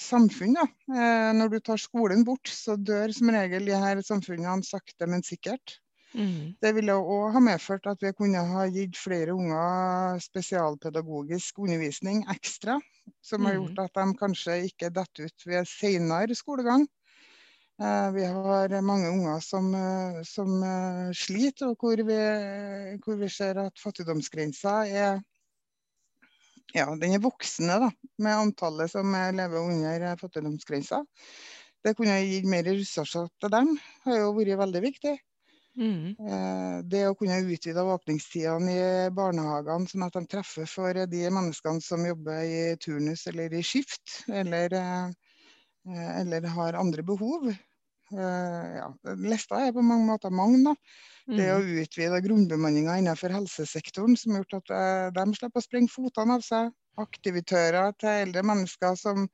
samfunn. 0.00 0.56
Da. 0.56 0.66
Eh, 0.96 1.30
når 1.36 1.54
du 1.54 1.60
tar 1.60 1.82
skolen 1.82 2.24
bort, 2.24 2.48
så 2.48 2.78
dør 2.80 3.12
som 3.14 3.30
regel 3.34 3.68
de 3.68 3.76
her 3.76 4.00
samfunnene 4.06 4.64
sakte, 4.66 5.06
men 5.10 5.26
sikkert. 5.26 5.78
Mm. 6.14 6.54
Det 6.58 6.72
ville 6.74 6.94
òg 6.98 7.34
ha 7.36 7.42
medført 7.44 7.86
at 7.86 8.00
vi 8.02 8.10
kunne 8.18 8.40
ha 8.52 8.64
gitt 8.72 8.98
flere 8.98 9.34
unger 9.36 10.18
spesialpedagogisk 10.24 11.60
undervisning 11.62 12.24
ekstra, 12.32 12.80
som 13.22 13.46
har 13.46 13.58
gjort 13.58 13.76
mm. 13.78 13.84
at 13.84 14.00
de 14.00 14.16
kanskje 14.18 14.56
ikke 14.70 14.90
detter 14.96 15.30
ut 15.30 15.46
ved 15.46 15.70
senere 15.70 16.38
skolegang. 16.38 16.88
Eh, 17.80 18.12
vi 18.12 18.24
har 18.24 18.80
mange 18.82 19.08
unger 19.08 19.40
som, 19.40 19.74
eh, 19.74 20.22
som 20.28 20.62
eh, 20.62 21.12
sliter, 21.16 21.70
og 21.70 21.80
hvor 21.80 21.96
vi, 21.96 22.18
hvor 23.04 23.16
vi, 23.16 23.28
ser 23.32 23.56
at 23.62 23.80
fattigdomsgrensa 23.80 24.74
er 24.84 25.22
ja, 26.74 26.84
den 27.00 27.16
er 27.16 27.22
voksende 27.24 27.78
da, 27.82 27.88
med 28.18 28.36
antallet 28.36 28.92
som 28.92 29.16
lever 29.34 29.58
under 29.62 30.04
fattigdomsgrensa. 30.20 31.00
Det 31.82 31.96
kunne 31.96 32.20
gitt 32.20 32.46
mer 32.46 32.68
ressurser 32.68 33.32
til 33.40 33.50
dem, 33.50 33.72
har 34.04 34.20
jo 34.20 34.34
vært 34.36 34.60
veldig 34.60 34.82
viktig. 34.84 35.16
Mm. 35.78 36.16
Eh, 36.18 36.78
det 36.90 37.04
å 37.06 37.14
kunne 37.18 37.38
utvide 37.46 37.84
åpningstidene 37.94 38.72
i 38.74 39.10
barnehagene, 39.14 39.86
sånn 39.90 40.06
at 40.06 40.16
de 40.18 40.24
treffer 40.30 40.66
for 40.68 40.98
de 41.12 41.22
menneskene 41.30 41.82
som 41.84 42.04
jobber 42.06 42.42
i 42.42 42.62
turnus 42.82 43.26
eller 43.30 43.54
i 43.54 43.62
skift, 43.64 44.24
eller, 44.42 44.74
eh, 44.74 46.10
eller 46.20 46.48
har 46.56 46.80
andre 46.80 47.06
behov. 47.06 47.48
Eh, 47.50 48.68
ja, 48.80 48.88
lista 49.14 49.62
er 49.62 49.72
på 49.76 49.84
mange 49.86 50.08
måter 50.10 50.34
mange. 50.34 50.64
da. 50.66 50.74
Det 51.30 51.46
å 51.54 51.60
mm. 51.62 51.72
utvide 51.84 52.22
grunnbemanninga 52.24 52.98
innenfor 52.98 53.30
helsesektoren, 53.30 54.16
som 54.18 54.34
har 54.34 54.42
gjort 54.42 54.62
at 54.72 55.14
de 55.14 55.26
slipper 55.38 55.62
å 55.62 55.64
sprenge 55.68 55.92
fotene 55.92 56.40
av 56.40 56.42
seg 56.42 56.72
aktivitører 57.02 57.94
til 58.00 58.24
eldre 58.26 58.42
mennesker 58.46 58.96
som 58.98 59.26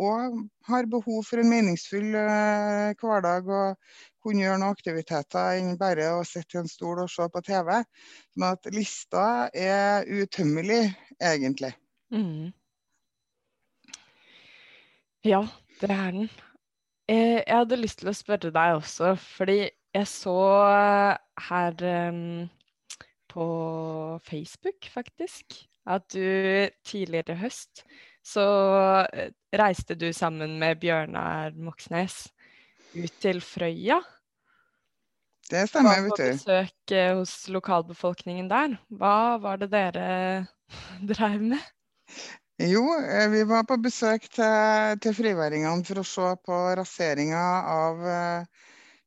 òg 0.00 0.38
har 0.68 0.88
behov 0.90 1.24
for 1.28 1.42
en 1.42 1.50
meningsfull 1.50 2.14
uh, 2.14 2.92
hverdag 3.00 3.50
og 3.50 3.76
kunne 4.24 4.44
gjøre 4.44 4.60
noen 4.60 4.76
aktiviteter 4.76 5.60
enn 5.60 5.78
bare 5.80 6.10
å 6.18 6.24
sitte 6.28 6.58
i 6.58 6.60
en 6.62 6.70
stol 6.70 7.02
og 7.04 7.10
se 7.12 7.26
på 7.32 7.42
TV. 7.46 7.72
Sånn 8.34 8.48
at 8.50 8.70
lista 8.74 9.24
er 9.56 10.08
utømmelig, 10.08 10.82
egentlig. 11.20 11.72
Mm. 12.12 12.50
Ja, 15.24 15.44
det 15.80 15.90
er 15.90 16.14
den. 16.16 16.30
Eh, 17.10 17.40
jeg 17.42 17.56
hadde 17.56 17.80
lyst 17.80 18.00
til 18.00 18.10
å 18.12 18.16
spørre 18.16 18.52
deg 18.54 18.76
også, 18.78 19.14
fordi 19.18 19.64
jeg 19.66 20.06
så 20.06 20.36
her 21.48 21.82
um, 22.12 22.46
på 23.30 23.46
Facebook, 24.26 24.86
faktisk, 24.92 25.64
at 25.90 26.06
du 26.14 26.70
tidligere 26.86 27.36
i 27.36 27.42
høst 27.42 27.84
så 28.26 28.46
eh, 29.12 29.32
reiste 29.56 29.96
du 29.98 30.10
sammen 30.12 30.58
med 30.60 30.80
Bjørnar 30.80 31.56
Moxnes 31.56 32.26
ut 32.94 33.12
til 33.22 33.40
Frøya. 33.44 34.00
Det 35.50 35.64
stemmer, 35.70 36.04
vet 36.04 36.12
du. 36.14 36.24
På 36.24 36.36
besøk 36.36 36.94
eh, 36.94 37.12
hos 37.16 37.34
lokalbefolkningen 37.50 38.50
der. 38.50 38.76
Hva 38.92 39.40
var 39.42 39.60
det 39.62 39.70
dere 39.72 40.06
drev 41.10 41.42
med? 41.54 41.70
Jo, 42.60 42.84
eh, 43.00 43.28
vi 43.32 43.44
var 43.48 43.64
på 43.66 43.80
besøk 43.80 44.28
til, 44.28 45.00
til 45.02 45.16
friværingene 45.16 45.86
for 45.88 46.02
å 46.02 46.06
se 46.06 46.32
på 46.44 46.64
raseringa 46.78 47.44
av 47.72 48.02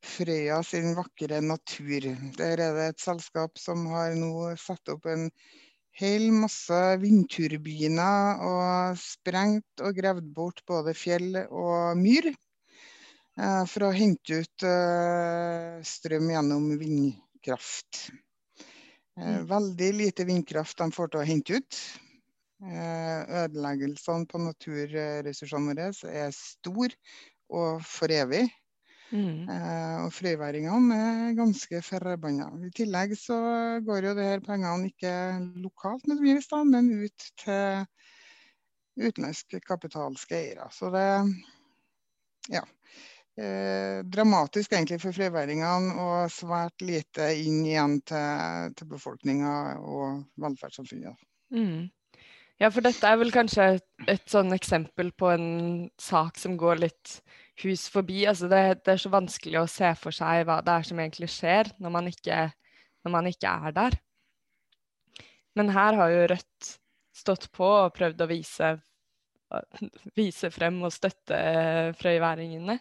Frøya 0.03 0.57
sin 0.67 0.97
vakre 0.97 1.37
natur. 1.39 2.09
Der 2.35 2.59
er 2.59 2.73
det 2.75 2.87
et 2.91 3.03
selskap 3.03 3.61
som 3.61 3.85
har 3.93 4.17
nå 4.19 4.49
satt 4.59 4.89
opp 4.91 5.05
en 5.07 5.29
hel 5.99 6.29
masse 6.33 6.79
vindturbiner 7.01 8.41
og 8.41 8.99
sprengt 9.01 9.83
og 9.83 9.97
gravd 9.97 10.29
bort 10.33 10.63
både 10.69 10.95
fjell 10.97 11.37
og 11.45 11.99
myr 11.99 12.31
eh, 12.31 13.63
for 13.69 13.87
å 13.87 13.93
hente 13.93 14.41
ut 14.41 14.65
eh, 14.67 15.77
strøm 15.85 16.31
gjennom 16.33 16.71
vindkraft. 16.81 18.07
Eh, 19.19 19.37
mm. 19.37 19.45
veldig 19.51 19.91
lite 19.99 20.25
vindkraft 20.29 20.81
de 20.81 20.89
får 20.95 21.13
til 21.13 21.21
å 21.21 21.29
hente 21.29 21.61
ut. 21.61 21.83
Ødeleggelsene 22.63 24.23
på 24.31 24.39
naturressursene 24.39 25.73
våre 25.73 25.89
er 26.07 26.29
stor 26.31 26.93
og 27.51 27.81
for 27.83 28.13
evig. 28.15 28.45
Mm. 29.11 29.49
Eh, 29.49 29.97
og 30.05 30.13
frøyværingene 30.15 30.97
er 30.97 31.35
ganske 31.37 31.81
forbanna. 31.85 32.47
I 32.65 32.71
tillegg 32.73 33.15
så 33.19 33.37
går 33.85 34.09
jo 34.09 34.13
de 34.17 34.29
her 34.31 34.43
pengene 34.45 34.89
ikke 34.89 35.13
lokalt 35.61 36.07
nødvendigvis, 36.07 36.49
da, 36.49 36.63
men 36.63 36.89
ut 37.03 37.27
til 37.43 37.85
utenlandske 38.97 39.59
kapitalske 39.65 40.37
eiere. 40.37 40.69
Så 40.73 40.89
det 40.93 41.07
ja. 42.53 42.63
Eh, 43.33 44.03
dramatisk 44.05 44.75
egentlig 44.75 44.99
for 45.01 45.15
frøyværingene 45.15 45.95
og 45.97 46.29
svært 46.29 46.83
lite 46.85 47.31
inn 47.41 47.63
igjen 47.65 47.97
til, 48.05 48.73
til 48.77 48.89
befolkninga 48.91 49.53
og 49.81 50.21
velferdssamfunnet. 50.37 51.17
Mm. 51.53 51.89
Ja, 52.61 52.69
for 52.69 52.85
dette 52.85 53.09
er 53.09 53.17
vel 53.17 53.33
kanskje 53.33 53.65
et, 53.79 53.87
et 54.05 54.27
sånn 54.29 54.53
eksempel 54.53 55.09
på 55.17 55.31
en 55.33 55.47
sak 55.99 56.37
som 56.37 56.59
går 56.61 56.83
litt 56.85 57.15
hus 57.61 57.87
forbi. 57.93 58.23
Altså 58.29 58.49
det, 58.51 58.61
det, 58.83 58.95
er 58.95 59.01
så 59.03 59.11
vanskelig 59.13 59.59
å 59.61 59.69
se 59.69 59.91
for 59.99 60.15
seg 60.15 60.47
hva 60.47 60.59
det 60.65 60.77
er 60.77 60.87
som 60.87 61.01
egentlig 61.03 61.29
skjer 61.33 61.73
når 61.83 61.93
man 61.97 62.09
ikke, 62.11 62.39
når 63.05 63.15
man 63.17 63.29
ikke 63.29 63.53
er 63.67 63.75
der. 63.75 63.99
Men 65.57 65.69
her 65.73 65.99
har 65.99 66.13
jo 66.13 66.25
Rødt 66.33 66.71
stått 67.13 67.51
på 67.53 67.67
og 67.67 67.93
prøvd 67.93 68.23
å 68.25 68.29
vise, 68.29 68.71
vise 70.17 70.49
frem 70.53 70.81
og 70.81 70.93
støtte 70.95 71.37
frøyværingene. 71.99 72.79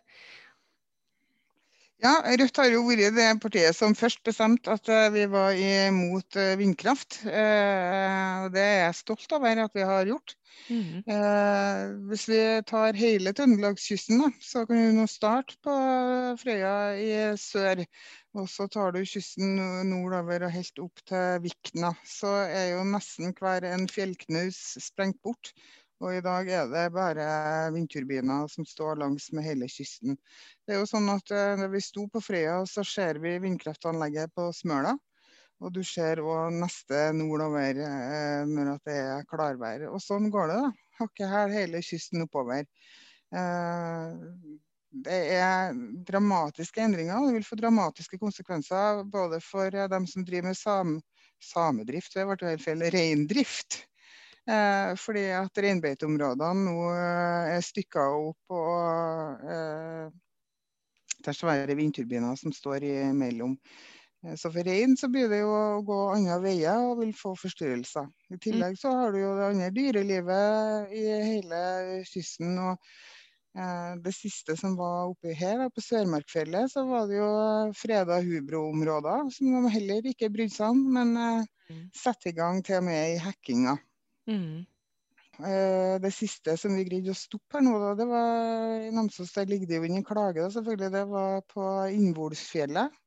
Ja, 2.03 2.17
Rødt 2.27 2.59
har 2.59 2.67
jo 2.67 2.81
vært 2.83 3.15
det 3.15 3.29
partiet 3.39 3.77
som 3.79 3.93
først 3.95 4.25
bestemte 4.27 4.73
at 4.75 4.89
eh, 4.91 5.13
vi 5.15 5.23
var 5.31 5.55
imot 5.55 6.35
eh, 6.35 6.57
vindkraft. 6.59 7.21
Eh, 7.31 8.47
det 8.51 8.63
er 8.63 8.81
jeg 8.89 8.97
stolt 8.99 9.35
over 9.37 9.61
at 9.63 9.77
vi 9.79 9.85
har 9.87 10.11
gjort. 10.11 10.35
Mm. 10.67 11.03
Hvis 12.11 12.27
vi 12.29 12.41
tar 12.69 12.99
hele 12.99 13.33
Trøndelagskysten, 13.35 14.21
så 14.43 14.67
kan 14.69 14.77
vi 14.79 14.91
nå 14.99 15.07
starte 15.11 15.57
på 15.65 15.73
Frøya 16.43 16.75
i 17.01 17.15
sør. 17.41 17.85
Og 18.37 18.51
så 18.51 18.67
tar 18.71 18.93
du 18.93 19.01
kysten 19.07 19.57
nordover 19.89 20.47
og 20.47 20.55
helt 20.55 20.83
opp 20.83 21.03
til 21.09 21.41
Vikna. 21.47 21.95
Så 22.05 22.35
er 22.45 22.75
jo 22.75 22.85
nesten 22.89 23.33
hver 23.39 23.65
en 23.71 23.89
fjellknaus 23.91 24.61
sprengt 24.85 25.23
bort. 25.25 25.55
Og 26.03 26.17
i 26.17 26.23
dag 26.25 26.49
er 26.51 26.67
det 26.71 26.89
bare 26.95 27.25
vindturbiner 27.75 28.49
som 28.51 28.67
står 28.67 28.99
langs 28.99 29.29
med 29.37 29.47
hele 29.47 29.69
kysten. 29.71 30.17
Det 30.67 30.75
er 30.75 30.81
jo 30.81 30.89
sånn 30.91 31.07
at 31.13 31.31
eh, 31.31 31.55
Når 31.61 31.71
vi 31.77 31.83
sto 31.85 32.09
på 32.11 32.23
Frøya, 32.23 32.57
så 32.67 32.83
ser 32.87 33.21
vi 33.23 33.37
vindkraftanlegget 33.43 34.35
på 34.35 34.49
Smøla. 34.57 34.97
Og 35.63 35.71
du 35.71 35.85
ser 35.87 36.19
òg 36.19 36.57
neste 36.57 37.05
nordover 37.15 37.79
eh, 37.87 38.43
når 38.51 38.83
det 38.89 38.99
er 38.99 39.29
klarvær. 39.31 39.87
Og 39.93 40.03
sånn 40.03 40.27
går 40.35 40.51
det. 40.51 40.59
da. 40.65 40.73
Hakket 40.99 41.31
hæl 41.31 41.55
hele 41.55 41.85
kysten 41.87 42.27
oppover. 42.27 42.67
Eh, 43.31 44.19
det 45.07 45.21
er 45.39 45.79
dramatiske 46.11 46.83
endringer. 46.83 47.29
Det 47.29 47.39
vil 47.39 47.47
få 47.47 47.63
dramatiske 47.63 48.19
konsekvenser 48.19 49.07
både 49.07 49.39
for 49.45 49.71
dem 49.71 50.11
som 50.11 50.27
driver 50.27 50.51
med 50.51 50.59
sam 50.59 50.99
samedrift, 51.43 52.15
det 52.15 52.27
ble 52.29 52.53
helt 52.53 52.63
feil, 52.63 52.85
reindrift. 52.95 53.81
Eh, 54.51 54.93
fordi 54.99 55.29
at 55.39 55.59
reinbeiteområdene 55.63 56.67
nå 56.67 56.77
eh, 56.91 57.53
er 57.55 57.63
stykka 57.63 58.09
opp 58.19 58.55
og 58.59 59.45
eh, 59.47 60.09
det 61.23 61.31
er 61.31 61.39
svære 61.39 61.77
vindturbiner 61.79 62.35
som 62.41 62.55
står 62.55 62.89
imellom. 62.89 63.55
Eh, 64.27 64.35
så 64.37 64.51
for 64.51 64.67
rein 64.67 64.97
så 64.99 65.11
blir 65.13 65.31
det 65.31 65.43
jo 65.43 65.53
å 65.53 65.81
gå 65.87 66.01
andre 66.17 66.41
veier 66.43 66.89
og 66.89 67.01
vil 67.03 67.15
få 67.17 67.35
forstyrrelser. 67.39 68.11
I 68.31 68.37
mm. 68.37 68.43
tillegg 68.43 68.79
så 68.81 68.95
har 68.99 69.15
du 69.15 69.23
jo 69.23 69.33
det 69.39 69.49
andre 69.53 69.71
dyrelivet 69.77 70.95
i 70.99 71.07
hele 71.29 71.63
kysten. 72.11 72.59
og 72.59 72.75
eh, 73.59 73.95
Det 74.03 74.15
siste 74.17 74.59
som 74.59 74.75
var 74.79 75.13
oppi 75.13 75.37
her, 75.39 75.59
da, 75.63 75.71
på 75.71 75.85
Sørmarkfjellet, 75.85 76.75
så 76.75 76.87
var 76.89 77.07
det 77.11 77.21
jo 77.21 77.31
freda 77.79 78.19
hubroområder 78.27 79.31
som 79.37 79.55
de 79.55 79.75
heller 79.79 80.13
ikke 80.13 80.33
brydde 80.35 80.59
seg 80.59 80.75
om, 80.75 80.85
men 80.99 81.15
eh, 81.15 81.49
mm. 81.71 81.89
satte 82.03 82.33
i 82.33 82.37
gang 82.39 82.63
til 82.67 82.83
og 82.83 82.87
med 82.91 83.15
i 83.15 83.23
hekkinga. 83.23 83.79
Mm. 84.31 84.63
Eh, 85.41 86.01
det 86.01 86.11
siste 86.13 86.59
som 86.61 86.75
vi 86.77 86.85
greide 86.85 87.15
å 87.15 87.17
stoppe 87.17 87.57
her 87.57 87.65
nå, 87.65 87.73
da, 87.81 87.95
det 87.97 88.07
var 88.11 88.85
i 88.85 88.91
Namsos. 88.93 89.33
Der 89.33 89.49
ligger 89.49 89.71
det 89.71 89.79
jo 89.81 89.87
under 89.89 90.05
klage, 90.05 90.43
da, 90.43 90.51
selvfølgelig. 90.53 90.91
Det 90.93 91.05
var 91.09 91.41
på 91.49 91.71
Innvolsfjellet. 91.97 93.01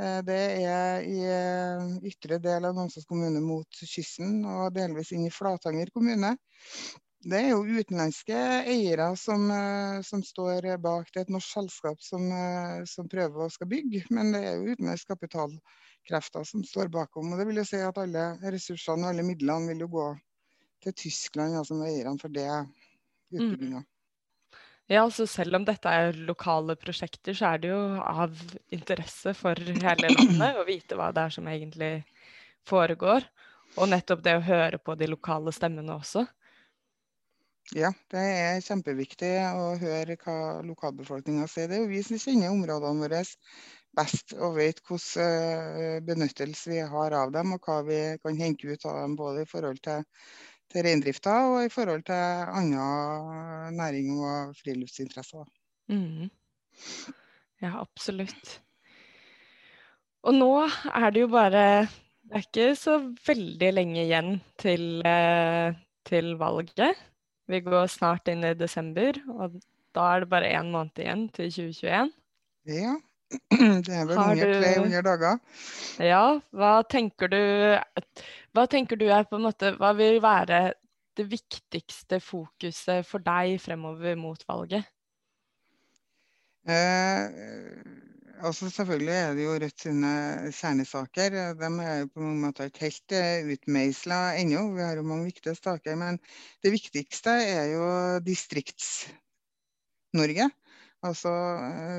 Eh, 0.00 0.18
det 0.24 0.40
er 0.64 1.04
i 1.04 1.20
eh, 1.28 1.92
ytre 2.08 2.40
del 2.42 2.66
av 2.66 2.74
Namsos 2.78 3.06
kommune 3.06 3.42
mot 3.44 3.82
kysten, 3.84 4.40
og 4.48 4.72
delvis 4.78 5.12
inn 5.12 5.28
i 5.28 5.34
Flatanger 5.34 5.92
kommune. 5.92 6.34
Det 7.22 7.38
er 7.38 7.52
jo 7.52 7.62
utenlandske 7.62 8.34
eiere 8.72 9.12
som, 9.20 9.44
som, 10.02 10.24
står 10.26 10.72
bak. 10.82 11.12
Det 11.12 11.20
er 11.20 11.28
et 11.28 11.36
norsk 11.36 11.52
selskap 11.60 12.00
som, 12.02 12.24
som, 12.90 13.06
prøver 13.06 13.44
å 13.44 13.52
skal 13.52 13.70
bygge, 13.70 14.00
men 14.10 14.32
det 14.34 14.40
er 14.42 14.56
jo 14.56 14.74
utenlandsk 14.74 15.12
kapitalkrefter 15.12 16.48
som 16.48 16.64
står 16.66 16.90
bakom. 16.90 17.30
Og 17.30 17.38
det 17.38 17.46
vil 17.46 17.62
jo 17.62 17.68
si 17.68 17.78
at 17.78 18.00
alle 18.02 18.26
ressursene 18.42 19.06
og 19.06 19.12
alle 19.12 19.28
midlene 19.28 19.70
vil 19.70 19.86
jo 19.86 19.92
gå 19.94 20.08
til 20.82 20.94
Tyskland, 21.06 21.56
altså 21.58 21.78
med 21.78 21.92
eierne 21.92 22.20
for 22.20 22.32
det 22.32 22.48
utbygginga. 23.32 23.82
Mm. 23.82 23.88
Ja, 24.90 25.04
altså 25.04 25.24
selv 25.30 25.56
om 25.56 25.64
dette 25.64 25.88
er 25.88 26.16
lokale 26.26 26.74
prosjekter, 26.76 27.32
så 27.38 27.54
er 27.54 27.62
det 27.62 27.70
jo 27.70 27.80
av 28.02 28.34
interesse 28.74 29.32
for 29.38 29.56
hele 29.56 30.10
landet 30.10 30.58
å 30.58 30.66
vite 30.68 30.98
hva 30.98 31.08
det 31.14 31.22
er 31.22 31.34
som 31.38 31.48
egentlig 31.48 31.92
foregår. 32.68 33.24
Og 33.78 33.88
nettopp 33.88 34.20
det 34.24 34.36
å 34.36 34.44
høre 34.44 34.82
på 34.82 34.96
de 35.00 35.08
lokale 35.08 35.54
stemmene 35.54 35.94
også. 35.94 36.26
Ja, 37.72 37.88
det 38.12 38.20
er 38.20 38.58
kjempeviktig 38.60 39.30
å 39.56 39.70
høre 39.80 40.18
hva 40.20 40.60
lokalbefolkninga 40.66 41.46
sier. 41.48 41.70
Det 41.70 41.78
er 41.78 41.86
jo 41.86 41.92
vi 41.94 42.02
som 42.04 42.20
kjenner 42.20 42.52
områdene 42.52 43.06
våre 43.06 43.22
best 43.96 44.34
og 44.36 44.58
vet 44.58 44.82
hvilken 44.88 46.04
benyttelse 46.04 46.72
vi 46.72 46.82
har 46.92 47.16
av 47.16 47.32
dem, 47.32 47.54
og 47.56 47.64
hva 47.64 47.78
vi 47.86 48.00
kan 48.20 48.36
hente 48.36 48.68
ut 48.68 48.84
av 48.88 48.98
dem 49.00 49.16
både 49.16 49.46
i 49.46 49.48
forhold 49.48 49.80
til 49.84 50.04
til 50.72 50.86
reindrifta 50.86 51.34
og 51.52 51.66
i 51.66 51.72
forhold 51.72 52.04
til 52.08 52.52
andre 52.60 53.72
næring 53.76 54.12
og 54.18 54.54
friluftsinteresser. 54.58 55.46
Mm. 55.92 56.30
Ja, 57.62 57.76
absolutt. 57.80 58.58
Og 60.22 60.34
nå 60.36 60.52
er 60.94 61.10
det 61.10 61.24
jo 61.24 61.30
bare 61.32 61.88
Det 62.22 62.38
er 62.38 62.44
ikke 62.46 62.66
så 62.78 62.94
veldig 63.26 63.68
lenge 63.74 64.04
igjen 64.06 64.36
til, 64.56 65.02
eh, 65.04 65.74
til 66.08 66.36
valget. 66.40 66.96
Vi 67.50 67.60
går 67.60 67.90
snart 67.90 68.30
inn 68.30 68.46
i 68.46 68.54
desember, 68.56 69.18
og 69.28 69.58
da 69.92 70.06
er 70.14 70.22
det 70.22 70.30
bare 70.30 70.52
én 70.54 70.70
måned 70.72 70.96
igjen 71.02 71.26
til 71.34 71.50
2021. 71.52 72.12
Ja. 72.70 72.94
Det 73.86 73.94
er 73.96 74.04
vel 74.08 74.18
under 74.18 74.60
300 74.60 75.02
dager. 75.06 75.38
Ja, 76.02 76.40
hva 76.52 76.82
tenker 76.88 77.28
du 77.32 77.42
Hva 78.52 78.66
tenker 78.70 78.96
du 79.00 79.06
er 79.08 79.24
på 79.28 79.36
en 79.38 79.46
måte 79.46 79.66
Hva 79.78 79.90
vil 79.96 80.20
være 80.24 80.72
det 81.16 81.26
viktigste 81.28 82.20
fokuset 82.24 83.04
for 83.04 83.18
deg 83.24 83.60
fremover 83.60 84.16
mot 84.16 84.48
valget? 84.48 84.84
Eh, 86.62 87.24
altså 88.40 88.70
Selvfølgelig 88.70 89.16
er 89.16 89.34
det 89.36 89.44
jo 89.44 89.58
Rødt 89.64 89.80
sine 89.84 90.12
kjernesaker. 90.54 91.30
De 91.58 91.68
er 91.84 92.06
på 92.06 92.20
mange 92.22 92.40
måter 92.46 92.64
ikke 92.70 92.86
helt 92.86 93.10
uh, 93.18 93.52
utmeisla 93.54 94.18
ennå. 94.40 94.60
Vi 94.76 94.82
har 94.82 94.94
jo 94.96 95.04
mange 95.06 95.28
viktige 95.28 95.56
saker. 95.58 95.92
Men 96.00 96.14
det 96.64 96.70
viktigste 96.72 97.30
er 97.30 97.64
jo 97.74 97.84
Distrikts-Norge. 98.26 100.46
Altså 101.02 101.32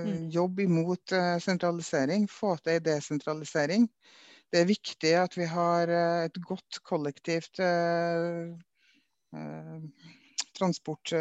mm. 0.08 0.28
jobb 0.32 0.60
imot 0.64 1.16
uh, 1.16 1.38
sentralisering, 1.44 2.28
få 2.32 2.56
til 2.64 2.84
desentralisering. 2.86 3.90
Det 4.54 4.62
er 4.62 4.70
viktig 4.70 5.14
at 5.18 5.38
vi 5.38 5.48
har 5.50 5.90
et 5.90 6.36
godt 6.46 6.78
kollektivt 6.86 7.58
transport 10.54 11.14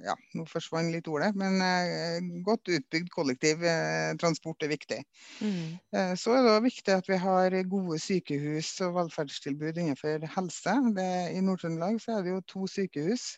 ja, 0.00 0.14
nå 0.36 0.44
forsvant 0.48 0.92
litt 0.94 1.08
ordet, 1.10 1.32
men 1.38 1.58
eh, 1.64 2.22
godt 2.46 2.70
utbygd 2.72 3.10
kollektivtransport 3.12 4.62
eh, 4.62 4.66
er 4.66 4.72
viktig. 4.72 5.00
Mm. 5.42 5.74
Eh, 5.96 6.14
så 6.18 6.36
er 6.36 6.46
det 6.46 6.56
viktig 6.66 6.94
at 6.94 7.10
vi 7.10 7.18
har 7.20 7.56
gode 7.70 7.98
sykehus 8.02 8.72
og 8.86 8.96
velferdstilbud 9.00 9.80
innenfor 9.82 10.26
helse. 10.36 10.76
Det, 10.96 11.10
I 11.36 11.44
Nord-Trøndelag 11.44 12.00
er 12.08 12.24
det 12.24 12.34
jo 12.34 12.42
to 12.54 12.70
sykehus 12.70 13.34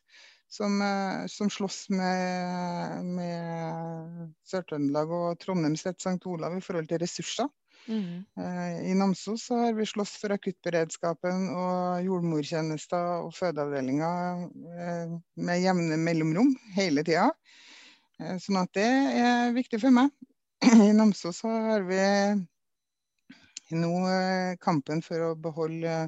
som, 0.54 0.78
som 1.30 1.50
slåss 1.50 1.88
med, 1.90 3.10
med 3.16 4.34
Sør-Trøndelag 4.46 5.10
og 5.18 5.40
Trondheim 5.42 5.74
sitt 5.80 5.98
St. 5.98 6.20
Olav 6.30 6.54
i 6.54 6.62
forhold 6.62 6.86
til 6.90 7.02
ressurser. 7.02 7.50
Mm. 7.86 8.24
Eh, 8.38 8.90
I 8.90 8.94
Namsos 8.94 9.48
har 9.48 9.72
vi 9.72 9.86
slåss 9.86 10.16
for 10.22 10.32
akuttberedskapen 10.32 11.48
og 11.52 12.04
jordmortjenester 12.06 13.26
og 13.26 13.34
fødeavdelinger 13.36 14.44
eh, 14.80 15.12
med 15.36 15.60
jevne 15.60 15.98
mellomrom 16.00 16.54
hele 16.76 17.04
tida. 17.04 17.28
Eh, 18.20 18.38
sånn 18.40 18.62
at 18.62 18.72
det 18.78 18.88
er 19.20 19.52
viktig 19.56 19.82
for 19.82 19.94
meg. 19.94 20.12
I 20.88 20.92
Namsos 20.96 21.42
har 21.44 21.84
vi 21.88 22.00
nå 23.74 23.92
kampen 24.62 25.00
for 25.04 25.30
å 25.30 25.34
beholde 25.40 26.06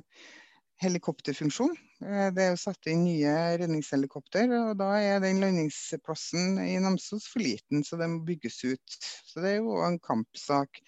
helikopterfunksjon. 0.81 1.73
Det 1.97 2.43
er 2.43 2.51
jo 2.53 2.59
satt 2.61 2.91
inn 2.93 3.07
nye 3.07 3.33
redningshelikopter, 3.63 4.51
og 4.53 4.75
da 4.81 4.91
er 5.01 5.23
den 5.25 5.41
landingsplassen 5.41 6.59
i 6.61 6.75
Namsos 6.83 7.25
for 7.33 7.41
liten, 7.41 7.81
så 7.87 7.97
det 7.97 8.11
må 8.13 8.21
bygges 8.27 8.59
ut. 8.67 8.99
Så 9.25 9.41
det 9.41 9.55
er 9.55 9.63
jo 9.63 9.79
en 9.87 9.97
kampsak 10.03 10.83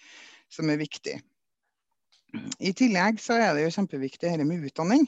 som 0.53 0.69
er 0.69 0.81
viktig. 0.81 1.17
I 2.61 2.73
tillegg 2.77 3.17
så 3.21 3.39
er 3.41 3.55
det 3.57 3.65
jo 3.65 3.73
kjempeviktig 3.73 4.29
dette 4.29 4.45
med 4.45 4.67
utdanning. 4.69 5.07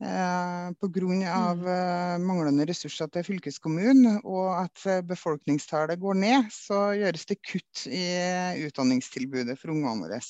Eh, 0.00 0.68
Pga. 0.80 1.00
Mm. 1.04 1.22
Eh, 1.24 2.18
manglende 2.24 2.66
ressurser 2.68 3.08
til 3.12 3.24
fylkeskommunen 3.24 4.20
og 4.20 4.48
at 4.56 4.84
befolkningstallet 5.08 6.00
går 6.00 6.20
ned, 6.20 6.52
så 6.52 6.90
gjøres 6.96 7.26
det 7.28 7.40
kutt 7.40 7.86
i 7.88 8.04
utdanningstilbudet 8.66 9.58
for 9.60 9.72
ungene 9.72 10.04
våre. 10.04 10.20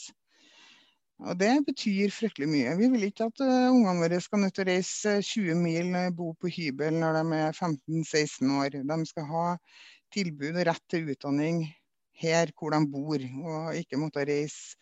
Og 1.21 1.37
Det 1.41 1.51
betyr 1.67 2.13
fryktelig 2.15 2.49
mye. 2.49 2.77
Vi 2.79 2.89
vil 2.95 3.05
ikke 3.11 3.27
at 3.29 3.43
uh, 3.45 3.69
ungene 3.69 4.01
våre 4.01 4.21
skal 4.25 4.41
nødt 4.41 4.55
til 4.57 4.65
å 4.65 4.71
reise 4.71 5.19
20 5.21 5.59
mil, 5.61 5.93
og 5.99 6.17
bo 6.17 6.31
på 6.41 6.49
hybel 6.55 6.97
når 6.97 7.19
de 7.19 7.41
er 7.41 7.59
15-16 7.59 8.55
år. 8.57 8.79
De 8.89 8.99
skal 9.11 9.29
ha 9.29 9.45
tilbud 10.15 10.55
og 10.55 10.65
rett 10.71 10.87
til 10.91 11.13
utdanning 11.13 11.67
her 12.21 12.53
hvor 12.57 12.73
de 12.73 12.81
bor, 12.89 13.21
og 13.21 13.77
ikke 13.77 14.01
måtte 14.01 14.25
reise 14.29 14.79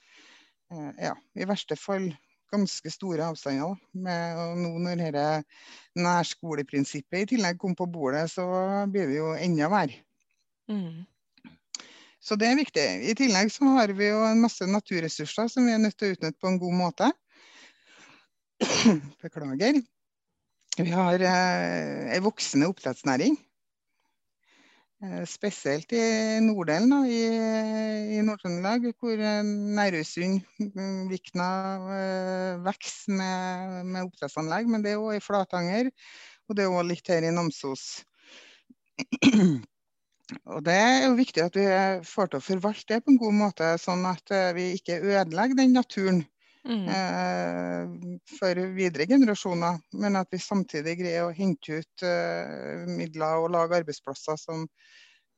uh, 0.71 0.95
ja, 0.95 1.15
i 1.35 1.49
verste 1.49 1.79
fall 1.79 2.13
ganske 2.53 2.91
store 2.91 3.27
avstander. 3.33 3.75
Med, 3.99 4.39
og 4.39 4.63
nå 4.63 4.73
når 4.87 5.03
dette 5.03 5.27
nærskoleprinsippet 5.99 7.25
i 7.25 7.31
tillegg 7.35 7.59
kom 7.61 7.75
på 7.79 7.91
bordet, 7.91 8.29
så 8.31 8.47
blir 8.91 9.11
det 9.11 9.19
jo 9.19 9.35
enda 9.35 9.71
verre. 9.75 10.05
Mm. 10.71 11.03
Så 12.29 12.37
det 12.37 12.51
er 12.51 12.59
viktig. 12.59 12.87
I 13.09 13.15
tillegg 13.17 13.49
så 13.55 13.65
har 13.79 13.93
vi 13.97 14.11
jo 14.11 14.21
en 14.27 14.43
masse 14.43 14.67
naturressurser 14.69 15.49
som 15.49 15.65
vi 15.65 15.73
er 15.73 15.81
nødt 15.81 15.97
til 15.97 16.11
å 16.11 16.17
utnytte 16.17 16.37
på 16.43 16.51
en 16.51 16.59
god 16.61 16.75
måte. 16.77 17.07
Beklager. 19.23 19.79
Vi 20.79 20.91
har 20.93 21.25
eh, 21.25 22.11
ei 22.13 22.19
voksende 22.23 22.69
oppdrettsnæring. 22.69 23.39
Eh, 24.99 25.23
spesielt 25.31 25.95
i 25.97 26.03
norddelen 26.45 26.93
i, 27.07 27.23
i 28.19 28.21
Nord-Trøndelag, 28.27 28.91
hvor 29.01 29.17
eh, 29.17 29.41
Nærøysund, 29.79 30.45
mm, 30.75 31.01
Vikna 31.09 31.49
eh, 31.97 32.61
vokser 32.67 33.17
med, 33.23 33.89
med 33.89 34.05
oppdrettsanlegg. 34.05 34.69
Men 34.69 34.85
det 34.85 34.93
er 34.93 35.01
òg 35.01 35.17
i 35.17 35.25
Flatanger, 35.25 35.89
og 36.45 36.61
det 36.61 36.69
er 36.69 36.77
òg 36.77 36.91
litt 36.93 37.09
her 37.09 37.25
i 37.25 37.33
Namsos. 37.33 37.89
Og 40.45 40.65
Det 40.65 40.75
er 40.77 41.07
jo 41.07 41.15
viktig 41.17 41.45
at 41.45 41.55
vi 41.57 41.69
får 42.05 42.33
til 42.33 42.41
å 42.41 42.45
forvalte 42.45 42.95
det 42.95 43.05
på 43.05 43.15
en 43.15 43.21
god 43.21 43.37
måte, 43.39 43.69
sånn 43.81 44.05
at 44.09 44.35
vi 44.57 44.75
ikke 44.77 45.01
ødelegger 45.01 45.57
den 45.57 45.73
naturen 45.77 46.21
mm. 46.69 46.89
eh, 46.89 48.19
for 48.39 48.61
videre 48.77 49.07
generasjoner. 49.09 49.81
Men 50.01 50.19
at 50.21 50.31
vi 50.33 50.41
samtidig 50.43 50.99
greier 51.01 51.29
å 51.29 51.35
hente 51.35 51.81
ut 51.81 52.07
eh, 52.07 52.87
midler 52.91 53.43
og 53.43 53.53
lage 53.55 53.81
arbeidsplasser 53.83 54.39
som, 54.41 54.67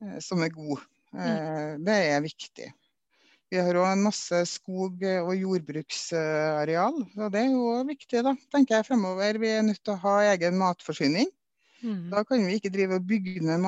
eh, 0.05 0.19
som 0.25 0.43
er 0.45 0.55
gode. 0.55 0.83
Mm. 1.15 1.25
Eh, 1.25 1.73
det 1.87 1.99
er 2.13 2.23
viktig. 2.27 2.71
Vi 3.51 3.59
har 3.59 3.75
òg 3.75 3.89
en 3.91 4.05
masse 4.07 4.45
skog- 4.47 5.03
og 5.25 5.33
jordbruksareal. 5.35 7.01
og 7.19 7.33
Det 7.35 7.41
er 7.41 7.51
jo 7.51 7.81
viktig, 7.89 8.23
da, 8.23 8.37
tenker 8.55 8.79
jeg 8.79 8.87
fremover. 8.93 9.41
Vi 9.43 9.51
er 9.51 9.67
nødt 9.67 9.83
til 9.83 9.97
å 9.97 10.03
ha 10.05 10.21
egen 10.31 10.59
matforsyning. 10.61 11.27
Mm. 11.83 12.11
Da 12.13 12.23
kan 12.29 12.45
vi 12.47 12.61
ikke 12.61 12.71
drive 12.71 13.01
og 13.01 13.09
bygge 13.09 13.41
ned 13.43 13.59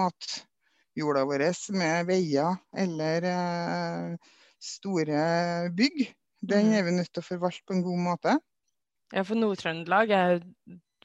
matjorda 0.93 1.25
vår 1.25 1.45
med 1.73 2.07
veier 2.07 2.57
eller 2.77 3.23
eh, 3.25 4.17
store 4.61 5.71
bygg. 5.75 6.15
Den 6.41 6.69
mm. 6.69 6.75
er 6.75 6.83
vi 6.85 6.97
nødt 6.97 7.13
til 7.13 7.23
å 7.23 7.27
forvalte 7.27 7.65
på 7.67 7.75
en 7.75 7.83
god 7.83 7.99
måte. 7.99 8.39
Ja, 9.13 9.23
for 9.23 9.37
Nord-Trøndelag 9.37 10.11
er 10.11 10.43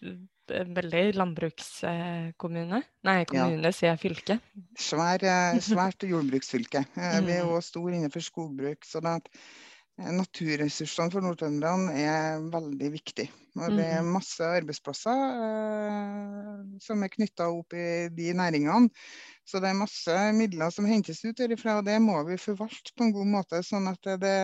en 0.02 0.74
veldig 0.76 1.14
landbrukskommune. 1.18 2.82
Nei, 3.04 3.18
kommune, 3.28 3.68
ja. 3.68 3.76
sier 3.76 3.92
jeg 3.92 4.02
fylke. 4.02 4.40
Svær, 4.80 5.24
eh, 5.24 5.60
svært 5.72 6.04
jordbruksfylke. 6.08 6.86
Eh, 6.96 7.22
vi 7.26 7.38
er 7.38 7.48
òg 7.48 7.60
mm. 7.60 7.66
store 7.68 7.98
innenfor 7.98 8.24
skogbruk. 8.24 8.88
så 8.88 9.04
eh, 9.04 10.12
Naturressursene 10.14 11.12
for 11.12 11.26
nordtrønderne 11.26 11.96
er 12.00 12.48
veldig 12.54 12.94
viktig. 12.96 13.28
Og 13.58 13.74
det 13.74 13.86
er 13.90 14.04
mm. 14.06 14.12
masse 14.14 14.46
arbeidsplasser 14.46 15.22
eh, 15.34 16.66
som 16.84 17.04
er 17.04 17.14
knytta 17.14 17.50
opp 17.52 17.76
i 17.76 18.08
de 18.14 18.32
næringene. 18.38 18.92
Så 19.48 19.62
det 19.64 19.72
er 19.72 19.80
masse 19.80 20.14
midler 20.36 20.72
som 20.76 20.88
hentes 20.90 21.24
ut 21.24 21.38
derifra, 21.40 21.78
og 21.80 21.86
det 21.88 21.96
må 22.04 22.20
vi 22.28 22.36
forvalte 22.42 22.92
på 22.98 23.06
en 23.06 23.14
god 23.16 23.30
måte. 23.32 23.62
Sånn 23.64 23.88
at 23.88 24.10
det 24.20 24.36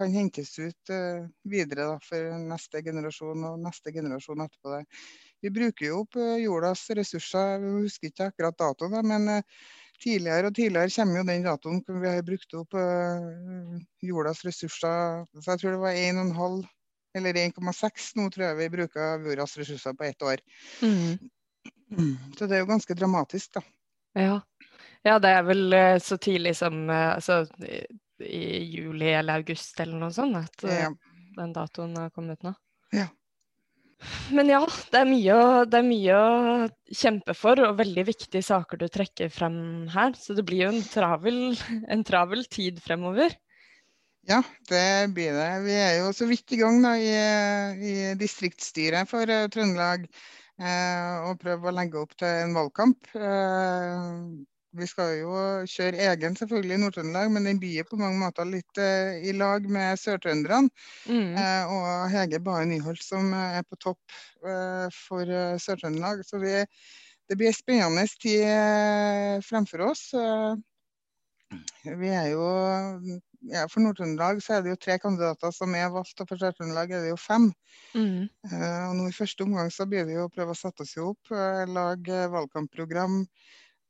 kan 0.00 0.14
hentes 0.14 0.54
ut 0.58 0.92
uh, 0.94 1.26
videre 1.50 1.88
da, 1.90 1.98
for 2.04 2.38
neste 2.48 2.80
generasjon 2.86 3.44
og 3.50 3.60
neste 3.60 3.92
generasjon 3.92 4.44
etterpå. 4.46 4.72
Det. 4.72 5.02
Vi 5.44 5.52
bruker 5.58 5.86
jo 5.88 6.00
opp 6.04 6.16
uh, 6.16 6.38
jordas 6.40 6.86
ressurser, 6.96 7.58
vi 7.60 7.72
husker 7.84 8.12
ikke 8.12 8.30
akkurat 8.30 8.58
datoen, 8.62 8.96
men 9.10 9.28
uh, 9.40 9.64
tidligere 10.00 10.48
og 10.48 10.56
tidligere 10.56 10.94
kommer 10.94 11.20
jo 11.20 11.26
den 11.28 11.44
datoen 11.44 11.82
hvor 11.84 11.98
vi 12.00 12.08
har 12.08 12.22
brukt 12.24 12.54
opp 12.56 12.76
jordas 14.00 14.38
ressurser. 14.46 15.26
Så 15.34 15.50
jeg 15.50 15.60
tror 15.60 15.74
det 15.74 15.82
var 15.82 15.98
1,5 15.98 16.62
eller 17.20 17.40
1,6 17.42 18.06
nå 18.16 18.30
tror 18.32 18.46
jeg 18.46 18.58
vi 18.62 18.70
bruker 18.78 19.26
jordas 19.26 19.58
ressurser 19.60 19.98
på 19.98 20.06
ett 20.06 20.24
år. 20.24 20.40
Mm. 20.80 22.14
Så 22.38 22.46
det 22.46 22.56
er 22.56 22.62
jo 22.62 22.70
ganske 22.70 22.96
dramatisk, 22.96 23.58
da. 23.58 23.64
Ja. 24.18 24.40
ja 25.06 25.18
det 25.22 25.30
er 25.36 25.46
vel 25.46 25.76
eh, 25.76 25.98
så 26.02 26.18
tidlig 26.20 26.56
som 26.58 26.82
eh, 26.90 27.14
altså, 27.14 27.44
i 28.20 28.42
juli 28.76 29.12
eller 29.14 29.40
august 29.40 29.80
eller 29.80 30.00
noe 30.00 30.12
sånt 30.14 30.38
at 30.40 30.66
ja. 30.68 30.90
den 31.38 31.56
datoen 31.56 31.96
har 31.98 32.12
kommet 32.14 32.42
nå. 32.46 32.54
Ja. 32.94 33.08
Men 34.32 34.48
ja, 34.48 34.60
det 34.92 35.02
er, 35.02 35.08
mye, 35.08 35.36
det 35.68 35.76
er, 35.76 35.84
mye, 35.84 36.16
å 36.16 36.94
kjempe 36.96 37.34
for, 37.36 37.60
og 37.66 37.76
veldig 37.80 38.04
viktige 38.08 38.42
saker 38.44 38.80
du 38.80 38.86
trekker 38.88 39.28
frem 39.32 39.58
her. 39.92 40.14
Så 40.16 40.36
det 40.38 40.46
blir 40.48 40.64
jo 40.64 40.72
en 40.72 40.84
travel, 40.88 41.40
en 41.84 42.04
travel 42.06 42.46
tid 42.48 42.80
fremover. 42.80 43.36
Ja, 44.28 44.40
det 44.70 45.12
blir 45.16 45.36
det. 45.36 45.50
Vi 45.64 45.76
er 45.76 45.94
jo 46.00 46.10
så 46.16 46.28
vidt 46.28 46.52
i 46.56 46.60
gang 46.60 46.80
da, 46.84 46.94
i, 46.96 47.12
i 47.90 47.94
distriktsstyret 48.20 49.08
for 49.10 49.28
Trøndelag. 49.52 50.06
Uh, 50.60 51.30
og 51.30 51.38
prøve 51.40 51.70
å 51.70 51.72
legge 51.72 52.00
opp 52.02 52.12
til 52.20 52.44
en 52.44 52.56
valgkamp. 52.56 53.12
Uh, 53.16 54.44
vi 54.78 54.86
skal 54.86 55.16
jo 55.18 55.30
kjøre 55.66 56.04
egen 56.12 56.36
selvfølgelig 56.38 56.76
i 56.76 56.80
Nord-Trøndelag, 56.84 57.30
men 57.34 57.46
den 57.48 57.58
blir 57.62 57.86
på 57.88 57.98
mange 57.98 58.20
måter 58.20 58.46
litt 58.46 58.78
eh, 58.78 59.18
i 59.26 59.34
lag 59.34 59.66
med 59.66 59.98
sørtrønderne. 59.98 60.70
Mm. 61.10 61.32
Eh, 61.34 61.72
og 61.74 62.12
Hege 62.12 62.38
Bae 62.44 62.68
Nyholt 62.70 63.02
som 63.02 63.32
er 63.34 63.64
på 63.66 63.78
topp 63.82 64.14
eh, 64.46 64.86
for 64.94 65.26
eh, 65.26 65.56
Sør-Trøndelag. 65.58 66.22
Så 66.26 66.38
vi, 66.42 66.54
det 67.26 67.38
blir 67.40 67.50
en 67.50 67.58
spennende 67.58 68.06
tid 68.22 68.46
eh, 68.46 69.42
fremfor 69.46 69.88
oss. 69.88 70.04
Eh, 70.14 70.54
vi 71.98 72.14
er 72.14 72.30
jo 72.36 72.46
ja, 73.48 73.64
For 73.72 73.80
Nord-Trøndelag 73.80 74.42
så 74.44 74.58
er 74.58 74.64
det 74.64 74.74
jo 74.74 74.80
tre 74.80 74.98
kandidater 75.00 75.54
som 75.56 75.72
er 75.78 75.88
valgt, 75.94 76.20
og 76.20 76.28
for 76.28 76.40
Sør-Trøndelag 76.40 76.92
er 76.92 77.06
det 77.06 77.14
jo 77.14 77.20
fem. 77.20 77.48
Mm. 77.94 78.28
og 78.52 78.92
nå 78.98 79.08
I 79.08 79.16
første 79.16 79.46
omgang 79.46 79.72
så 79.72 79.86
blir 79.88 80.04
det 80.08 80.18
jo 80.18 80.26
å 80.28 80.32
prøve 80.32 80.52
å 80.52 80.58
sette 80.58 80.84
oss 80.84 80.96
i 80.98 81.02
hop, 81.02 81.32
lage 81.72 82.26
valgkampprogram 82.34 83.24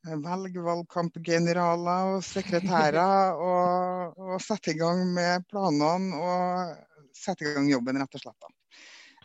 velge 0.04 0.62
valgkampgeneraler 0.64 2.14
og 2.14 2.24
sekretærer 2.24 3.36
og, 3.50 4.16
og, 4.16 4.38
sette 4.42 4.72
i 4.72 4.78
gang 4.78 5.04
med 5.14 5.44
planene 5.50 6.16
og 6.16 7.12
sette 7.16 7.44
i 7.44 7.54
gang 7.54 7.68
jobben, 7.70 8.00
rett 8.00 8.16
og 8.16 8.24
slett. 8.24 8.50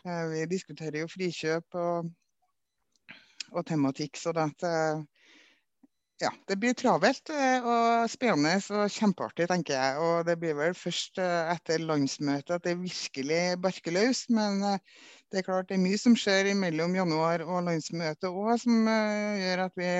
Uh, 0.06 0.26
vi 0.34 0.44
diskuterer 0.50 1.00
jo 1.02 1.10
frikjøp 1.10 1.78
og, 1.80 2.10
og 3.52 3.66
tematikk, 3.66 4.18
så 4.20 4.34
det, 4.36 4.50
ja, 6.22 6.30
det 6.48 6.56
blir 6.60 6.76
travelt 6.76 7.30
eh, 7.32 7.66
og 7.66 8.06
spennende 8.10 8.56
og 8.72 8.92
kjempeartig, 8.92 9.48
tenker 9.50 9.76
jeg. 9.76 9.98
Og 10.00 10.28
det 10.28 10.38
blir 10.40 10.56
vel 10.58 10.74
først 10.76 11.20
eh, 11.22 11.52
etter 11.52 11.84
landsmøtet 11.84 12.54
at 12.56 12.64
det 12.64 12.78
virkelig 12.80 13.42
barker 13.62 13.96
løs. 13.96 14.24
Men 14.32 14.62
det 14.62 15.42
er 15.42 15.46
klart 15.46 15.68
det 15.68 15.76
er 15.76 15.84
mye 15.84 16.00
som 16.00 16.16
skjer 16.18 16.52
mellom 16.58 16.96
januar 16.96 17.44
og 17.46 17.66
landsmøtet 17.68 18.30
òg, 18.30 18.54
som 18.64 18.88
gjør 18.88 19.66
at 19.66 19.76
vi 19.76 19.92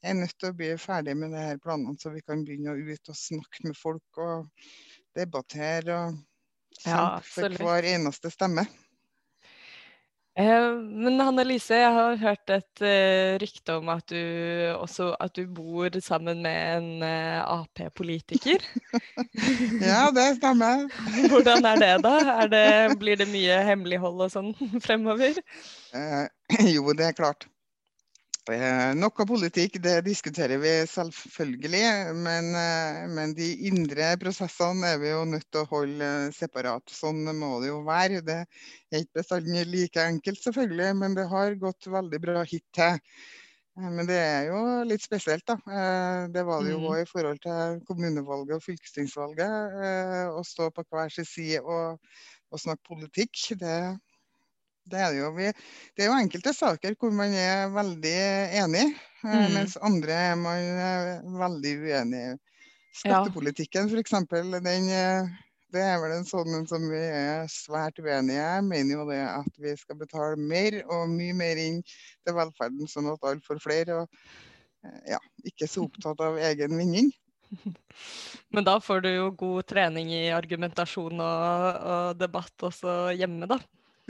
er 0.00 0.16
nødt 0.16 0.36
til 0.38 0.50
å 0.50 0.56
bli 0.56 0.70
ferdig 0.80 1.16
med 1.18 1.34
de 1.34 1.42
her 1.44 1.58
planene, 1.62 1.98
så 2.00 2.12
vi 2.14 2.22
kan 2.24 2.44
begynne 2.46 2.72
å 2.72 2.78
ut 2.80 3.12
og 3.12 3.18
snakke 3.18 3.66
med 3.68 3.76
folk 3.76 4.20
og 4.22 4.68
debattere 5.16 5.96
og 5.96 6.20
kjempe 6.78 6.94
ja, 6.94 7.18
for 7.26 7.58
hver 7.60 7.88
eneste 7.90 8.32
stemme. 8.32 8.64
Eh, 10.38 10.72
men 10.78 11.18
Hanne 11.20 11.42
Lise, 11.44 11.74
jeg 11.80 11.94
har 11.94 12.18
hørt 12.20 12.52
et 12.54 12.82
uh, 12.84 13.34
rykte 13.42 13.74
om 13.80 13.88
at 13.90 14.06
du, 14.12 14.20
også, 14.76 15.10
at 15.18 15.34
du 15.34 15.42
bor 15.50 15.90
sammen 16.04 16.42
med 16.44 16.76
en 16.76 17.02
uh, 17.02 17.58
Ap-politiker. 17.58 18.62
ja, 19.90 20.06
det 20.14 20.28
stemmer. 20.38 20.86
Hvordan 21.32 21.66
er 21.72 21.82
det, 21.82 21.92
da? 22.06 22.14
Er 22.44 22.52
det, 22.52 22.66
blir 23.02 23.18
det 23.18 23.26
mye 23.32 23.58
hemmelighold 23.66 24.26
og 24.28 24.34
sånn 24.36 24.52
fremover? 24.86 25.42
Eh, 25.98 26.70
jo, 26.76 26.86
det 26.94 27.10
er 27.10 27.18
klart. 27.18 27.50
Eh, 28.50 28.92
noe 28.98 29.24
politikk 29.28 29.76
det 29.84 30.00
diskuterer 30.06 30.58
vi 30.58 30.70
selvfølgelig, 30.90 31.82
men, 32.18 32.48
eh, 32.58 33.02
men, 33.12 33.34
de 33.36 33.46
indre 33.68 34.08
prosessene 34.18 34.88
er 34.94 34.98
vi 35.02 35.12
jo 35.12 35.20
nødt 35.28 35.46
til 35.52 35.62
å 35.62 35.68
holde 35.70 36.08
separat. 36.34 36.82
Sånn 36.90 37.22
må 37.38 37.60
det 37.62 37.70
jo 37.70 37.82
være. 37.86 38.22
Det 38.26 38.40
er 38.42 39.04
ikke 39.04 39.20
bestandig 39.20 39.66
like 39.70 40.02
enkelt, 40.02 40.42
selvfølgelig, 40.42 40.90
men 41.02 41.14
det 41.18 41.28
har 41.30 41.54
gått 41.62 41.86
veldig 41.94 42.22
bra 42.26 42.42
hittil. 42.42 42.98
Eh, 43.78 43.86
men 43.86 44.10
det 44.10 44.18
er 44.18 44.50
jo 44.50 44.60
litt 44.88 45.06
spesielt, 45.06 45.46
da. 45.46 45.56
Det 46.34 46.44
var 46.46 46.66
det 46.66 46.74
jo 46.74 46.82
òg 46.82 46.98
mm. 46.98 47.04
i 47.04 47.10
forhold 47.12 47.42
til 47.46 47.80
kommunevalget 47.86 48.58
og 48.58 48.66
fylkestingsvalget. 48.66 49.80
Å 50.34 50.42
stå 50.46 50.72
på 50.74 50.88
hver 50.90 51.14
sin 51.14 51.28
side 51.28 51.62
og, 51.62 52.02
og 52.50 52.66
snakke 52.66 52.96
politikk. 52.96 53.46
Det, 53.62 53.78
det 54.90 55.00
er, 55.00 55.14
jo, 55.18 55.30
vi, 55.36 55.50
det 55.96 56.04
er 56.04 56.10
jo 56.10 56.18
enkelte 56.18 56.52
saker 56.56 56.96
hvor 56.98 57.12
man 57.14 57.34
er 57.36 57.70
veldig 57.74 58.16
enig, 58.62 58.86
eh, 59.24 59.36
mm. 59.36 59.54
mens 59.54 59.76
andre 59.86 60.16
er 60.30 60.40
man 60.40 60.82
eh, 60.86 61.30
veldig 61.40 61.76
uenig 61.84 62.24
i. 62.24 62.34
Skattepolitikken 63.00 63.86
ja. 63.86 64.00
f.eks. 64.00 64.16
Den, 64.66 64.90
eh, 64.90 65.30
det 65.70 65.84
er 65.86 66.00
vel 66.02 66.16
en 66.16 66.26
sånn 66.26 66.66
som 66.66 66.88
vi 66.90 67.00
er 67.00 67.46
svært 67.52 68.00
uenige 68.02 68.42
i. 68.42 68.66
Mener 68.66 68.96
jo 68.96 69.06
det 69.12 69.22
at 69.22 69.62
vi 69.62 69.76
skal 69.78 70.00
betale 70.00 70.38
mer 70.40 70.80
og 70.88 71.06
mye 71.12 71.36
mer 71.38 71.60
inn 71.62 71.80
til 71.86 72.36
velferden, 72.36 72.90
sånn 72.90 73.12
at 73.12 73.22
alle 73.22 73.46
får 73.46 73.62
flere. 73.62 74.02
Og 74.02 74.90
ja, 75.06 75.20
ikke 75.46 75.70
så 75.70 75.86
opptatt 75.86 76.22
av 76.26 76.40
egen 76.50 76.74
vinning. 76.80 77.12
Men 78.54 78.66
da 78.66 78.76
får 78.82 79.04
du 79.04 79.10
jo 79.12 79.28
god 79.38 79.68
trening 79.70 80.10
i 80.14 80.24
argumentasjon 80.34 81.22
og, 81.22 81.84
og 81.94 82.18
debatt 82.18 82.66
også 82.70 82.96
hjemme, 83.14 83.48
da. 83.50 83.60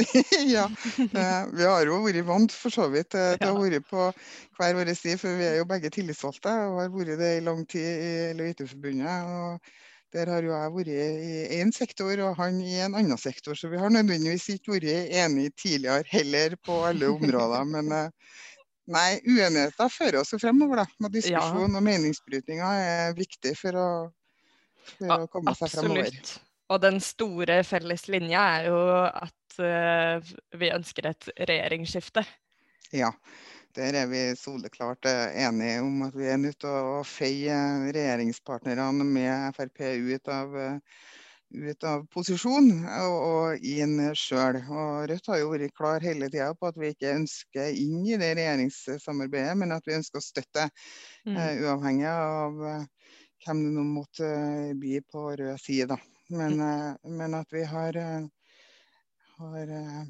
ja. 0.56 0.66
Eh, 1.20 1.44
vi 1.52 1.66
har 1.66 1.86
jo 1.86 2.00
vært 2.04 2.26
vant 2.28 2.54
for 2.54 2.72
så 2.74 2.88
vidt 2.92 3.10
til 3.14 3.36
til 3.40 3.52
å 3.52 3.60
være 3.60 3.80
på 3.84 4.08
hver 4.58 4.74
vår 4.78 4.92
sti, 4.96 5.16
for 5.20 5.38
vi 5.38 5.46
er 5.48 5.60
jo 5.60 5.68
begge 5.68 5.90
tillitsvalgte 5.94 6.52
og 6.68 6.80
har 6.82 6.90
vært 6.94 7.20
det 7.20 7.30
i 7.38 7.44
lang 7.44 7.62
tid 7.68 7.86
i 7.86 8.10
LHIT-forbundet. 8.38 9.30
og 9.30 9.72
Der 10.14 10.30
har 10.32 10.42
jo 10.42 10.52
jeg 10.52 10.74
vært 10.76 10.92
i 10.92 11.60
én 11.60 11.72
sektor 11.74 12.22
og 12.26 12.36
han 12.40 12.60
i 12.60 12.78
en 12.84 12.96
annen 12.98 13.20
sektor, 13.20 13.54
så 13.54 13.70
vi 13.70 13.80
har 13.80 13.92
nødvendigvis 13.94 14.48
ikke 14.56 14.78
vært 14.78 15.16
enige 15.24 15.54
tidligere 15.56 16.04
heller 16.10 16.56
på 16.66 16.80
alle 16.90 17.10
områder. 17.14 17.66
Men 17.76 17.92
eh, 17.96 18.36
nei, 18.90 19.08
uenigheter 19.26 19.92
fører 19.92 20.22
oss 20.22 20.34
jo 20.34 20.42
fremover. 20.42 20.84
da, 20.84 20.86
med 21.00 21.18
Diskusjon 21.18 21.66
ja. 21.66 21.74
og 21.76 21.88
meningsbrytninger 21.88 22.86
er 22.86 23.18
viktig 23.18 23.56
for 23.58 23.80
å, 23.80 23.90
for 24.98 25.26
å 25.26 25.26
komme 25.32 25.56
seg 25.58 25.76
fremover. 25.78 26.08
Absolutt. 26.10 26.38
Og 26.70 26.78
den 26.84 27.00
store 27.02 27.62
felles 27.66 28.06
linja 28.10 28.42
er 28.60 28.70
jo 28.70 28.80
at 29.02 29.34
uh, 29.58 30.20
vi 30.60 30.70
ønsker 30.74 31.10
et 31.10 31.30
regjeringsskifte. 31.48 32.24
Ja, 32.94 33.12
der 33.76 33.94
er 33.94 34.08
vi 34.10 34.20
soleklart 34.34 35.06
eh, 35.06 35.44
enige 35.44 35.80
om 35.84 36.02
at 36.02 36.16
vi 36.18 36.26
er 36.26 36.38
nødt 36.42 36.58
til 36.64 36.74
å 36.74 37.02
feie 37.06 37.54
regjeringspartnerne 37.94 39.06
med 39.06 39.54
Frp 39.54 39.84
ut 40.10 40.30
av, 40.34 40.56
eh, 40.58 41.04
ut 41.54 41.86
av 41.86 42.02
posisjon 42.10 42.72
og, 42.82 43.14
og 43.28 43.68
inn 43.70 43.94
sjøl. 44.18 44.58
Rødt 45.10 45.30
har 45.30 45.38
jo 45.38 45.52
vært 45.52 45.76
klar 45.78 46.02
hele 46.02 46.30
tida 46.32 46.50
på 46.58 46.72
at 46.72 46.80
vi 46.82 46.90
ikke 46.90 47.14
ønsker 47.20 47.70
inn 47.70 48.02
i 48.08 48.18
det 48.18 48.32
regjeringssamarbeidet, 48.40 49.54
men 49.62 49.76
at 49.76 49.86
vi 49.86 49.94
ønsker 50.00 50.18
å 50.18 50.26
støtte, 50.26 50.66
mm. 51.28 51.38
uh, 51.38 51.52
uavhengig 51.62 52.10
av 52.10 52.60
uh, 52.66 53.14
hvem 53.44 53.64
det 53.68 53.72
nå 53.76 53.86
måtte 53.86 54.34
bli 54.82 54.98
på 55.06 55.28
rød 55.38 55.62
side. 55.62 55.98
Men, 56.34 56.58
uh, 56.58 56.98
men, 57.06 57.38
at 57.38 57.54
vi 57.54 57.62
har 57.70 58.02
har 59.40 59.74
eh, 59.74 60.02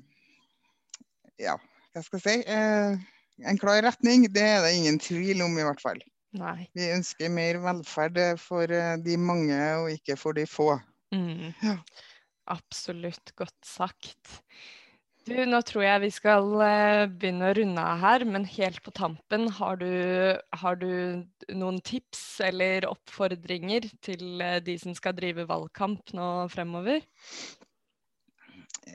Ja, 1.40 1.56
hva 1.94 2.02
skal 2.04 2.20
jeg 2.20 2.26
si? 2.26 2.50
Eh, 2.50 3.46
en 3.50 3.60
klar 3.60 3.80
retning, 3.86 4.26
det 4.34 4.44
er 4.44 4.64
det 4.64 4.74
ingen 4.76 5.00
tvil 5.00 5.44
om, 5.46 5.56
i 5.58 5.66
hvert 5.66 5.82
fall. 5.82 6.02
Nei. 6.36 6.68
Vi 6.76 6.90
ønsker 6.94 7.32
mer 7.32 7.58
velferd 7.64 8.20
for 8.42 8.70
eh, 8.70 8.96
de 9.02 9.16
mange, 9.18 9.60
og 9.80 9.90
ikke 9.94 10.18
for 10.20 10.36
de 10.36 10.46
få. 10.50 10.74
Mm. 11.14 11.50
Ja. 11.62 11.78
Absolutt 12.50 13.32
godt 13.38 13.58
sagt. 13.66 14.38
Du, 15.28 15.34
nå 15.46 15.60
tror 15.62 15.84
jeg 15.84 16.02
vi 16.02 16.08
skal 16.10 16.46
begynne 17.12 17.50
å 17.50 17.54
runde 17.54 17.82
av 17.86 18.00
her, 18.02 18.24
men 18.26 18.46
helt 18.48 18.80
på 18.82 18.90
tampen, 18.96 19.46
har 19.60 19.78
du, 19.78 19.90
har 20.62 20.78
du, 20.80 21.22
noen 21.52 21.78
tips 21.86 22.40
eller 22.48 22.88
oppfordringer 22.88 23.86
til 24.02 24.42
de 24.64 24.76
som 24.80 24.96
skal 24.96 25.14
drive 25.14 25.44
valgkamp 25.46 26.14
nå 26.16 26.30
fremover? 26.50 27.04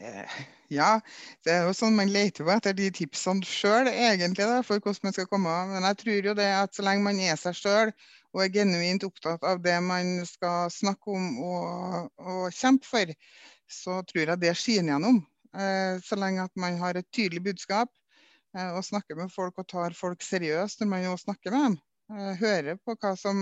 Eh, 0.01 0.31
ja, 0.73 0.99
det 1.45 1.53
er 1.53 1.67
jo 1.67 1.73
sånn 1.77 1.95
man 1.97 2.11
leter 2.11 2.43
jo 2.43 2.51
etter 2.51 2.75
de 2.75 2.89
tipsene 2.93 3.45
sjøl, 3.47 3.87
egentlig, 3.91 4.47
da, 4.49 4.61
for 4.65 4.81
hvordan 4.81 5.07
man 5.07 5.15
skal 5.15 5.29
komme. 5.31 5.53
Men 5.71 5.87
jeg 5.89 5.99
tror 6.01 6.29
jo 6.31 6.35
det 6.37 6.49
at 6.57 6.75
så 6.75 6.85
lenge 6.85 7.05
man 7.05 7.21
er 7.21 7.39
seg 7.39 7.57
sjøl 7.59 7.93
og 8.35 8.41
er 8.43 8.51
genuint 8.51 9.05
opptatt 9.07 9.45
av 9.47 9.61
det 9.63 9.77
man 9.85 10.17
skal 10.27 10.71
snakke 10.73 11.15
om 11.15 11.29
og, 11.45 12.09
og 12.19 12.43
kjempe 12.55 12.89
for, 12.89 13.13
så 13.71 14.01
tror 14.09 14.33
jeg 14.33 14.41
det 14.41 14.55
skinner 14.59 14.95
gjennom. 14.95 15.21
Eh, 15.55 16.01
så 16.03 16.19
lenge 16.19 16.43
at 16.49 16.59
man 16.59 16.79
har 16.81 16.99
et 16.99 17.07
tydelig 17.15 17.45
budskap 17.45 17.91
eh, 18.57 18.71
og 18.75 18.83
snakker 18.83 19.21
med 19.21 19.31
folk 19.31 19.61
og 19.61 19.69
tar 19.71 19.95
folk 19.95 20.25
seriøst 20.25 20.83
når 20.83 20.91
man 20.91 21.05
jo 21.07 21.19
snakker 21.21 21.55
med 21.55 21.69
dem. 21.69 21.81
Hører 22.37 22.75
på 22.85 22.93
hva 23.01 23.15
som, 23.17 23.39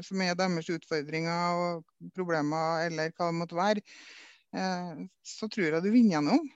som 0.00 0.20
er 0.24 0.36
deres 0.38 0.70
utfordringer 0.72 1.58
og 1.60 2.06
problemer, 2.16 2.86
eller 2.86 3.10
hva 3.12 3.26
det 3.28 3.36
måtte 3.36 3.58
være. 3.58 3.82
Eh, 4.56 5.02
så 5.24 5.48
tror 5.48 5.68
jeg 5.68 5.84
du 5.84 5.90
vinner 5.92 6.16
gjennom. 6.16 6.46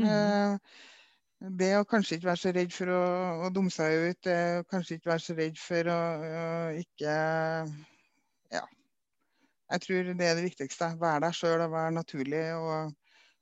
Mm. 0.00 0.08
Eh, 0.08 0.80
det 1.58 1.72
å 1.78 1.86
kanskje 1.88 2.18
ikke 2.18 2.30
være 2.30 2.40
så 2.42 2.52
redd 2.54 2.74
for 2.74 2.92
å, 2.94 3.00
å 3.46 3.48
dumme 3.54 3.72
seg 3.72 4.10
ut, 4.10 4.20
det 4.28 4.38
å 4.60 4.66
kanskje 4.70 4.98
ikke 4.98 5.10
være 5.10 5.24
så 5.24 5.36
redd 5.38 5.58
for 5.58 5.90
å, 5.90 6.00
å 6.42 6.44
ikke 6.82 7.16
Ja. 8.52 8.66
Jeg 9.72 9.84
tror 9.86 10.12
det 10.12 10.28
er 10.28 10.36
det 10.36 10.44
viktigste. 10.44 10.92
Være 11.00 11.24
deg 11.24 11.36
sjøl 11.38 11.64
og 11.64 11.72
være 11.72 11.96
naturlig 11.96 12.44
og 12.58 12.92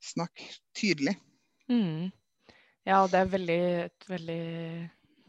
snakke 0.01 0.47
tydelig. 0.78 1.16
Mm. 1.70 2.12
Ja, 2.86 3.03
det 3.11 3.18
er 3.18 3.32
veldig, 3.34 3.62
et 3.91 4.07
veldig 4.09 4.45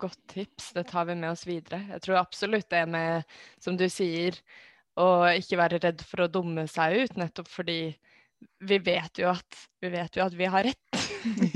godt 0.02 0.22
tips. 0.32 0.72
Det 0.78 0.86
tar 0.90 1.10
vi 1.10 1.16
med 1.18 1.34
oss 1.34 1.44
videre. 1.50 1.82
Jeg 1.90 2.06
tror 2.06 2.22
absolutt 2.22 2.70
det 2.72 2.86
med, 2.90 3.26
som 3.62 3.78
du 3.78 3.88
sier, 3.92 4.38
å 5.00 5.26
ikke 5.34 5.60
være 5.60 5.82
redd 5.84 6.06
for 6.06 6.26
å 6.26 6.32
dumme 6.32 6.68
seg 6.70 7.02
ut, 7.04 7.20
nettopp 7.20 7.50
fordi 7.52 7.80
vi 8.62 8.78
vet 8.78 9.20
jo 9.22 9.30
at 9.32 9.62
vi, 9.82 9.90
vet 9.90 10.18
jo 10.18 10.26
at 10.26 10.34
vi 10.38 10.48
har 10.50 10.64
rett. 10.68 10.78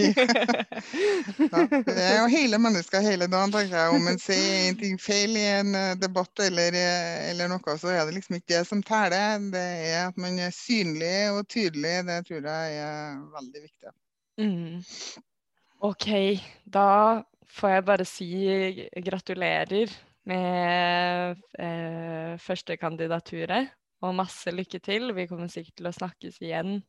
ja, 1.51 1.61
det 1.85 1.95
er 1.97 2.15
jo 2.19 2.25
hele 2.29 2.57
mennesket 2.61 3.05
hele 3.05 3.27
dagen, 3.29 3.53
tenker 3.53 3.77
jeg. 3.77 3.93
Om 3.97 4.09
en 4.09 4.19
sier 4.21 4.69
en 4.69 4.79
ting 4.79 4.97
feil 5.01 5.37
i 5.37 5.45
en 5.59 5.75
eh, 5.77 5.93
debatt 6.01 6.43
eller, 6.45 6.77
eh, 6.77 7.29
eller, 7.31 7.49
noe, 7.51 7.77
så 7.81 7.93
er 7.93 8.01
det 8.05 8.17
liksom 8.17 8.39
ikke 8.39 8.53
det 8.55 8.63
som 8.69 8.81
teller. 8.85 9.37
Det 9.53 9.67
er 9.91 10.01
at 10.07 10.17
man 10.21 10.39
er 10.41 10.53
synlig 10.55 11.13
og 11.33 11.45
tydelig. 11.51 11.95
Det 12.09 12.19
tror 12.29 12.49
jeg 12.49 12.81
er 12.87 13.21
veldig 13.37 13.63
viktig. 13.67 13.95
Mm. 14.41 14.81
OK, 15.85 16.09
da 16.65 16.89
får 17.55 17.75
jeg 17.75 17.87
bare 17.87 18.05
si 18.09 18.31
gratulerer 19.05 19.93
med 20.25 21.41
eh, 21.61 22.33
førstekandidaturet. 22.41 23.73
Og 24.03 24.15
masse 24.17 24.51
lykke 24.51 24.81
til. 24.83 25.13
Vi 25.15 25.27
kommer 25.29 25.49
sikkert 25.51 25.79
til 25.79 25.89
å 25.89 25.95
snakkes 25.95 26.41
igjen 26.43 26.81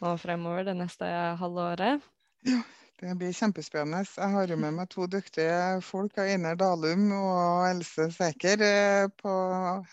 nå 0.00 0.16
fremover 0.20 0.64
det 0.66 0.74
neste 0.78 1.06
halvåret. 1.40 2.02
Ja, 2.48 2.60
det 3.02 3.14
blir 3.20 3.36
kjempespennende. 3.36 4.00
Jeg 4.16 4.32
har 4.32 4.48
jo 4.48 4.56
med 4.60 4.74
meg 4.78 4.88
to 4.92 5.06
dyktige 5.10 5.80
folk, 5.84 6.16
Einar 6.20 6.56
Dalum 6.60 7.10
og 7.16 7.68
Else 7.68 8.08
Sæker, 8.14 8.64
eh, 8.64 9.06
på 9.20 9.34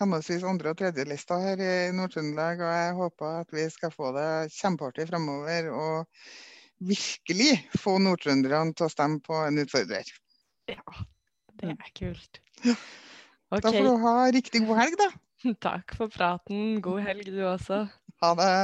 henholdsvis 0.00 0.46
andre- 0.48 0.72
og 0.72 0.80
tredjelista 0.80 1.38
her 1.44 1.60
i 1.60 1.72
Nord-Trøndelag. 1.92 2.64
Og 2.64 2.76
jeg 2.80 2.98
håper 3.02 3.40
at 3.42 3.52
vi 3.52 3.68
skal 3.70 3.92
få 3.92 4.12
det 4.16 4.30
kjempeartig 4.56 5.08
fremover. 5.12 5.72
og 5.72 6.06
virkelig 6.78 7.54
få 7.78 7.96
nordtrønderne 8.02 8.74
til 8.76 8.86
å 8.86 8.92
stemme 8.92 9.22
på 9.24 9.36
en 9.46 9.62
utfordrer. 9.64 10.10
Ja, 10.70 10.82
det 11.60 11.72
er 11.74 11.92
kult. 11.96 12.40
Ja. 12.64 12.76
Okay. 13.48 13.62
Da 13.64 13.72
får 13.72 13.86
du 13.86 14.04
ha 14.04 14.14
riktig 14.34 14.60
god 14.66 14.80
helg, 14.82 14.98
da. 15.00 15.08
Takk 15.66 15.94
for 15.98 16.10
praten. 16.10 16.80
God 16.82 17.04
helg, 17.06 17.28
du 17.30 17.44
også. 17.46 17.84
Ha 18.22 18.30
det. 18.38 18.54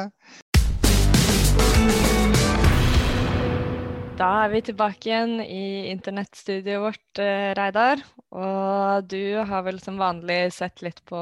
Da 4.18 4.30
er 4.44 4.50
vi 4.52 4.60
tilbake 4.62 5.10
igjen 5.10 5.40
i 5.42 5.90
internettstudioet 5.90 6.82
vårt, 6.82 7.22
eh, 7.22 7.50
Reidar. 7.58 8.02
Og 8.34 9.06
du 9.10 9.42
har 9.46 9.64
vel 9.66 9.80
som 9.82 9.98
vanlig 9.98 10.52
sett 10.54 10.82
litt 10.86 11.00
på, 11.10 11.18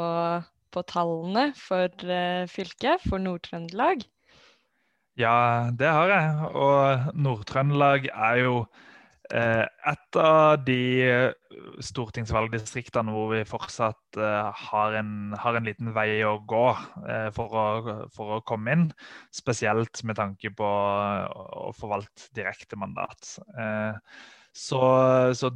på 0.73 0.85
tallene 0.89 1.51
for 1.57 1.89
uh, 2.09 2.45
fylket, 2.53 3.05
for 3.09 3.21
Nord-Trøndelag? 3.21 4.05
Ja, 5.21 5.69
det 5.77 5.89
har 5.89 6.13
jeg. 6.13 6.53
Og 6.53 7.13
Nord-Trøndelag 7.17 8.09
er 8.13 8.41
jo 8.41 8.55
eh, 8.65 8.92
et 9.33 10.19
av 10.21 10.61
de 10.67 10.79
eh, 11.07 11.59
stortingsvalgdistriktene 11.85 13.15
hvor 13.15 13.31
vi 13.33 13.43
fortsatt 13.49 14.19
eh, 14.21 14.65
har, 14.69 14.97
en, 15.01 15.33
har, 15.41 15.57
en, 15.57 15.69
liten 15.69 15.93
vei 15.97 16.21
å 16.29 16.35
gå 16.49 16.67
eh, 17.09 17.29
for, 17.37 17.57
å, 17.57 17.97
for, 18.13 18.37
å, 18.37 18.43
komme 18.49 18.77
inn. 18.77 18.87
Spesielt 19.33 20.03
med 20.05 20.21
tanke 20.21 20.53
på 20.57 20.69
å 20.69 21.71
forvalte 21.79 22.29
direkte 22.37 22.77
mandat. 22.81 23.39
så, 24.53 24.83
så 25.33 25.53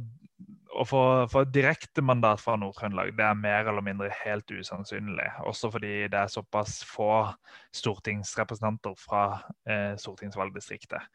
å 0.77 0.85
få, 0.85 1.01
få 1.31 1.43
direktemandat 1.49 2.41
fra 2.43 2.57
Nord-Trøndelag 2.59 3.13
det 3.17 3.25
er 3.25 3.39
mer 3.39 3.69
eller 3.69 3.85
mindre 3.85 4.09
helt 4.23 4.51
usannsynlig. 4.51 5.27
Også 5.47 5.71
fordi 5.73 6.07
det 6.11 6.19
er 6.19 6.31
såpass 6.31 6.79
få 6.87 7.11
stortingsrepresentanter 7.75 8.97
fra 8.99 9.23
eh, 9.69 9.93
stortingsvalgdistriktet. 9.99 11.07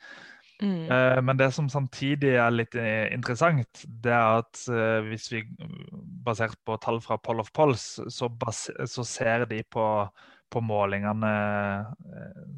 Mm. 0.61 0.91
Eh, 0.93 1.21
men 1.25 1.39
det 1.41 1.49
som 1.57 1.71
samtidig 1.73 2.35
er 2.37 2.53
litt 2.55 2.77
eh, 2.79 3.09
interessant, 3.15 3.85
det 4.05 4.13
er 4.13 4.43
at 4.43 4.61
eh, 4.71 5.01
hvis 5.09 5.31
vi 5.33 5.43
basert 6.27 6.59
på 6.67 6.77
tall 6.83 7.01
fra 7.03 7.19
Poll 7.23 7.43
of 7.43 7.51
Polls, 7.57 7.87
så, 8.13 8.31
så 8.87 9.07
ser 9.07 9.47
de 9.51 9.63
på, 9.65 9.87
på 10.53 10.63
målingene 10.63 11.33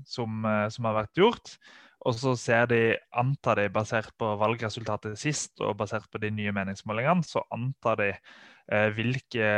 som, 0.08 0.44
som 0.68 0.90
har 0.90 1.00
vært 1.04 1.22
gjort. 1.22 1.56
Og 2.04 2.16
så 2.20 2.34
ser 2.36 2.68
de, 2.68 2.82
antar 3.16 3.62
de, 3.62 3.70
basert 3.72 4.12
på 4.20 4.34
valgresultatet 4.40 5.16
sist 5.20 5.62
og 5.64 5.78
basert 5.80 6.10
på 6.12 6.20
de 6.20 6.30
nye 6.34 6.52
meningsmålingene, 6.52 7.24
så 7.24 7.44
antar 7.54 8.00
de 8.02 8.10
eh, 8.12 8.88
hvilke 8.92 9.48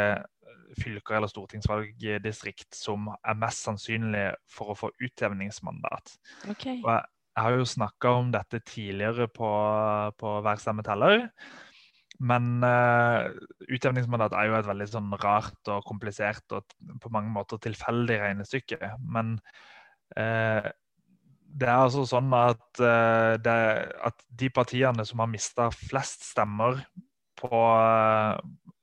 fylker 0.76 1.18
eller 1.18 1.30
stortingsvalgdistrikt 1.30 2.74
som 2.74 3.11
er 3.16 3.39
mest 3.39 3.66
sannsynlige 3.66 4.34
for 4.51 4.72
å 4.72 4.78
få 4.78 4.93
utjevningsmandat. 5.03 6.16
Okay. 6.53 6.78
Og 6.82 6.91
jeg, 6.93 7.05
jeg, 7.37 7.45
har 7.45 7.57
jo 7.59 7.68
snakka 7.68 8.16
om 8.16 8.32
dette 8.32 8.62
tidligere 8.64 9.28
på, 9.28 9.53
på 10.16 10.34
Hver 10.45 10.61
stemmeteller. 10.62 11.26
Men 12.24 12.64
uh, 12.64 13.28
utjevningsmandat 13.68 14.34
er 14.37 14.49
jo 14.49 14.57
et 14.57 14.68
veldig 14.68 14.89
sånn 14.89 15.12
rart 15.20 15.70
og 15.72 15.84
komplisert 15.89 16.57
og 16.57 16.64
på 17.03 17.12
mange 17.12 17.32
måter 17.34 17.61
tilfeldig 17.62 18.18
regnestykke. 18.22 18.93
Men 19.05 19.37
uh, 20.16 20.64
det 21.47 21.68
er 21.68 21.76
altså 21.76 22.07
sånn 22.09 22.32
at, 22.37 22.64
uh, 22.80 23.37
det, 23.43 23.57
at 24.09 24.26
de 24.43 24.51
partiene 24.53 25.05
som 25.09 25.22
har 25.22 25.32
mista 25.32 25.68
flest 25.74 26.30
stemmer 26.32 26.80
på, 27.37 27.53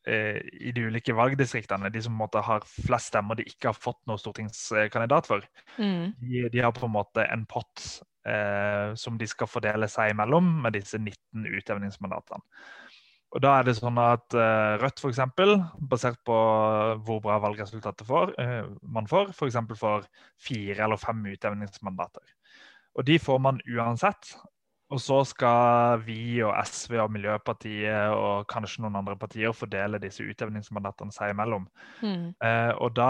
i 0.06 0.70
de 0.76 0.82
ulike 0.86 1.14
valgdistriktene, 1.18 1.90
de 1.90 2.02
som 2.06 2.20
har 2.22 2.66
flest 2.68 3.10
stemmer 3.10 3.40
de 3.40 3.48
ikke 3.50 3.72
har 3.72 3.78
fått 3.80 3.98
noen 4.06 4.20
stortingskandidat 4.22 5.26
for, 5.26 5.48
mm. 5.80 6.12
de, 6.20 6.44
de, 6.54 6.62
har 6.62 6.76
på 6.76 6.86
en 6.86 6.94
måte 6.94 7.26
en 7.34 7.48
pott 7.50 8.04
uh, 8.28 8.94
som 9.00 9.20
de 9.20 9.28
skal 9.30 9.50
fordele 9.50 9.90
seg 9.92 10.14
imellom 10.14 10.50
med 10.64 10.78
disse 10.78 11.00
19 11.02 11.48
utjevningsmandatene. 11.60 12.44
Og 13.34 13.42
da 13.42 13.56
er 13.58 13.66
det 13.66 13.74
sånn 13.80 13.98
at 13.98 14.36
eh, 14.38 14.76
Rødt 14.82 15.02
f.eks., 15.02 15.22
basert 15.90 16.20
på 16.28 16.36
hvor 17.06 17.22
bra 17.24 17.40
valgresultatet 17.42 18.06
får, 18.06 18.34
eh, 18.42 18.68
man 18.86 19.10
får, 19.10 19.32
f.eks. 19.34 19.58
får 19.80 20.06
fire 20.42 20.86
eller 20.86 21.02
fem 21.02 21.24
utjevningsmandater. 21.32 22.36
Og 22.94 23.08
de 23.08 23.18
får 23.18 23.40
man 23.42 23.62
uansett. 23.66 24.36
Og 24.94 25.02
så 25.02 25.24
skal 25.26 26.04
vi 26.06 26.44
og 26.46 26.54
SV 26.70 27.00
og 27.02 27.14
Miljøpartiet 27.16 28.14
og 28.14 28.46
kanskje 28.52 28.84
noen 28.84 29.00
andre 29.00 29.16
partier 29.18 29.56
fordele 29.58 29.98
disse 30.04 30.22
utjevningsmandatene 30.22 31.16
seg 31.16 31.34
imellom. 31.34 31.66
Mm. 32.04 32.28
Eh, 32.38 32.72
og 32.78 32.94
da 33.00 33.10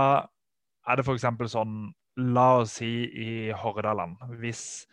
er 0.87 0.99
det 0.99 1.03
f.eks. 1.03 1.27
sånn 1.51 1.75
La 2.21 2.59
oss 2.59 2.77
si 2.77 2.91
i 3.09 3.29
Hordaland 3.57 4.21
Hvis, 4.41 4.85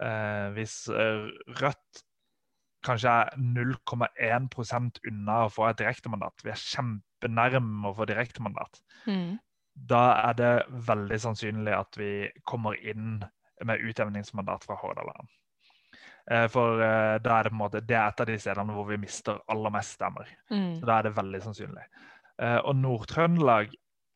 eh, 0.00 0.48
hvis 0.56 0.76
eh, 0.88 1.28
Rødt 1.60 2.04
kanskje 2.82 3.12
er 3.12 3.36
0,1% 3.38 5.02
unna 5.06 5.36
å 5.44 5.50
få 5.52 5.68
et 5.68 5.78
direktemandat, 5.78 6.42
vi 6.42 6.50
er 6.50 6.58
kjempenærme 6.58 7.92
å 7.92 7.94
få 7.94 8.08
direktemandat, 8.10 8.80
mm. 9.06 9.36
da 9.92 10.00
er 10.24 10.34
det 10.40 10.54
veldig 10.88 11.18
sannsynlig 11.22 11.76
at 11.76 11.98
vi 12.00 12.10
kommer 12.42 12.74
inn 12.74 13.20
med 13.62 13.86
utjevningsmandat 13.86 14.66
fra 14.66 14.80
Hordaland. 14.80 15.30
Eh, 16.26 16.48
for 16.50 16.82
uh, 16.82 17.20
da 17.22 17.36
er 17.36 17.46
det 17.46 17.52
på 17.52 17.54
en 17.54 17.60
måte, 17.60 17.84
det 17.86 17.94
er 18.00 18.08
et 18.08 18.24
av 18.24 18.30
de 18.32 18.40
stedene 18.42 18.74
hvor 18.74 18.90
vi 18.90 18.98
mister 19.04 19.38
aller 19.54 19.76
mest 19.78 19.94
stemmer. 20.00 20.34
Mm. 20.50 20.80
Så 20.80 20.90
Da 20.90 20.98
er 20.98 21.06
det 21.06 21.16
veldig 21.20 21.42
sannsynlig. 21.46 21.86
Og 22.42 22.74
Nord-Trøndelag 22.74 23.70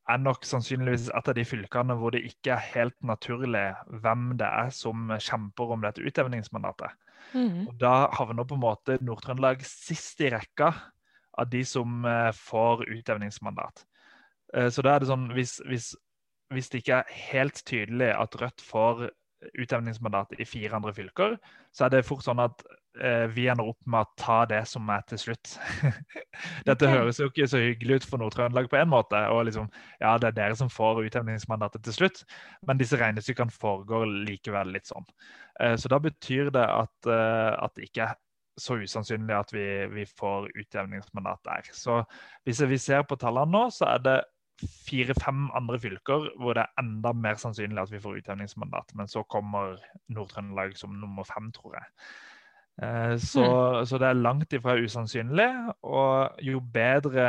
er 0.06 0.22
nok 0.22 0.46
sannsynligvis 0.46 1.08
et 1.10 1.28
av 1.30 1.34
de 1.36 1.44
fylkene 1.46 1.96
hvor 1.98 2.14
det 2.14 2.22
ikke 2.28 2.54
er 2.54 2.68
helt 2.74 2.96
naturlig 3.06 3.66
hvem 4.02 4.28
det 4.40 4.46
er 4.46 4.70
som 4.74 5.10
kjemper 5.10 5.74
om 5.74 5.82
dette 5.82 6.04
utjevningsmandatet. 6.06 6.94
Mm. 7.34 7.66
Og 7.66 7.74
Da 7.80 8.06
havner 8.14 8.46
på 8.46 8.54
en 8.54 8.62
måte 8.62 8.98
Nord-Trøndelag 9.02 9.64
sist 9.66 10.22
i 10.22 10.30
rekka 10.34 10.70
av 11.36 11.50
de 11.52 11.64
som 11.66 12.06
uh, 12.06 12.30
får 12.32 12.86
utjevningsmandat. 12.86 13.84
så 14.70 14.82
da 14.82 14.94
er 14.94 15.02
det 15.02 15.08
sånn, 15.10 15.24
hvis, 15.34 15.58
hvis, 15.66 15.90
hvis 16.54 16.70
det 16.70 16.78
ikke 16.80 17.00
er 17.02 17.16
helt 17.32 17.58
tydelig 17.66 18.12
at 18.14 18.36
Rødt 18.40 18.62
får 18.62 19.08
utjevningsmandat 19.58 20.36
i 20.38 20.46
fire 20.48 20.76
andre 20.78 20.94
fylker, 20.94 21.36
så 21.74 21.86
er 21.86 21.94
det 21.94 22.06
fort 22.06 22.24
sånn 22.24 22.40
at 22.42 22.62
eh, 22.64 22.78
vi 23.32 23.46
ender 23.52 23.68
opp 23.68 23.78
med 23.84 24.06
å 24.06 24.16
ta 24.20 24.38
det 24.48 24.62
som 24.70 24.88
er 24.92 25.02
til 25.10 25.20
slutt. 25.20 25.56
Dette 26.68 26.86
okay. 26.86 26.92
høres 26.94 27.20
jo 27.20 27.28
ikke 27.30 27.48
så 27.50 27.60
hyggelig 27.60 28.00
ut 28.00 28.06
for 28.08 28.22
Nord-Trøndelag 28.22 28.70
på 28.72 28.78
en 28.80 28.92
måte. 28.92 29.20
og 29.32 29.44
liksom, 29.48 29.68
Ja, 30.00 30.16
det 30.20 30.30
er 30.30 30.38
dere 30.38 30.58
som 30.58 30.72
får 30.72 31.02
utjevningsmandatet 31.04 31.84
til 31.84 31.96
slutt, 31.98 32.22
men 32.66 32.80
disse 32.80 32.98
regnestykkene 33.00 33.52
foregår 33.52 34.06
likevel 34.28 34.72
litt 34.74 34.88
sånn. 34.88 35.04
Eh, 35.60 35.76
så 35.80 35.90
da 35.92 36.00
betyr 36.02 36.52
det 36.54 36.64
at, 36.64 37.10
eh, 37.10 37.52
at 37.56 37.76
det 37.76 37.90
ikke 37.90 38.08
er 38.08 38.16
så 38.56 38.78
usannsynlig 38.80 39.36
at 39.36 39.52
vi, 39.52 39.66
vi 39.92 40.06
får 40.08 40.48
utjevningsmandat 40.56 41.42
der. 41.44 41.68
Så 41.76 42.00
hvis 42.46 42.62
vi 42.64 42.80
ser 42.80 43.04
på 43.08 43.18
tallene 43.20 43.52
nå, 43.52 43.66
så 43.74 43.90
er 43.92 44.04
det 44.04 44.16
fire-fem 44.86 45.50
andre 45.56 45.78
fylker 45.80 46.30
hvor 46.40 46.56
det 46.56 46.64
er 46.64 46.80
enda 46.80 47.12
mer 47.12 47.36
sannsynlig 47.40 47.82
at 47.82 47.92
vi 47.92 48.00
får 48.00 48.22
utjevningsmandat. 48.22 48.94
Men 48.96 49.10
så 49.12 49.24
kommer 49.28 49.76
Nord-Trøndelag 50.08 50.76
som 50.80 50.96
nummer 50.96 51.28
fem, 51.28 51.50
tror 51.56 51.76
jeg. 51.76 51.90
Eh, 52.82 53.16
så, 53.16 53.44
så 53.88 54.00
det 54.00 54.10
er 54.10 54.18
langt 54.20 54.52
ifra 54.56 54.76
usannsynlig. 54.76 55.48
Og 55.86 56.42
jo 56.44 56.60
bedre 56.60 57.26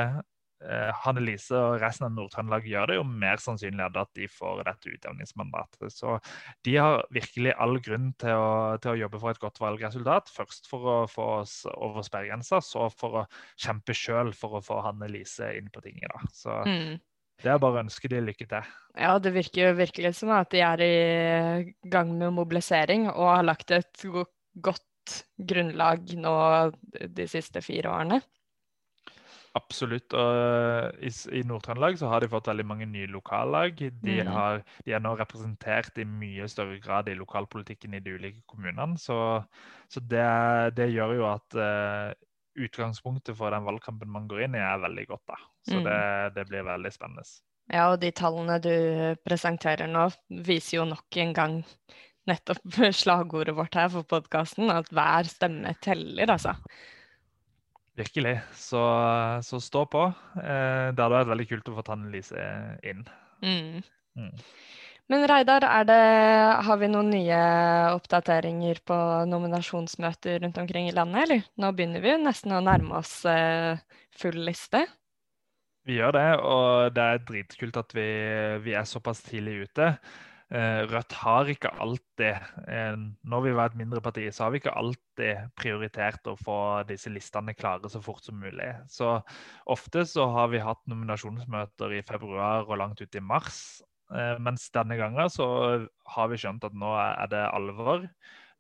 eh, 0.64 0.92
Hanne 1.04 1.24
Lise 1.24 1.56
og 1.56 1.80
resten 1.82 2.08
av 2.10 2.16
Nord-Trøndelag 2.16 2.68
gjør 2.68 2.92
det, 2.92 3.00
jo 3.00 3.06
mer 3.08 3.42
sannsynlig 3.42 3.86
er 3.86 3.94
det 3.96 4.04
at 4.04 4.14
de 4.20 4.30
får 4.32 4.64
dette 4.68 4.94
utjevningsmandatet. 4.94 5.90
Så 5.94 6.18
de 6.68 6.78
har 6.82 7.04
virkelig 7.16 7.56
all 7.56 7.80
grunn 7.84 8.12
til 8.20 8.36
å, 8.36 8.50
til 8.84 8.94
å, 8.94 9.02
jobbe 9.06 9.22
for 9.24 9.34
et 9.34 9.44
godt 9.44 9.62
valgresultat. 9.64 10.32
Først 10.34 10.72
for 10.72 10.94
å 10.94 10.98
få 11.12 11.30
oss 11.42 11.60
over 11.76 12.06
sperregrensa, 12.06 12.62
så 12.64 12.90
for 12.94 13.24
å 13.24 13.28
kjempe 13.56 13.96
sjøl 13.98 14.34
for 14.38 14.60
å 14.60 14.66
få 14.66 14.82
Hanne 14.86 15.12
Lise 15.12 15.54
inn 15.60 15.72
på 15.72 15.84
tinget. 15.86 16.12
Da. 16.12 16.34
Så 16.36 16.60
mm. 16.68 17.00
det 17.46 17.54
er 17.54 17.64
bare 17.64 17.80
å 17.80 17.86
ønske 17.86 18.12
de 18.12 18.26
lykke 18.26 18.50
til. 18.52 18.76
Ja, 18.98 19.16
det 19.22 19.32
virker 19.36 19.70
jo 19.70 19.80
virkelig 19.80 20.18
som 20.20 20.34
at 20.36 20.52
de 20.52 20.66
er 20.66 20.84
i 20.84 21.74
gang 21.88 22.12
med 22.18 22.36
mobilisering 22.36 23.08
og 23.14 23.30
har 23.30 23.48
lagt 23.48 23.72
et 23.78 24.08
godt 24.58 24.84
grunnlag 25.38 26.14
nå 26.18 26.36
de 27.18 27.28
siste 27.30 27.62
fire 27.66 27.92
årene. 27.92 28.22
Absolutt. 29.58 30.14
og 30.14 30.38
eh, 30.38 31.08
I, 31.08 31.12
i 31.40 31.44
Nord-Trøndelag 31.48 31.98
så 32.00 32.12
har 32.12 32.22
de 32.22 32.30
fått 32.32 32.50
veldig 32.52 32.66
mange 32.68 32.88
nye 32.90 33.10
lokallag. 33.12 33.80
De, 33.80 34.20
mm. 34.20 34.32
har, 34.34 34.62
de, 34.86 34.94
er 34.94 35.04
nå 35.04 35.16
representert 35.18 35.98
i 36.02 36.08
mye 36.08 36.48
større 36.52 36.80
grad 36.84 37.10
i 37.10 37.18
lokalpolitikken 37.18 37.98
i 37.98 38.04
de 38.04 38.18
ulike 38.18 38.44
kommunene. 38.50 39.00
Så, 39.02 39.18
så 39.92 40.04
det, 40.04 40.28
det, 40.78 40.92
gjør 40.94 41.18
jo 41.18 41.28
at 41.32 41.58
uh, 41.58 42.14
utgangspunktet 42.58 43.38
for 43.38 43.54
den 43.54 43.66
valgkampen 43.68 44.12
man 44.12 44.30
går 44.30 44.48
inn 44.48 44.58
i, 44.58 44.64
er 44.64 44.84
veldig 44.84 45.06
godt. 45.10 45.26
da. 45.34 45.42
Så 45.68 45.80
mm. 45.80 45.86
det, 45.88 46.02
det, 46.38 46.48
blir 46.52 46.68
veldig 46.68 46.94
spennende. 46.94 47.28
Ja, 47.68 47.90
og 47.92 48.00
de 48.00 48.14
tallene 48.16 48.62
du 48.64 48.76
presenterer 49.28 49.90
nå, 49.92 50.08
viser 50.48 50.80
jo 50.80 50.86
nok 50.88 51.18
en 51.20 51.34
gang 51.36 51.58
nettopp 52.30 52.80
slagordet 53.02 53.56
vårt 53.58 53.80
her 53.80 53.90
for 53.94 54.08
podkasten, 54.08 54.72
at 54.74 54.92
hver 54.94 55.30
stemme 55.32 55.74
teller, 55.84 56.36
altså. 56.36 56.56
Virkelig. 57.98 58.36
Så, 58.54 58.82
så 59.44 59.60
stå 59.64 59.86
på. 59.90 60.04
Eh, 60.38 60.90
det 60.94 61.02
hadde 61.02 61.16
vært 61.16 61.32
veldig 61.32 61.48
kult 61.50 61.72
å 61.72 61.78
få 61.80 61.86
Tanne 61.88 62.12
Lise 62.14 62.44
inn. 62.86 63.02
Mm. 63.42 63.80
Mm. 64.18 64.36
Men 65.08 65.24
Reidar, 65.32 65.64
det, 65.88 65.98
har 66.68 66.80
vi 66.82 66.90
noen 66.92 67.10
nye 67.14 67.40
oppdateringer 67.96 68.82
på 68.86 68.98
nominasjonsmøter 69.32 70.42
rundt 70.44 70.60
omkring 70.60 70.90
i 70.90 70.94
landet, 70.96 71.24
eller? 71.24 71.46
Nå 71.64 71.72
begynner 71.74 72.04
vi 72.04 72.18
nesten 72.22 72.54
å 72.54 72.62
nærme 72.62 73.00
oss 73.00 73.22
eh, 73.32 73.80
full 74.20 74.42
liste. 74.46 74.84
Vi 75.88 75.96
gjør 75.96 76.18
det, 76.18 76.28
og 76.44 76.92
det 76.92 77.06
er 77.14 77.24
dritkult 77.24 77.80
at 77.80 77.96
vi, 77.96 78.08
vi 78.66 78.76
er 78.76 78.90
såpass 78.90 79.24
tidlig 79.24 79.70
ute. 79.70 79.94
Eh, 80.48 80.86
Rødt 80.88 81.12
har 81.20 81.50
ikke 81.52 81.74
alltid, 81.76 82.38
eh, 82.72 82.96
når 83.28 83.42
vi 83.44 83.52
var 83.56 83.68
et 83.68 83.76
mindre 83.76 84.00
parti, 84.00 84.30
så 84.32 84.46
har 84.46 84.54
vi 84.54 84.62
ikke 84.62 84.78
alltid 84.80 85.50
prioritert 85.60 86.30
å 86.32 86.38
få 86.40 86.60
disse 86.88 87.12
listene 87.12 87.52
klare 87.58 87.92
så 87.92 88.00
fort 88.04 88.24
som 88.24 88.40
mulig. 88.40 88.70
Så 88.88 89.18
ofte 89.68 90.06
så 90.08 90.30
har 90.32 90.48
vi 90.54 90.64
hatt 90.64 90.80
nominasjonsmøter 90.88 91.98
i 91.98 92.02
februar 92.08 92.64
og 92.64 92.80
langt 92.80 93.04
ut 93.04 93.20
i 93.20 93.20
mars. 93.20 93.82
Eh, 94.16 94.38
mens 94.40 94.70
denne 94.72 94.96
gangen 94.96 95.28
så 95.28 95.50
har 96.16 96.32
vi 96.32 96.40
skjønt 96.40 96.64
at 96.64 96.80
nå 96.80 96.96
er 96.96 97.28
det 97.28 97.44
alvor. 97.52 98.08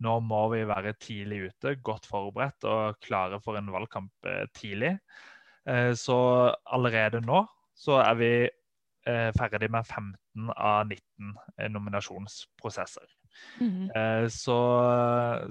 Nå 0.03 0.19
må 0.27 0.43
vi 0.51 0.67
være 0.67 0.97
tidlig 0.99 1.53
ute, 1.53 1.77
godt 1.79 2.05
forberedt 2.05 2.67
og 2.67 2.99
klare 2.99 3.39
for 3.39 3.55
en 3.57 3.71
valgkamp 3.73 4.27
tidlig. 4.53 4.99
Så 5.97 6.17
allerede 6.69 7.19
nå 7.25 7.41
så 7.75 7.97
er 8.03 8.13
vi 8.19 8.29
ferdig 9.33 9.71
med 9.73 9.89
15 9.89 10.13
18 10.37 10.51
av 10.55 10.87
19 10.87 11.33
eh, 11.57 11.69
nominasjonsprosesser. 11.69 13.07
Mm 13.59 13.69
-hmm. 13.69 14.29
så, 14.29 14.59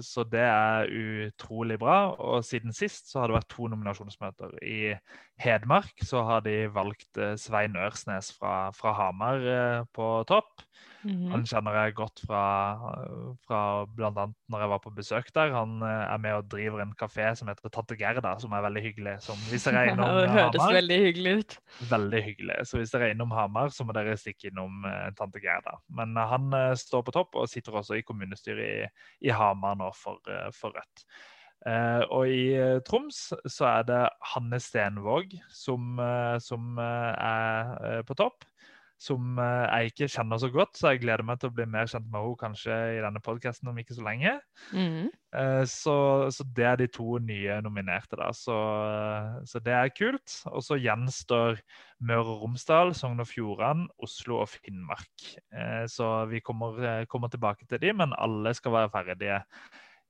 så, 0.01 0.23
det 0.23 0.39
er 0.39 0.89
utrolig 0.91 1.79
bra. 1.79 2.11
Og 2.11 2.45
siden 2.45 2.73
sist 2.73 3.11
så 3.11 3.19
har 3.19 3.27
det 3.27 3.37
vært 3.37 3.49
to 3.49 3.67
nominasjonsmøter. 3.67 4.63
I 4.63 4.95
Hedmark 5.41 6.01
så 6.05 6.23
har 6.25 6.41
de 6.45 6.55
valgt 6.73 7.19
eh, 7.21 7.35
Svein 7.39 7.77
Ørsnes 7.77 8.31
fra, 8.33 8.71
fra 8.75 8.95
Hamar 8.97 9.43
på 9.93 10.07
topp. 10.29 10.65
Mm 11.05 11.29
Han 11.31 11.43
kjenner 11.47 11.75
jeg 11.77 11.93
godt 11.97 12.21
fra, 12.25 12.41
fra 13.45 13.59
bl.a. 13.95 14.25
når 14.49 14.63
jeg 14.63 14.71
var 14.71 14.81
på 14.83 14.93
besøk 14.95 15.29
der. 15.35 15.53
Han 15.53 15.77
eh, 15.85 16.03
er 16.07 16.17
med 16.23 16.39
og 16.39 16.49
driver 16.51 16.81
en 16.83 16.95
kafé 16.99 17.29
som 17.37 17.51
heter 17.51 17.71
Tante 17.73 17.95
Gerda, 17.99 18.33
som 18.41 18.55
er 18.57 18.65
veldig 18.65 18.83
hyggelig. 18.83 19.15
Som 19.23 19.39
hvis 19.51 19.67
dere 19.67 19.85
er 19.85 19.91
innom 19.93 20.17
det 20.17 20.33
høres 20.33 20.59
Hamar, 20.59 20.77
veldig 20.79 20.99
hyggelig 21.05 21.35
ut. 21.37 21.57
Veldig 21.93 22.23
hyggelig. 22.31 22.59
Så 22.67 22.81
hvis 22.81 22.93
dere 22.95 23.09
er 23.09 23.15
innom 23.15 23.33
Hamar, 23.37 23.71
så 23.75 23.87
må 23.87 23.95
dere 23.97 24.17
stikke 24.19 24.51
innom 24.51 24.83
Tante 25.19 25.41
Gerda. 25.43 25.77
Men 25.99 26.17
han 26.17 26.51
står 26.77 27.05
på 27.07 27.15
topp 27.15 27.39
og 27.39 27.49
sitter 27.51 27.77
også 27.77 27.99
i 27.99 28.05
kommunestyret 28.07 28.67
i, 28.67 29.09
i 29.29 29.33
Hamar 29.33 29.77
nå 29.79 29.91
for, 29.95 30.21
for 30.57 30.75
Rødt. 30.75 31.07
Og 31.65 32.29
i 32.31 32.51
Troms 32.85 33.17
så 33.49 33.65
er 33.69 33.87
det 33.87 34.01
Hanne 34.33 34.59
Stenvåg 34.61 35.33
som, 35.51 35.97
som 36.43 36.77
er 36.79 38.03
på 38.07 38.15
topp 38.19 38.45
som 39.01 39.37
eh, 39.37 39.65
jeg 39.67 39.91
ikke 39.91 40.09
kjenner 40.09 40.39
så 40.41 40.49
godt, 40.53 40.77
så 40.77 40.91
jeg 40.91 41.03
gleder 41.03 41.25
meg 41.25 41.39
til 41.39 41.51
å 41.51 41.55
bli 41.55 41.67
mer 41.69 41.89
kjent 41.89 42.07
med 42.09 42.17
henne 42.23 42.39
kanskje 42.41 42.77
i 42.95 43.01
denne 43.05 43.21
podkasten 43.23 43.69
om 43.69 43.77
ikke 43.77 43.95
så 43.97 44.05
lenge. 44.05 44.33
Mm. 44.73 45.09
Eh, 45.37 45.63
så, 45.69 45.97
så, 46.33 46.45
det 46.57 46.65
er 46.65 46.79
de 46.81 46.87
to 46.89 47.19
nye 47.21 47.59
nominerte, 47.61 48.17
da. 48.17 48.31
Så, 48.35 48.57
så 49.47 49.61
det 49.63 49.75
er 49.77 49.93
kult. 49.93 50.39
Og 50.49 50.65
så 50.65 50.79
gjenstår 50.81 51.61
Møre 52.09 52.25
og 52.25 52.47
Romsdal, 52.47 52.95
Sogn 52.97 53.21
og 53.21 53.29
Fjordane, 53.29 53.85
Oslo 54.01 54.41
og 54.41 54.49
Finnmark. 54.55 55.29
Eh, 55.53 55.83
så 55.91 56.09
vi 56.31 56.41
kommer, 56.41 57.05
kommer 57.11 57.33
tilbake 57.33 57.69
til 57.69 57.83
de, 57.85 57.93
men 58.01 58.17
alle 58.17 58.55
skal 58.57 58.79
være 58.79 58.93
ferdige 58.97 59.43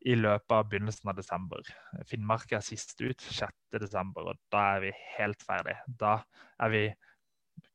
i 0.08 0.16
løpet 0.16 0.54
av 0.56 0.68
begynnelsen 0.72 1.12
av 1.12 1.18
desember. 1.18 1.68
Finnmark 2.08 2.54
er 2.56 2.64
sist 2.64 2.96
ut 3.02 3.24
6.12., 3.24 4.14
og 4.24 4.36
da 4.54 4.64
er 4.78 4.86
vi 4.86 4.92
helt 5.18 5.44
ferdig. 5.44 5.76
Da 6.00 6.20
er 6.64 6.72
vi 6.74 6.84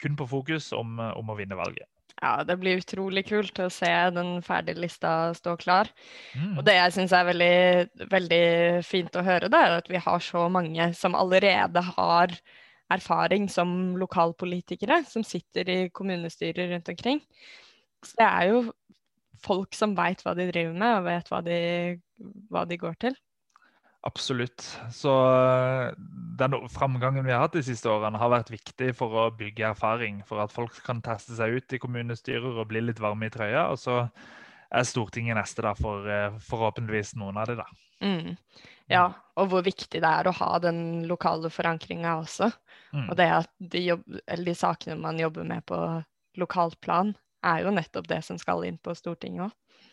kun 0.03 0.17
på 0.17 0.29
fokus 0.31 0.71
om, 0.77 0.97
om, 0.99 1.33
å 1.33 1.37
vinne 1.37 1.59
valget. 1.59 1.89
Ja, 2.23 2.43
det 2.47 2.59
blir 2.61 2.79
utrolig 2.79 3.25
kult 3.27 3.59
å 3.61 3.69
se 3.73 3.91
den 4.15 4.37
ferdige 4.47 4.81
lista 4.85 5.33
stå 5.35 5.57
klar. 5.61 5.91
Mm. 6.37 6.59
Og 6.61 6.67
det 6.67 6.77
jeg 6.77 6.95
syns 6.97 7.15
er 7.17 7.29
veldig, 7.29 7.55
veldig, 8.13 8.45
fint 8.87 9.17
å 9.19 9.25
høre, 9.27 9.51
det 9.53 9.59
er 9.59 9.79
at 9.81 9.91
vi 9.91 10.03
har 10.05 10.23
så 10.23 10.47
mange 10.53 10.93
som 10.99 11.17
allerede 11.19 11.83
har 11.97 12.37
erfaring 12.93 13.49
som 13.51 13.97
lokalpolitikere, 13.99 15.03
som 15.09 15.25
sitter 15.25 15.69
i 15.73 15.81
kommunestyrer 15.95 16.71
rundt 16.75 16.93
omkring. 16.93 17.23
Så 18.05 18.19
det 18.19 18.29
er 18.29 18.49
jo 18.51 18.63
folk 19.45 19.77
som 19.77 19.97
veit 19.99 20.23
hva 20.25 20.35
de 20.39 20.49
driver 20.51 20.75
med, 20.75 20.97
og 20.99 21.07
vet 21.09 21.31
hva 21.33 21.43
de, 21.47 21.59
hva 22.53 22.65
de 22.69 22.79
går 22.81 22.99
til. 23.07 23.19
Absolutt. 24.03 24.65
Så 24.91 25.13
eh, 25.15 25.93
den 26.39 26.57
framgangen 26.75 27.23
vi 27.27 27.31
har 27.31 27.45
hatt 27.45 27.55
de 27.55 27.63
siste 27.63 27.91
årene, 27.91 28.19
har 28.19 28.33
vært 28.33 28.51
viktig 28.51 28.91
for 28.99 29.15
å 29.15 29.29
bygge 29.39 29.69
erfaring. 29.71 30.23
For 30.27 30.43
at 30.43 30.55
folk 30.55 30.81
kan 30.87 31.03
teste 31.05 31.39
seg 31.39 31.59
ut 31.59 31.77
i 31.77 31.81
kommunestyrer 31.83 32.59
og 32.59 32.71
bli 32.73 32.83
litt 32.83 33.03
varme 33.03 33.29
i 33.29 33.35
trøya. 33.35 33.69
Og 33.71 33.79
så 33.79 34.01
er 34.73 34.89
Stortinget 34.89 35.39
neste 35.39 35.63
da, 35.63 35.77
for 35.79 36.09
eh, 36.11 36.35
forhåpentligvis 36.49 37.15
noen 37.21 37.39
av 37.39 37.53
de 37.53 37.61
da. 37.61 37.69
Mm. 38.03 38.35
Ja, 38.91 39.05
og 39.39 39.53
hvor 39.53 39.63
viktig 39.63 40.01
det 40.03 40.09
er 40.09 40.27
å 40.27 40.35
ha 40.35 40.57
den 40.65 41.05
lokale 41.07 41.53
forankringa 41.53 42.17
også. 42.25 42.51
Mm. 42.91 43.07
Og 43.07 43.19
det 43.21 43.29
at 43.39 43.53
de, 43.63 43.85
jobb, 43.93 44.03
de, 44.19 44.57
sakene 44.59 44.99
man 44.99 45.21
jobber 45.23 45.47
med 45.47 45.65
på 45.69 45.79
lokalt 46.41 46.81
plan, 46.83 47.15
er 47.45 47.65
jo 47.65 47.75
nettopp 47.75 48.09
det 48.11 48.23
som 48.27 48.39
skal 48.41 48.65
inn 48.69 48.79
på 48.83 48.95
Stortinget 48.99 49.49
òg. 49.49 49.89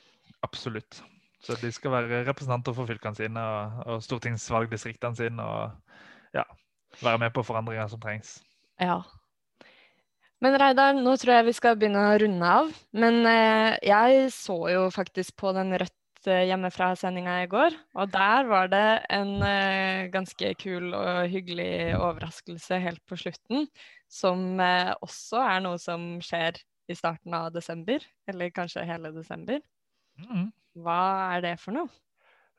Absolutt. 0.45 1.01
Så 1.43 1.55
de 1.61 1.71
skal 1.71 1.93
være 1.93 2.23
representanter 2.27 2.75
for 2.75 2.89
fylkene 2.89 3.15
sine 3.15 3.43
og, 3.43 3.79
og 3.87 4.03
stortingsvalgdistriktene 4.03 5.15
sine. 5.15 5.45
Og 5.45 6.35
ja, 6.35 6.43
være 7.03 7.21
med 7.23 7.33
på 7.35 7.45
forandringer 7.47 7.87
som 7.91 8.01
trengs. 8.03 8.37
Ja. 8.81 9.01
Men 10.43 10.55
Reidar, 10.59 10.95
nå 10.95 11.15
tror 11.19 11.35
jeg 11.35 11.47
vi 11.49 11.55
skal 11.55 11.79
begynne 11.79 12.03
å 12.11 12.19
runde 12.21 12.51
av. 12.59 12.73
Men 12.95 13.21
eh, 13.27 13.79
jeg 13.87 14.27
så 14.35 14.59
jo 14.71 14.85
faktisk 14.95 15.35
på 15.39 15.51
den 15.55 15.73
Rødt 15.79 16.29
eh, 16.31 16.45
hjemmefra-sendinga 16.47 17.41
i 17.43 17.49
går. 17.51 17.75
Og 17.99 18.11
der 18.13 18.47
var 18.51 18.71
det 18.71 18.87
en 19.15 19.33
eh, 19.43 20.07
ganske 20.11 20.53
kul 20.59 20.93
og 20.95 21.27
hyggelig 21.31 21.95
overraskelse 21.99 22.79
helt 22.83 23.03
på 23.07 23.19
slutten. 23.19 23.67
Som 24.11 24.63
eh, 24.63 24.91
også 25.03 25.43
er 25.43 25.63
noe 25.67 25.79
som 25.79 26.17
skjer 26.23 26.59
i 26.89 26.97
starten 26.97 27.35
av 27.37 27.51
desember. 27.53 28.03
Eller 28.29 28.53
kanskje 28.53 28.87
hele 28.87 29.13
desember. 29.15 29.61
Mm. 30.19 30.49
Hva 30.83 31.01
er 31.35 31.45
det 31.45 31.57
for 31.61 31.75
noe? 31.75 31.91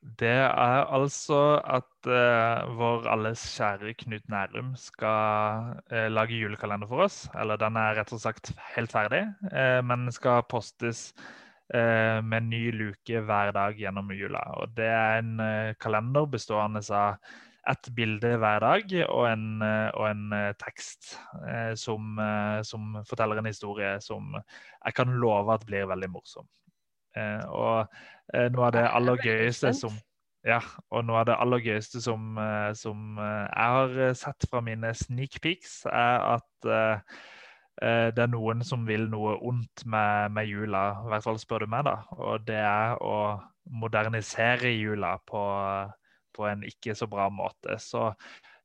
Det 0.01 0.33
er 0.33 0.87
altså 0.89 1.61
at 1.61 2.09
uh, 2.09 2.65
vår 2.79 3.05
alles 3.13 3.43
kjære 3.53 3.93
Knut 4.01 4.31
Nærum 4.33 4.71
skal 4.81 5.75
uh, 5.93 6.07
lage 6.09 6.39
julekalender 6.41 6.89
for 6.89 7.05
oss. 7.05 7.27
Eller 7.37 7.61
den 7.61 7.77
er 7.77 7.99
rett 7.99 8.15
og 8.17 8.23
slett 8.23 8.53
helt 8.79 8.95
ferdig, 8.95 9.27
uh, 9.53 9.81
men 9.85 10.09
skal 10.15 10.47
postes 10.49 11.11
med 11.71 12.35
en 12.35 12.49
ny 12.51 12.73
luke 12.75 13.21
hver 13.23 13.53
dag 13.55 13.77
gjennom 13.79 14.09
jula. 14.11 14.41
Og 14.59 14.73
det 14.75 14.89
er 14.91 15.21
en 15.21 15.37
kalender 15.79 16.25
bestående 16.27 16.81
av 16.91 17.21
ett 17.69 17.91
bilde 17.97 18.37
hver 18.41 18.63
dag 18.65 18.95
og 19.05 19.27
en, 19.29 19.61
og 19.61 20.05
en 20.07 20.55
tekst 20.59 21.11
som, 21.77 22.17
som 22.65 22.95
forteller 23.05 23.43
en 23.43 23.51
historie 23.51 23.91
som 24.01 24.33
jeg 24.39 24.97
kan 24.97 25.13
love 25.21 25.53
at 25.53 25.67
blir 25.69 25.91
veldig 25.91 26.09
morsom. 26.15 26.49
Eh, 27.19 27.43
og 27.51 27.91
eh, 28.35 28.47
noe 28.55 28.69
av 28.69 28.77
det 28.77 28.87
aller 28.87 29.27
gøyeste 29.27 29.75
som 29.77 29.99
Ja, 30.41 30.63
og 30.89 31.03
noe 31.05 31.19
av 31.21 31.27
det 31.29 31.35
aller 31.37 31.61
gøyeste 31.61 32.01
som, 32.01 32.39
eh, 32.41 32.71
som 32.79 33.19
eh, 33.21 33.43
jeg 33.51 33.75
har 33.75 34.15
sett 34.17 34.47
fra 34.49 34.63
mine 34.65 34.95
sneak 34.97 35.37
peeks, 35.45 35.83
er 35.91 36.39
at 36.39 36.71
det 37.81 38.21
er 38.21 38.29
noen 38.29 38.61
som 38.67 38.83
vil 38.85 39.07
noe 39.09 39.39
ondt 39.49 39.87
med, 39.89 40.33
med, 40.37 40.49
jula, 40.51 40.83
i 41.01 41.13
hvert 41.13 41.25
fall 41.25 41.39
spør 41.41 41.65
du 41.65 41.71
meg, 41.73 41.87
da. 41.87 41.95
Og 42.13 42.43
det 42.45 42.59
er 42.61 42.99
å 43.01 43.39
modernisere 43.73 44.75
jula 44.75 45.15
på, 45.25 45.41
på 46.41 46.49
en 46.49 46.65
ikke 46.67 46.97
så 46.97 47.09
bra 47.11 47.29
måte. 47.33 47.77
Så 47.85 48.09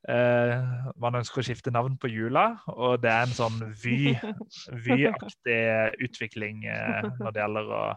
eh, 0.10 0.56
man 1.02 1.20
ønsker 1.22 1.44
å 1.44 1.46
skifte 1.46 1.74
navn 1.76 2.00
på 2.02 2.12
jula, 2.12 2.48
og 2.72 3.02
det 3.04 3.12
er 3.12 3.28
en 3.28 3.36
sånn 3.38 3.60
Vy-aktig 4.86 5.60
utvikling 6.08 6.66
eh, 6.72 7.12
når 7.20 7.36
det 7.36 7.44
gjelder 7.44 7.76
å 7.76 7.88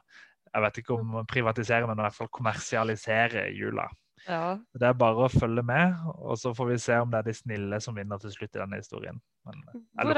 jeg 0.49 0.65
vet 0.65 0.79
ikke 0.81 0.95
om 0.97 1.17
privatisere, 1.29 1.87
men 1.89 1.99
i 2.01 2.05
hvert 2.07 2.17
fall 2.17 2.31
kommersialisere 2.33 3.49
jula. 3.53 3.85
Ja. 4.27 4.59
Det 4.75 4.89
er 4.89 4.97
bare 4.99 5.27
å 5.27 5.33
følge 5.33 5.63
med, 5.67 6.01
og 6.17 6.39
så 6.41 6.53
får 6.57 6.73
vi 6.73 6.79
se 6.83 6.97
om 7.03 7.13
det 7.13 7.21
er 7.21 7.29
de 7.29 7.35
snille 7.37 7.81
som 7.85 7.97
vinner 7.97 8.21
til 8.23 8.35
slutt 8.35 8.57
i 8.57 8.61
denne 8.61 8.81
historien. 8.81 9.21
Hvor 9.45 9.55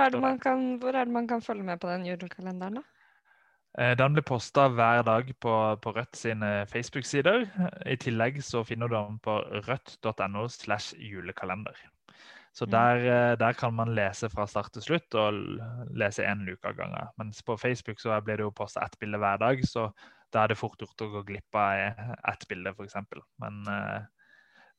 er, 0.00 0.16
kan, 0.42 0.64
hvor, 0.82 0.94
er 0.94 1.06
det 1.06 1.14
man 1.14 1.28
kan, 1.30 1.44
følge 1.44 1.66
med 1.66 1.82
på 1.82 1.90
den 1.90 2.06
julekalenderen, 2.08 2.80
da? 2.80 2.99
Eh, 3.78 3.94
den 3.96 4.16
blir 4.16 4.26
posta 4.26 4.66
hver 4.74 5.04
dag 5.06 5.30
på, 5.38 5.54
på 5.82 5.92
Rødt 5.94 6.18
sine 6.18 6.66
Facebook-sider. 6.70 7.46
I 7.86 7.96
tillegg 8.02 8.40
så 8.42 8.64
finner 8.66 8.90
du 8.90 8.96
den 8.96 9.18
på 9.22 9.38
rødt.no 9.68 10.48
slash 10.50 10.96
julekalender. 10.98 11.76
Så 12.52 12.66
mm. 12.66 12.70
der, 12.70 13.04
eh, 13.06 13.36
der, 13.38 13.52
kan 13.52 13.74
man 13.74 13.94
lese 13.94 14.30
fra 14.32 14.46
start 14.50 14.72
til 14.74 14.82
slutt 14.82 15.14
og 15.14 15.38
lese 15.94 16.26
én 16.26 16.42
luke 16.46 16.66
av 16.66 16.74
gangen. 16.80 17.12
Mens 17.20 17.44
på 17.46 17.56
Facebook 17.56 18.02
så 18.02 18.18
blir 18.26 18.40
det 18.40 18.48
jo 18.48 18.54
posta 18.54 18.82
ett 18.84 18.98
bilde 18.98 19.20
hver 19.22 19.38
dag, 19.38 19.62
så 19.66 19.90
da 20.34 20.42
er 20.42 20.50
det 20.50 20.58
fort 20.58 20.82
gjort 20.82 21.06
å 21.06 21.10
gå 21.14 21.22
glipp 21.30 21.54
av 21.58 21.78
ett 21.78 22.48
bilde, 22.50 22.74
f.eks. 22.74 22.98
Men, 23.42 23.62
eh, 23.70 24.02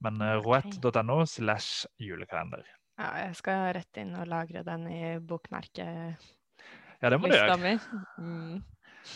men 0.04 0.20
roett.no 0.44 1.24
slash 1.26 1.88
julekalender. 2.00 2.68
Ja, 3.00 3.16
jeg 3.24 3.40
skal 3.40 3.72
rett 3.80 3.98
inn 3.98 4.14
og 4.20 4.28
lagre 4.30 4.66
den 4.68 4.86
i 4.92 5.16
bokmerket. 5.24 6.20
Ja, 7.02 7.10
det 7.10 7.18
må 7.18 7.32
du 7.32 7.34
gjøre. 7.34 7.78
Mm. 8.20 8.60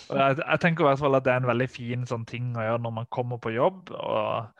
Og 0.10 0.18
jeg, 0.20 0.40
jeg, 0.42 0.62
tenker 0.64 0.86
i 0.86 0.90
hvert 0.90 1.02
fall 1.02 1.18
at 1.18 1.26
det 1.26 1.34
er 1.34 1.44
en 1.44 1.52
veldig 1.52 1.70
fin 1.72 2.08
sånn 2.10 2.26
ting 2.30 2.54
å 2.58 2.66
gjøre 2.66 2.84
når 2.86 2.98
man 3.02 3.14
kommer 3.14 3.42
på 3.42 3.54
jobb. 3.56 3.94
og 3.96 4.52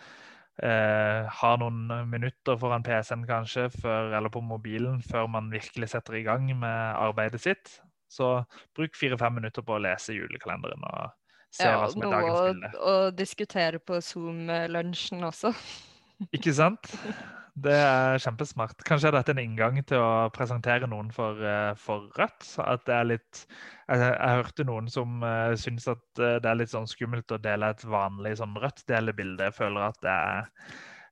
eh, 0.64 1.26
har 1.40 1.60
noen 1.60 1.90
minutter 2.10 2.58
foran 2.60 2.86
PC-en 2.86 3.26
kanskje, 3.28 3.68
før, 3.82 4.14
eller 4.18 4.32
på 4.32 4.44
mobilen 4.46 5.02
før 5.04 5.28
man 5.32 5.52
virkelig 5.54 5.92
setter 5.94 6.20
i 6.20 6.26
gang 6.28 6.48
med 6.54 6.96
arbeidet 6.96 7.42
sitt. 7.44 7.80
Så 8.12 8.38
bruk 8.78 8.96
fire-fem 8.96 9.42
minutter 9.42 9.66
på 9.66 9.76
å 9.76 9.82
lese 9.82 10.16
julekalenderen. 10.16 10.84
og 10.88 11.16
Se 11.56 11.68
ja, 11.68 11.80
hva 11.80 11.90
som 11.92 12.04
er 12.04 12.12
dagens 12.12 12.40
bilde. 12.50 12.72
Og, 12.76 12.86
og 12.92 13.18
diskutere 13.18 13.80
på 13.80 14.00
Zoom-lunsjen 14.04 15.24
også. 15.28 15.54
Ikke 16.36 16.54
sant? 16.56 16.92
Det 17.56 17.72
er 17.72 18.18
kjempesmart. 18.20 18.82
Kanskje 18.84 19.08
er 19.08 19.16
dette 19.16 19.32
en 19.32 19.40
inngang 19.40 19.78
til 19.88 20.02
å 20.04 20.28
presentere 20.36 20.90
noen 20.92 21.08
for, 21.16 21.40
eh, 21.40 21.72
for 21.80 22.10
Rødt. 22.18 22.50
At 22.60 22.84
det 22.88 22.96
er 22.96 23.08
litt 23.14 23.46
Jeg, 23.88 24.00
jeg 24.02 24.40
hørte 24.40 24.66
noen 24.66 24.90
som 24.90 25.22
uh, 25.22 25.54
syns 25.62 25.86
at 25.88 26.02
uh, 26.18 26.40
det 26.42 26.50
er 26.50 26.58
litt 26.58 26.72
sånn 26.72 26.88
skummelt 26.90 27.32
å 27.32 27.38
dele 27.38 27.70
et 27.70 27.84
vanlig 27.86 28.34
sånn 28.40 28.58
Rødt-delebilde. 28.58 29.46
Jeg 29.46 29.56
føler 29.60 29.86
at 29.86 30.00
det 30.02 30.10
er 30.10 30.48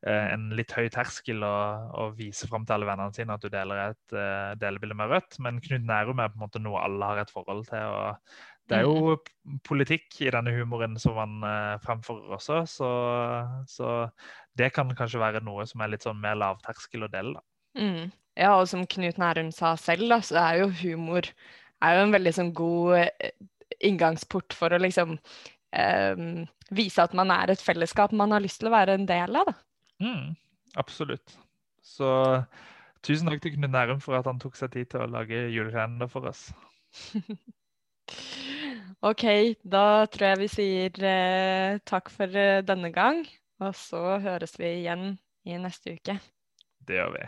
uh, 0.09 0.33
en 0.33 0.47
litt 0.57 0.73
høy 0.73 0.89
terskel 0.91 1.45
å, 1.45 1.53
å 1.93 2.07
vise 2.17 2.49
fram 2.49 2.65
til 2.65 2.79
alle 2.79 2.89
vennene 2.89 3.13
sine 3.13 3.37
at 3.37 3.45
du 3.45 3.51
deler 3.53 3.83
et 3.91 4.17
uh, 4.17 4.57
delebilde 4.57 4.97
med 4.97 5.13
Rødt. 5.13 5.37
Men 5.45 5.61
Knut 5.63 5.85
Nærum 5.85 6.19
er 6.19 6.33
på 6.33 6.41
en 6.41 6.47
måte 6.47 6.63
noe 6.65 6.81
alle 6.81 7.11
har 7.11 7.21
et 7.21 7.35
forhold 7.35 7.69
til. 7.69 7.93
og 7.93 8.35
det 8.72 8.80
er 8.80 8.86
jo 8.88 9.16
mm. 9.18 9.57
politikk 9.68 10.22
i 10.24 10.32
denne 10.34 10.53
humoren 10.55 10.95
som 11.01 11.18
man 11.20 11.39
uh, 11.43 11.80
fremfører 11.84 12.38
også, 12.38 12.61
så, 12.70 12.91
så, 13.70 13.95
det 14.57 14.72
kan 14.76 14.91
kanskje 14.95 15.22
være 15.22 15.43
noe 15.43 15.66
som 15.70 15.84
er 15.84 15.91
litt 15.93 16.05
sånn 16.05 16.22
mer 16.22 16.38
lavterskel 16.39 17.07
å 17.07 17.11
dele, 17.11 17.39
da. 17.39 17.43
Mm. 17.74 18.14
Ja, 18.38 18.55
og 18.57 18.68
som 18.70 18.86
Knut 18.89 19.20
Nærum 19.22 19.51
sa 19.53 19.76
selv, 19.78 20.07
da, 20.09 20.20
så 20.26 20.39
er 20.41 20.64
jo 20.64 20.72
humor 20.80 21.28
er 21.84 21.97
jo 21.97 22.05
en 22.05 22.16
veldig 22.16 22.34
sånn 22.36 22.51
god 22.55 23.01
eh, 23.01 23.34
inngangsport 23.84 24.55
for 24.55 24.74
å 24.74 24.82
liksom 24.82 25.16
um, 25.18 26.43
vise 26.74 27.03
at 27.03 27.16
man 27.18 27.34
er 27.34 27.53
et 27.53 27.64
fellesskap 27.64 28.14
man 28.16 28.34
har 28.36 28.43
lyst 28.43 28.61
til 28.61 28.70
å 28.72 28.76
være 28.76 28.97
en 28.97 29.07
del 29.09 29.39
av, 29.41 29.49
da. 29.51 29.55
Mm, 30.03 30.36
absolutt. 30.80 31.36
Så 31.84 32.07
tusen 33.03 33.30
takk 33.30 33.43
til 33.43 33.57
Knut 33.57 33.74
Nærum 33.74 34.01
for 34.03 34.18
at 34.18 34.30
han 34.30 34.39
tok 34.41 34.55
seg 34.59 34.74
tid 34.76 34.93
til 34.93 35.03
å 35.03 35.11
lage 35.11 35.47
julekalender 35.53 36.11
for 36.11 36.32
oss. 36.32 36.47
OK, 39.04 39.24
da 39.68 40.06
tror 40.08 40.30
jeg 40.30 40.39
vi 40.39 40.47
sier 40.47 40.99
eh, 41.04 41.80
takk 41.84 42.08
for 42.14 42.39
eh, 42.39 42.62
denne 42.64 42.88
gang. 42.95 43.26
Og 43.60 43.76
så 43.76 44.18
høres 44.24 44.56
vi 44.60 44.78
igjen 44.80 45.18
i 45.43 45.60
neste 45.60 45.97
uke. 45.97 46.16
Det 46.88 47.01
gjør 47.01 47.12
vi. 47.18 47.26